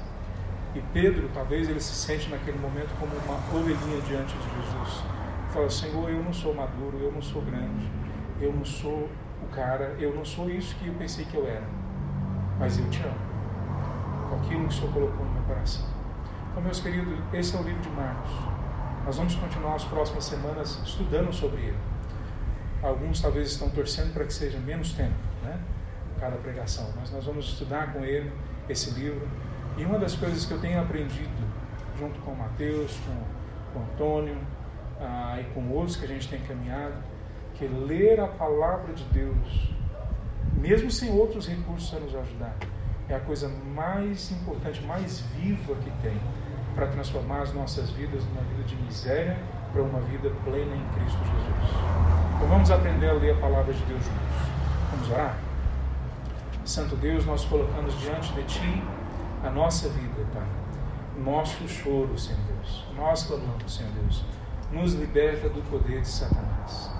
E 0.75 0.81
Pedro, 0.93 1.27
talvez 1.33 1.67
ele 1.67 1.79
se 1.79 1.95
sente 1.95 2.29
naquele 2.29 2.59
momento 2.59 2.93
como 2.99 3.11
uma 3.15 3.59
ovelhinha 3.59 3.99
diante 4.01 4.37
de 4.37 4.43
Jesus. 4.43 5.03
Fala, 5.49 5.67
Senhor, 5.67 6.07
eu 6.07 6.23
não 6.23 6.31
sou 6.31 6.53
maduro, 6.53 6.99
eu 6.99 7.11
não 7.11 7.21
sou 7.21 7.41
grande, 7.41 7.89
eu 8.39 8.53
não 8.53 8.63
sou 8.63 9.09
o 9.41 9.47
cara, 9.47 9.95
eu 9.99 10.13
não 10.13 10.23
sou 10.23 10.47
isso 10.47 10.75
que 10.75 10.87
eu 10.87 10.93
pensei 10.93 11.25
que 11.25 11.35
eu 11.35 11.47
era. 11.47 11.65
Mas 12.59 12.77
eu 12.77 12.87
te 12.91 13.01
amo. 13.01 13.17
Com 14.29 14.35
aquilo 14.35 14.67
que 14.67 14.69
o 14.69 14.71
Senhor 14.71 14.93
colocou 14.93 15.25
no 15.25 15.31
meu 15.31 15.41
coração. 15.43 15.87
Então, 16.51 16.61
meus 16.61 16.79
queridos, 16.79 17.17
esse 17.33 17.55
é 17.55 17.59
o 17.59 17.63
livro 17.63 17.81
de 17.81 17.89
Marcos. 17.89 18.31
Nós 19.03 19.17
vamos 19.17 19.33
continuar 19.33 19.73
as 19.73 19.85
próximas 19.85 20.25
semanas 20.25 20.79
estudando 20.85 21.33
sobre 21.33 21.61
ele. 21.61 21.77
Alguns 22.83 23.19
talvez 23.19 23.49
estão 23.49 23.71
torcendo 23.71 24.13
para 24.13 24.25
que 24.25 24.33
seja 24.33 24.59
menos 24.59 24.93
tempo, 24.93 25.15
né? 25.43 25.59
Cada 26.19 26.37
pregação. 26.37 26.93
Mas 26.95 27.11
nós 27.11 27.25
vamos 27.25 27.45
estudar 27.45 27.91
com 27.91 28.05
ele 28.05 28.31
esse 28.69 28.91
livro. 28.91 29.27
E 29.77 29.83
uma 29.83 29.97
das 29.97 30.15
coisas 30.15 30.45
que 30.45 30.53
eu 30.53 30.59
tenho 30.59 30.79
aprendido, 30.79 31.43
junto 31.97 32.19
com 32.19 32.33
o 32.33 32.37
Mateus, 32.37 32.95
com, 32.99 33.73
com 33.73 33.79
o 33.79 33.83
Antônio 33.93 34.37
ah, 34.99 35.37
e 35.39 35.43
com 35.53 35.69
outros 35.69 35.95
que 35.95 36.05
a 36.05 36.07
gente 36.07 36.27
tem 36.27 36.41
caminhado, 36.41 36.95
que 37.55 37.67
ler 37.67 38.19
a 38.19 38.27
palavra 38.27 38.93
de 38.93 39.03
Deus, 39.05 39.69
mesmo 40.53 40.89
sem 40.89 41.11
outros 41.11 41.47
recursos 41.47 41.93
a 41.93 41.99
nos 41.99 42.15
ajudar, 42.15 42.55
é 43.07 43.15
a 43.15 43.19
coisa 43.19 43.49
mais 43.75 44.31
importante, 44.31 44.81
mais 44.83 45.21
viva 45.35 45.75
que 45.75 45.91
tem 46.01 46.17
para 46.75 46.87
transformar 46.87 47.41
as 47.41 47.53
nossas 47.53 47.89
vidas 47.89 48.23
numa 48.25 48.41
vida 48.41 48.63
de 48.63 48.75
miséria 48.77 49.37
para 49.73 49.81
uma 49.81 49.99
vida 50.01 50.29
plena 50.43 50.75
em 50.75 50.85
Cristo 50.93 51.19
Jesus. 51.19 51.75
Então 52.35 52.47
vamos 52.47 52.71
aprender 52.71 53.09
a 53.09 53.13
ler 53.13 53.33
a 53.33 53.37
palavra 53.37 53.73
de 53.73 53.83
Deus 53.85 54.03
juntos. 54.03 54.49
Vamos 54.91 55.09
orar? 55.09 55.37
Santo 56.65 56.95
Deus, 56.95 57.25
nós 57.25 57.45
colocamos 57.45 57.99
diante 57.99 58.31
de 58.33 58.43
Ti 58.43 58.83
a 59.43 59.49
nossa 59.49 59.89
vida, 59.89 60.25
Pai. 60.33 60.47
Nosso 61.17 61.67
choro, 61.67 62.17
Senhor 62.17 62.39
Deus. 62.47 62.85
Nós 62.95 63.23
clamamos, 63.23 63.75
Senhor 63.75 63.91
Deus. 63.91 64.23
Nos 64.71 64.93
liberta 64.93 65.49
do 65.49 65.63
poder 65.63 66.01
de 66.01 66.07
Satanás. 66.07 66.91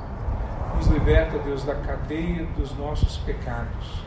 Nos 0.76 0.88
liberta, 0.88 1.38
Deus, 1.38 1.64
da 1.64 1.76
cadeia 1.76 2.44
dos 2.58 2.76
nossos 2.76 3.18
pecados. 3.18 4.02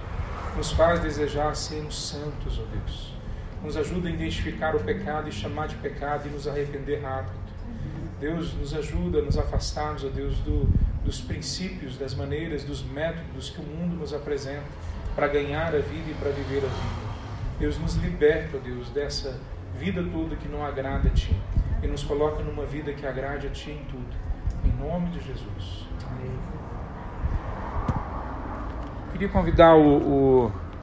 Nos 0.56 0.72
faz 0.72 0.98
desejar 0.98 1.54
sermos 1.54 2.08
santos, 2.08 2.58
ó 2.58 2.64
Deus. 2.76 3.14
Nos 3.62 3.76
ajuda 3.76 4.08
a 4.08 4.10
identificar 4.12 4.74
o 4.74 4.80
pecado 4.80 5.28
e 5.28 5.32
chamar 5.32 5.68
de 5.68 5.76
pecado 5.76 6.26
e 6.26 6.30
nos 6.30 6.48
arrepender 6.48 7.02
rápido. 7.02 7.40
Deus, 8.18 8.52
nos 8.54 8.74
ajuda 8.74 9.20
a 9.20 9.22
nos 9.22 9.38
afastarmos, 9.38 10.04
ó 10.04 10.08
Deus, 10.08 10.38
do, 10.38 10.68
dos 11.04 11.20
princípios, 11.20 11.96
das 11.96 12.14
maneiras, 12.14 12.64
dos 12.64 12.82
métodos 12.82 13.50
que 13.50 13.60
o 13.60 13.64
mundo 13.64 13.94
nos 13.94 14.12
apresenta 14.12 14.66
para 15.14 15.28
ganhar 15.28 15.68
a 15.68 15.78
vida 15.78 16.10
e 16.10 16.14
para 16.14 16.30
viver 16.30 16.64
a 16.64 16.68
vida. 16.68 17.12
Deus 17.60 17.78
nos 17.78 17.94
liberta, 17.94 18.56
ó 18.56 18.60
Deus, 18.60 18.88
dessa 18.90 19.38
vida 19.78 20.02
toda 20.02 20.34
que 20.34 20.48
não 20.48 20.66
agrada 20.66 21.08
a 21.08 21.12
Ti 21.12 21.32
e 21.82 21.86
nos 21.86 22.04
coloca 22.04 22.42
numa 22.42 22.64
vida 22.64 22.92
que 22.92 23.06
agrade 23.06 23.46
a 23.46 23.50
Ti 23.50 23.72
em 23.72 23.84
tudo. 23.84 24.16
Em 24.64 24.72
nome 24.80 25.10
de 25.10 25.20
Jesus. 25.20 25.86
Amém. 26.06 26.38
Queria 29.12 29.28
convidar 29.28 29.74
o, 29.74 30.46
o 30.46 30.52